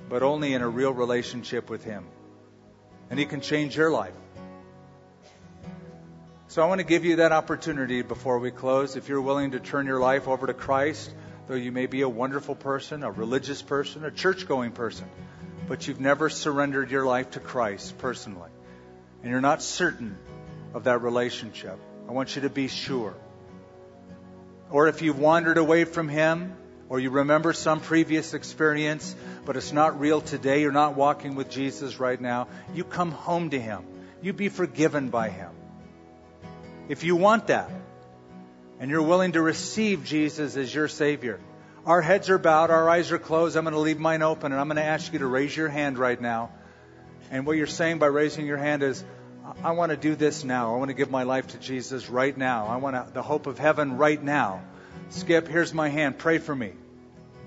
but 0.09 0.23
only 0.23 0.53
in 0.53 0.63
a 0.63 0.69
real 0.69 0.93
relationship 0.93 1.71
with 1.71 1.85
Him. 1.85 2.05
And 3.09 3.19
He 3.19 3.25
can 3.25 3.41
change 3.41 3.77
your 3.77 3.91
life. 3.91 4.15
So 6.49 6.63
I 6.63 6.67
want 6.67 6.81
to 6.81 6.87
give 6.87 7.05
you 7.05 7.17
that 7.17 7.33
opportunity 7.33 8.03
before 8.03 8.39
we 8.39 8.51
close. 8.51 8.97
If 8.97 9.09
you're 9.09 9.21
willing 9.21 9.53
to 9.53 9.61
turn 9.61 9.87
your 9.87 10.01
life 10.01 10.29
over 10.29 10.47
to 10.47 10.55
Christ, 10.55 11.13
though 11.47 11.55
you 11.55 11.73
may 11.73 11.87
be 11.87 12.03
a 12.03 12.09
wonderful 12.09 12.55
person, 12.55 13.03
a 13.03 13.11
religious 13.11 13.63
person, 13.63 14.05
a 14.05 14.11
church 14.11 14.47
going 14.49 14.73
person, 14.73 15.07
but 15.69 15.87
you've 15.87 16.01
never 16.01 16.29
surrendered 16.29 16.91
your 16.91 17.07
life 17.07 17.33
to 17.33 17.41
Christ 17.41 17.99
personally, 17.99 18.51
and 19.23 19.31
you're 19.31 19.41
not 19.41 19.63
certain 19.63 20.17
of 20.73 20.85
that 20.85 21.03
relationship, 21.03 21.79
I 22.09 22.13
want 22.13 22.37
you 22.37 22.43
to 22.43 22.51
be 22.51 22.69
sure. 22.69 23.15
Or 24.71 24.89
if 24.89 25.03
you've 25.03 25.19
wandered 25.19 25.59
away 25.59 25.85
from 25.85 26.09
Him, 26.09 26.57
or 26.89 27.01
you 27.01 27.11
remember 27.11 27.53
some 27.53 27.81
previous 27.81 28.35
experience, 28.35 29.15
but 29.45 29.57
it's 29.57 29.73
not 29.73 30.01
real 30.01 30.21
today, 30.21 30.61
you're 30.61 30.73
not 30.73 30.97
walking 30.97 31.35
with 31.35 31.51
Jesus 31.51 31.99
right 31.99 32.21
now, 32.21 32.49
you 32.75 32.85
come 32.85 33.11
home 33.11 33.51
to 33.51 33.61
Him. 33.61 33.85
You 34.23 34.33
be 34.33 34.49
forgiven 34.49 35.11
by 35.11 35.29
Him. 35.29 35.51
If 36.89 37.05
you 37.05 37.17
want 37.17 37.49
that, 37.49 37.71
and 38.81 38.91
you're 38.91 39.03
willing 39.03 39.33
to 39.33 39.43
receive 39.43 40.05
Jesus 40.05 40.57
as 40.57 40.75
your 40.75 40.89
Savior, 40.89 41.41
our 41.87 42.01
heads 42.01 42.31
are 42.31 42.39
bowed, 42.39 42.71
our 42.71 42.89
eyes 42.89 43.13
are 43.13 43.19
closed. 43.19 43.57
I'm 43.57 43.65
going 43.65 43.75
to 43.75 43.81
leave 43.81 43.99
mine 43.99 44.23
open, 44.23 44.53
and 44.53 44.61
I'm 44.61 44.69
going 44.69 44.77
to 44.77 44.85
ask 44.85 45.13
you 45.13 45.19
to 45.19 45.27
raise 45.27 45.57
your 45.57 45.69
hand 45.69 45.99
right 45.99 46.21
now. 46.21 46.51
And 47.31 47.47
what 47.47 47.57
you're 47.57 47.67
saying 47.67 47.99
by 47.99 48.07
raising 48.07 48.47
your 48.47 48.57
hand 48.57 48.83
is, 48.83 49.05
I 49.63 49.73
want 49.73 49.91
to 49.91 49.97
do 49.97 50.15
this 50.15 50.45
now. 50.45 50.75
I 50.75 50.79
want 50.79 50.89
to 50.89 50.95
give 50.95 51.11
my 51.11 51.25
life 51.25 51.49
to 51.49 51.59
Jesus 51.59 52.09
right 52.09 52.37
now. 52.37 52.67
I 52.67 52.77
want 52.77 52.97
to, 52.97 53.13
the 53.13 53.23
hope 53.23 53.47
of 53.47 53.59
heaven 53.59 53.99
right 53.99 54.23
now. 54.23 54.63
Skip, 55.11 55.49
here's 55.49 55.75
my 55.75 55.91
hand. 55.91 56.17
Pray 56.17 56.39
for 56.39 56.57
me. 56.57 56.73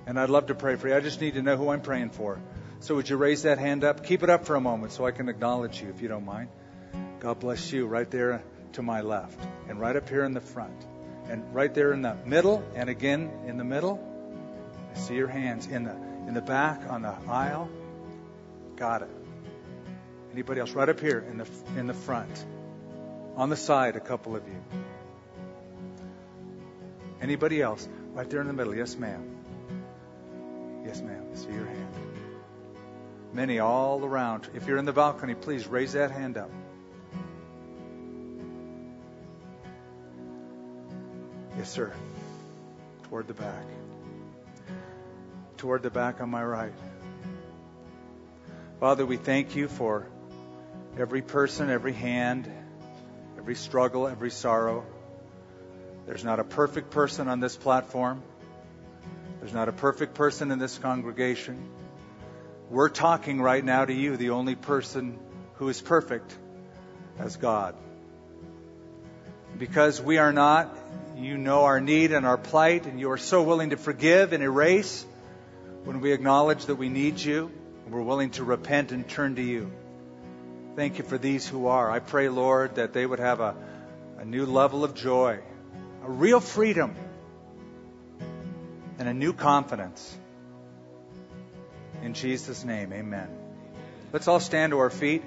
And 0.05 0.19
I'd 0.19 0.29
love 0.29 0.47
to 0.47 0.55
pray 0.55 0.75
for 0.75 0.87
you. 0.87 0.95
I 0.95 0.99
just 0.99 1.19
need 1.19 1.33
to 1.33 1.41
know 1.41 1.57
who 1.57 1.69
I'm 1.69 1.81
praying 1.81 2.11
for. 2.11 2.39
So 2.79 2.95
would 2.95 3.09
you 3.09 3.17
raise 3.17 3.43
that 3.43 3.57
hand 3.57 3.83
up? 3.83 4.05
Keep 4.05 4.21
it 4.21 4.29
up 4.29 4.45
for 4.45 4.55
a 4.55 4.61
moment 4.61 4.91
so 4.91 5.05
I 5.05 5.11
can 5.11 5.27
acknowledge 5.27 5.81
you 5.81 5.89
if 5.89 6.01
you 6.01 6.07
don't 6.07 6.25
mind. 6.25 6.49
God 7.19 7.39
bless 7.39 7.71
you 7.73 7.87
right 7.87 8.09
there 8.09 8.43
to 8.73 8.83
my 8.83 9.01
left, 9.01 9.39
and 9.67 9.79
right 9.79 9.95
up 9.95 10.07
here 10.07 10.23
in 10.23 10.33
the 10.33 10.41
front, 10.41 10.85
and 11.29 11.53
right 11.53 11.73
there 11.73 11.93
in 11.93 12.01
the 12.01 12.15
middle, 12.25 12.63
and 12.75 12.89
again 12.89 13.31
in 13.45 13.57
the 13.57 13.63
middle. 13.63 14.03
I 14.95 14.99
see 14.99 15.15
your 15.15 15.27
hands 15.27 15.67
in 15.67 15.83
the 15.83 15.95
in 16.27 16.33
the 16.33 16.41
back 16.41 16.81
on 16.89 17.01
the 17.01 17.15
aisle. 17.27 17.69
Got 18.75 19.03
it. 19.03 19.09
Anybody 20.33 20.59
else? 20.59 20.71
Right 20.71 20.89
up 20.89 20.99
here 20.99 21.19
in 21.19 21.37
the 21.37 21.47
in 21.77 21.87
the 21.87 21.93
front, 21.93 22.45
on 23.35 23.49
the 23.49 23.57
side, 23.57 23.95
a 23.95 23.99
couple 23.99 24.35
of 24.35 24.47
you. 24.47 24.63
Anybody 27.21 27.61
else? 27.61 27.87
Right 28.13 28.29
there 28.29 28.41
in 28.41 28.47
the 28.47 28.53
middle. 28.53 28.75
Yes, 28.75 28.95
ma'am. 28.95 29.35
Yes, 30.85 31.01
ma'am. 31.01 31.25
I 31.31 31.35
see 31.35 31.51
your 31.51 31.65
hand. 31.65 31.93
Many 33.33 33.59
all 33.59 34.03
around. 34.03 34.47
If 34.53 34.67
you're 34.67 34.77
in 34.77 34.85
the 34.85 34.93
balcony, 34.93 35.35
please 35.35 35.67
raise 35.67 35.93
that 35.93 36.11
hand 36.11 36.37
up. 36.37 36.49
Yes, 41.57 41.71
sir. 41.71 41.91
Toward 43.09 43.27
the 43.27 43.33
back. 43.33 43.63
Toward 45.57 45.81
the 45.81 45.89
back 45.89 46.21
on 46.21 46.29
my 46.29 46.43
right. 46.43 46.71
Father, 48.79 49.07
we 49.07 49.17
thank 49.17 49.55
you 49.55 49.67
for 49.67 50.05
every 50.99 51.23
person, 51.23 51.71
every 51.71 51.93
hand, 51.93 52.47
every 53.39 53.55
struggle, 53.55 54.07
every 54.07 54.29
sorrow. 54.29 54.85
There's 56.05 56.23
not 56.23 56.39
a 56.39 56.43
perfect 56.43 56.91
person 56.91 57.27
on 57.27 57.39
this 57.39 57.57
platform. 57.57 58.21
There's 59.39 59.53
not 59.53 59.67
a 59.67 59.73
perfect 59.73 60.13
person 60.13 60.51
in 60.51 60.59
this 60.59 60.77
congregation. 60.77 61.67
We're 62.69 62.89
talking 62.89 63.41
right 63.41 63.65
now 63.65 63.83
to 63.83 63.93
you, 63.93 64.15
the 64.15 64.29
only 64.29 64.53
person 64.53 65.17
who 65.55 65.69
is 65.69 65.81
perfect 65.81 66.37
as 67.17 67.35
God. 67.35 67.73
Because 69.57 69.99
we 69.99 70.19
are 70.19 70.31
not, 70.31 70.76
you 71.17 71.37
know 71.37 71.63
our 71.63 71.81
need 71.81 72.11
and 72.11 72.25
our 72.25 72.37
plight, 72.37 72.85
and 72.85 72.99
you 72.99 73.11
are 73.11 73.17
so 73.17 73.43
willing 73.43 73.71
to 73.71 73.77
forgive 73.77 74.33
and 74.33 74.43
erase 74.43 75.05
when 75.83 76.01
we 76.01 76.11
acknowledge 76.11 76.65
that 76.65 76.75
we 76.75 76.89
need 76.89 77.19
you, 77.19 77.51
and 77.85 77.93
we're 77.93 78.01
willing 78.01 78.29
to 78.31 78.43
repent 78.43 78.91
and 78.91 79.07
turn 79.07 79.35
to 79.35 79.41
you. 79.41 79.71
Thank 80.75 80.99
you 80.99 81.03
for 81.03 81.17
these 81.17 81.47
who 81.47 81.67
are. 81.67 81.89
I 81.89 81.99
pray, 81.99 82.29
Lord, 82.29 82.75
that 82.75 82.93
they 82.93 83.05
would 83.05 83.19
have 83.19 83.39
a, 83.39 83.55
a 84.19 84.25
new 84.25 84.45
level 84.45 84.83
of 84.83 84.93
joy, 84.93 85.39
a 86.03 86.09
real 86.09 86.39
freedom, 86.39 86.95
and 88.99 89.07
a 89.07 89.13
new 89.13 89.33
confidence. 89.33 90.15
In 92.03 92.13
Jesus' 92.13 92.63
name, 92.63 92.93
amen. 92.93 93.29
Let's 94.13 94.27
all 94.27 94.39
stand 94.39 94.71
to 94.71 94.79
our 94.79 94.89
feet. 94.89 95.23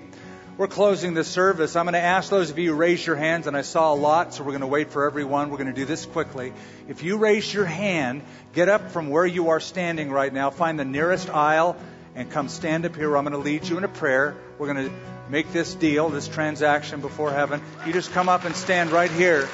We're 0.61 0.69
closing 0.69 1.15
the 1.15 1.25
service. 1.25 1.75
I'm 1.75 1.87
going 1.87 1.95
to 1.95 2.01
ask 2.01 2.29
those 2.29 2.51
of 2.51 2.59
you 2.59 2.73
who 2.73 2.77
raise 2.77 3.07
your 3.07 3.17
hands, 3.17 3.47
and 3.47 3.57
I 3.57 3.63
saw 3.63 3.95
a 3.95 3.97
lot, 3.97 4.35
so 4.35 4.45
we're 4.45 4.51
going 4.51 4.61
to 4.61 4.67
wait 4.67 4.91
for 4.91 5.07
everyone. 5.07 5.49
We're 5.49 5.57
going 5.57 5.73
to 5.73 5.73
do 5.73 5.87
this 5.87 6.05
quickly. 6.05 6.53
If 6.87 7.03
you 7.03 7.17
raise 7.17 7.55
your 7.55 7.65
hand, 7.65 8.21
get 8.53 8.69
up 8.69 8.91
from 8.91 9.09
where 9.09 9.25
you 9.25 9.49
are 9.49 9.61
standing 9.61 10.11
right 10.11 10.31
now, 10.31 10.51
find 10.51 10.79
the 10.79 10.85
nearest 10.85 11.31
aisle, 11.31 11.79
and 12.15 12.31
come 12.31 12.51
stand 12.51 12.85
up 12.85 12.95
here. 12.95 13.17
I'm 13.17 13.25
going 13.25 13.33
to 13.33 13.39
lead 13.39 13.69
you 13.69 13.79
in 13.79 13.85
a 13.85 13.89
prayer. 13.89 14.37
We're 14.59 14.71
going 14.75 14.91
to 14.91 14.95
make 15.31 15.51
this 15.51 15.75
deal, 15.75 16.11
this 16.11 16.29
transaction 16.29 17.01
before 17.01 17.33
heaven. 17.33 17.63
You 17.87 17.95
just 17.95 18.13
come 18.13 18.29
up 18.29 18.45
and 18.45 18.55
stand 18.55 18.91
right 18.91 19.11
here 19.11 19.49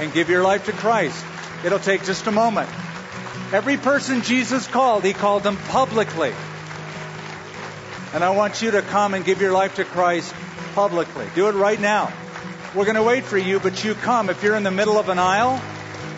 and 0.00 0.12
give 0.12 0.28
your 0.28 0.42
life 0.42 0.66
to 0.66 0.72
Christ. 0.72 1.24
It'll 1.64 1.78
take 1.78 2.04
just 2.04 2.26
a 2.26 2.30
moment. 2.30 2.68
Every 3.54 3.78
person 3.78 4.20
Jesus 4.20 4.66
called, 4.66 5.02
he 5.02 5.14
called 5.14 5.44
them 5.44 5.56
publicly. 5.56 6.34
And 8.14 8.22
I 8.22 8.30
want 8.30 8.60
you 8.60 8.72
to 8.72 8.82
come 8.82 9.14
and 9.14 9.24
give 9.24 9.40
your 9.40 9.52
life 9.52 9.76
to 9.76 9.84
Christ 9.84 10.34
publicly. 10.74 11.26
Do 11.34 11.48
it 11.48 11.52
right 11.52 11.80
now. 11.80 12.12
We're 12.74 12.84
going 12.84 12.96
to 12.96 13.02
wait 13.02 13.24
for 13.24 13.38
you, 13.38 13.60
but 13.60 13.84
you 13.84 13.94
come. 13.94 14.30
If 14.30 14.42
you're 14.42 14.56
in 14.56 14.62
the 14.62 14.70
middle 14.70 14.98
of 14.98 15.08
an 15.08 15.18
aisle, 15.18 15.60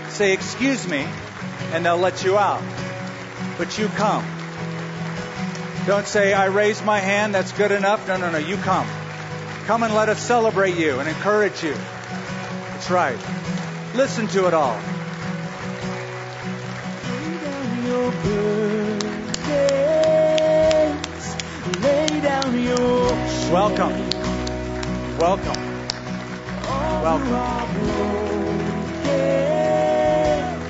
say, 0.08 0.32
Excuse 0.32 0.88
me, 0.88 1.06
and 1.72 1.84
they'll 1.84 1.98
let 1.98 2.24
you 2.24 2.38
out. 2.38 2.62
But 3.58 3.78
you 3.78 3.88
come. 3.88 4.24
Don't 5.86 6.06
say, 6.06 6.32
I 6.32 6.46
raised 6.46 6.84
my 6.84 6.98
hand, 6.98 7.34
that's 7.34 7.52
good 7.52 7.70
enough. 7.70 8.08
No, 8.08 8.16
no, 8.16 8.30
no, 8.30 8.38
you 8.38 8.56
come. 8.56 8.86
Come 9.66 9.82
and 9.82 9.94
let 9.94 10.08
us 10.08 10.20
celebrate 10.20 10.76
you 10.76 10.98
and 10.98 11.08
encourage 11.08 11.62
you. 11.62 11.74
That's 11.74 12.90
right. 12.90 13.18
Listen 13.94 14.26
to 14.28 14.46
it 14.46 14.54
all. 14.54 14.80
Welcome. 22.54 23.98
Welcome. 25.18 25.58
Welcome. 27.02 27.30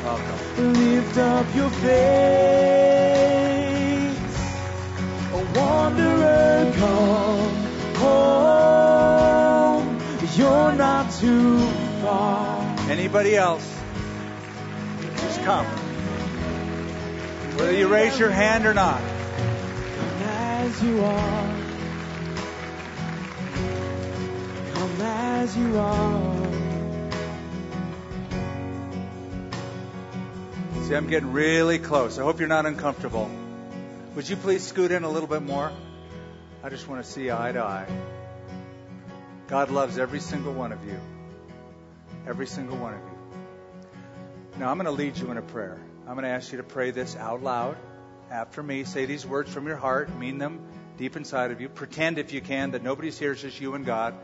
Welcome. 0.03 0.73
Lift 0.73 1.19
up 1.19 1.55
your 1.55 1.69
face, 1.69 1.85
a 5.31 5.37
wanderer, 5.59 6.73
come 6.75 7.55
home. 7.97 10.01
You're 10.37 10.73
not 10.73 11.13
too 11.13 11.59
far. 12.01 12.63
Anybody 12.89 13.37
else? 13.37 13.71
Just 15.17 15.43
come. 15.43 15.67
Whether 17.57 17.73
you 17.77 17.89
raise 17.89 18.19
your 18.19 18.31
hand 18.31 18.65
or 18.65 18.73
not. 18.73 19.03
As 20.23 20.83
you 20.83 21.05
are. 21.05 21.64
As 25.01 25.57
you 25.57 25.79
are. 25.79 26.45
See, 30.85 30.95
I'm 30.95 31.09
getting 31.09 31.33
really 31.33 31.79
close. 31.79 32.19
I 32.19 32.23
hope 32.23 32.39
you're 32.39 32.49
not 32.49 32.67
uncomfortable. 32.67 33.31
Would 34.15 34.29
you 34.29 34.37
please 34.37 34.63
scoot 34.63 34.91
in 34.93 35.05
a 35.05 35.11
little 35.11 35.29
bit 35.29 35.43
more? 35.43 35.73
I 36.63 36.69
just 36.69 36.89
want 36.89 37.05
to 37.05 37.11
see 37.11 37.31
eye 37.31 37.53
to 37.53 37.61
eye. 37.61 37.87
God 39.49 39.71
loves 39.71 39.99
every 39.99 40.21
single 40.21 40.53
one 40.53 40.73
of 40.73 40.85
you. 40.85 40.99
Every 42.27 42.47
single 42.47 42.77
one 42.77 42.95
of 42.95 43.01
you. 43.01 44.59
Now, 44.59 44.71
I'm 44.71 44.77
going 44.77 44.87
to 44.87 44.93
lead 44.93 45.19
you 45.19 45.31
in 45.31 45.37
a 45.37 45.43
prayer. 45.43 45.79
I'm 46.07 46.15
going 46.15 46.25
to 46.25 46.31
ask 46.31 46.53
you 46.53 46.59
to 46.59 46.65
pray 46.65 46.91
this 46.91 47.17
out 47.17 47.43
loud 47.43 47.77
after 48.31 48.63
me. 48.63 48.85
Say 48.85 49.05
these 49.07 49.27
words 49.27 49.53
from 49.53 49.67
your 49.67 49.77
heart, 49.77 50.15
mean 50.17 50.39
them 50.39 50.61
deep 50.97 51.17
inside 51.17 51.51
of 51.51 51.61
you. 51.61 51.69
Pretend, 51.69 52.19
if 52.19 52.33
you 52.33 52.41
can, 52.41 52.71
that 52.71 52.83
nobody's 52.83 53.19
here, 53.19 53.33
it's 53.33 53.43
just 53.43 53.61
you 53.61 53.75
and 53.75 53.85
God, 53.85 54.15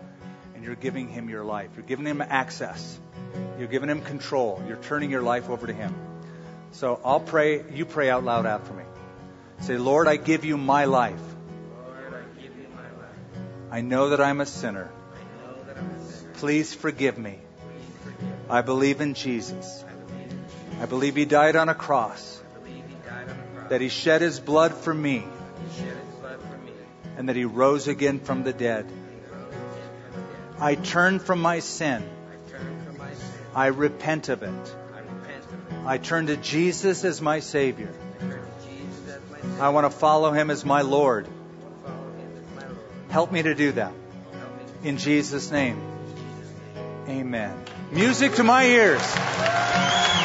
and 0.60 0.66
you're 0.66 0.76
giving 0.76 1.08
Him 1.08 1.30
your 1.30 1.42
life. 1.42 1.70
You're 1.74 1.86
giving 1.86 2.04
Him 2.04 2.20
access. 2.20 3.00
You're 3.58 3.66
giving 3.68 3.88
Him 3.88 4.02
control. 4.02 4.62
You're 4.68 4.76
turning 4.76 5.10
your 5.10 5.22
life 5.22 5.48
over 5.48 5.66
to 5.66 5.72
Him. 5.72 5.94
So 6.72 7.00
I'll 7.02 7.18
pray, 7.18 7.64
you 7.72 7.86
pray 7.86 8.10
out 8.10 8.24
loud 8.24 8.44
after 8.44 8.74
me. 8.74 8.82
Say, 9.60 9.78
Lord, 9.78 10.06
I 10.06 10.16
give 10.16 10.44
you 10.44 10.58
my 10.58 10.84
life. 10.84 11.18
Lord, 11.86 12.12
I 12.12 12.42
give 12.42 12.54
you 12.58 12.66
my 12.76 12.82
life. 12.82 13.16
I 13.70 13.80
know 13.80 14.10
that 14.10 14.20
I'm 14.20 14.42
a 14.42 14.44
sinner. 14.44 14.92
I 15.14 15.46
know 15.46 15.54
that 15.66 15.78
I'm 15.78 15.90
a 15.92 16.04
sinner. 16.04 16.32
Please 16.34 16.74
forgive 16.74 17.16
me. 17.16 17.38
Please 17.38 18.04
forgive 18.04 18.20
me. 18.28 18.34
I 18.50 18.60
believe 18.60 19.00
in 19.00 19.14
Jesus. 19.14 19.82
I 19.88 19.92
believe 19.94 20.30
in 20.30 20.44
Jesus. 20.44 20.82
I 20.82 20.84
believe 20.84 21.16
He 21.16 21.24
died 21.24 21.56
on 21.56 21.70
a 21.70 21.74
cross, 21.74 22.42
I 22.54 22.58
believe 22.58 22.84
he 22.86 23.08
died 23.08 23.30
on 23.30 23.38
the 23.38 23.58
cross. 23.60 23.70
that 23.70 23.80
He 23.80 23.88
shed 23.88 24.20
His 24.20 24.38
blood 24.38 24.74
for 24.74 24.92
me, 24.92 25.24
He 25.24 25.82
shed 25.82 25.96
his 25.96 26.14
blood 26.20 26.38
for 26.42 26.58
me. 26.58 26.72
and 27.16 27.30
that 27.30 27.36
He 27.36 27.46
rose 27.46 27.88
again 27.88 28.20
from 28.20 28.42
the 28.42 28.52
dead. 28.52 28.84
I 30.60 30.74
turn 30.74 31.18
from 31.18 31.40
my 31.40 31.60
sin. 31.60 32.02
I 32.04 32.50
turn 32.50 32.84
from 32.84 32.98
my 32.98 33.14
sin. 33.14 33.26
I 33.54 33.66
repent 33.68 34.28
of 34.28 34.42
it. 34.42 34.48
I 34.48 34.98
repent 34.98 35.44
of 35.44 35.72
it. 35.72 35.86
I 35.86 35.98
turn 35.98 36.26
to 36.26 36.36
Jesus 36.36 37.04
as 37.04 37.20
my 37.22 37.40
Savior. 37.40 37.88
I 37.88 38.20
turn 38.20 38.30
to 38.30 38.68
Jesus 38.68 39.08
as 39.08 39.20
my 39.30 39.40
Savior. 39.40 39.62
I 39.62 39.68
want 39.70 39.90
to 39.90 39.98
follow 39.98 40.32
Him 40.32 40.50
as 40.50 40.64
my 40.64 40.82
Lord. 40.82 41.26
I 41.26 41.30
want 41.30 41.82
to 41.82 41.88
follow 41.88 42.12
him 42.12 42.30
as 42.36 42.62
my 42.62 42.68
Lord. 42.68 42.78
Help 43.10 43.32
me 43.32 43.42
to 43.42 43.54
do 43.54 43.72
that. 43.72 43.92
Help 43.92 44.58
me 44.58 44.82
to 44.82 44.88
In 44.88 44.98
Jesus' 44.98 45.50
name, 45.50 45.78
in 45.80 46.16
Jesus' 46.16 46.52
name. 47.06 47.20
amen. 47.20 47.64
Music 47.92 48.34
to 48.34 48.44
my 48.44 48.64
ears. 48.66 50.19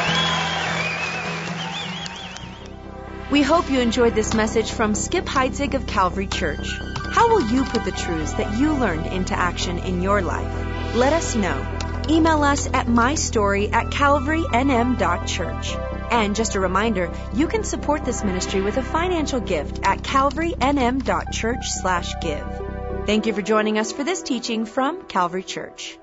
We 3.31 3.41
hope 3.41 3.71
you 3.71 3.79
enjoyed 3.79 4.13
this 4.13 4.35
message 4.35 4.71
from 4.71 4.93
Skip 4.93 5.25
Heitzig 5.25 5.73
of 5.73 5.87
Calvary 5.87 6.27
Church. 6.27 6.67
How 7.09 7.29
will 7.29 7.49
you 7.49 7.63
put 7.63 7.83
the 7.83 7.91
truths 7.91 8.33
that 8.33 8.59
you 8.59 8.73
learned 8.73 9.07
into 9.07 9.33
action 9.33 9.79
in 9.79 10.03
your 10.03 10.21
life? 10.21 10.95
Let 10.95 11.11
us 11.11 11.35
know. 11.35 11.65
Email 12.07 12.43
us 12.43 12.67
at 12.71 12.85
mystory 12.85 13.73
at 13.73 13.87
calvarynm.church. 13.87 15.75
And 16.11 16.35
just 16.35 16.53
a 16.53 16.59
reminder, 16.59 17.11
you 17.33 17.47
can 17.47 17.63
support 17.63 18.05
this 18.05 18.23
ministry 18.23 18.61
with 18.61 18.77
a 18.77 18.83
financial 18.83 19.39
gift 19.39 19.79
at 19.83 20.03
calvarynm.church 20.03 21.67
slash 21.67 22.13
give. 22.21 22.61
Thank 23.07 23.25
you 23.25 23.33
for 23.33 23.41
joining 23.41 23.79
us 23.79 23.91
for 23.91 24.03
this 24.03 24.21
teaching 24.21 24.67
from 24.67 25.01
Calvary 25.07 25.43
Church. 25.43 25.97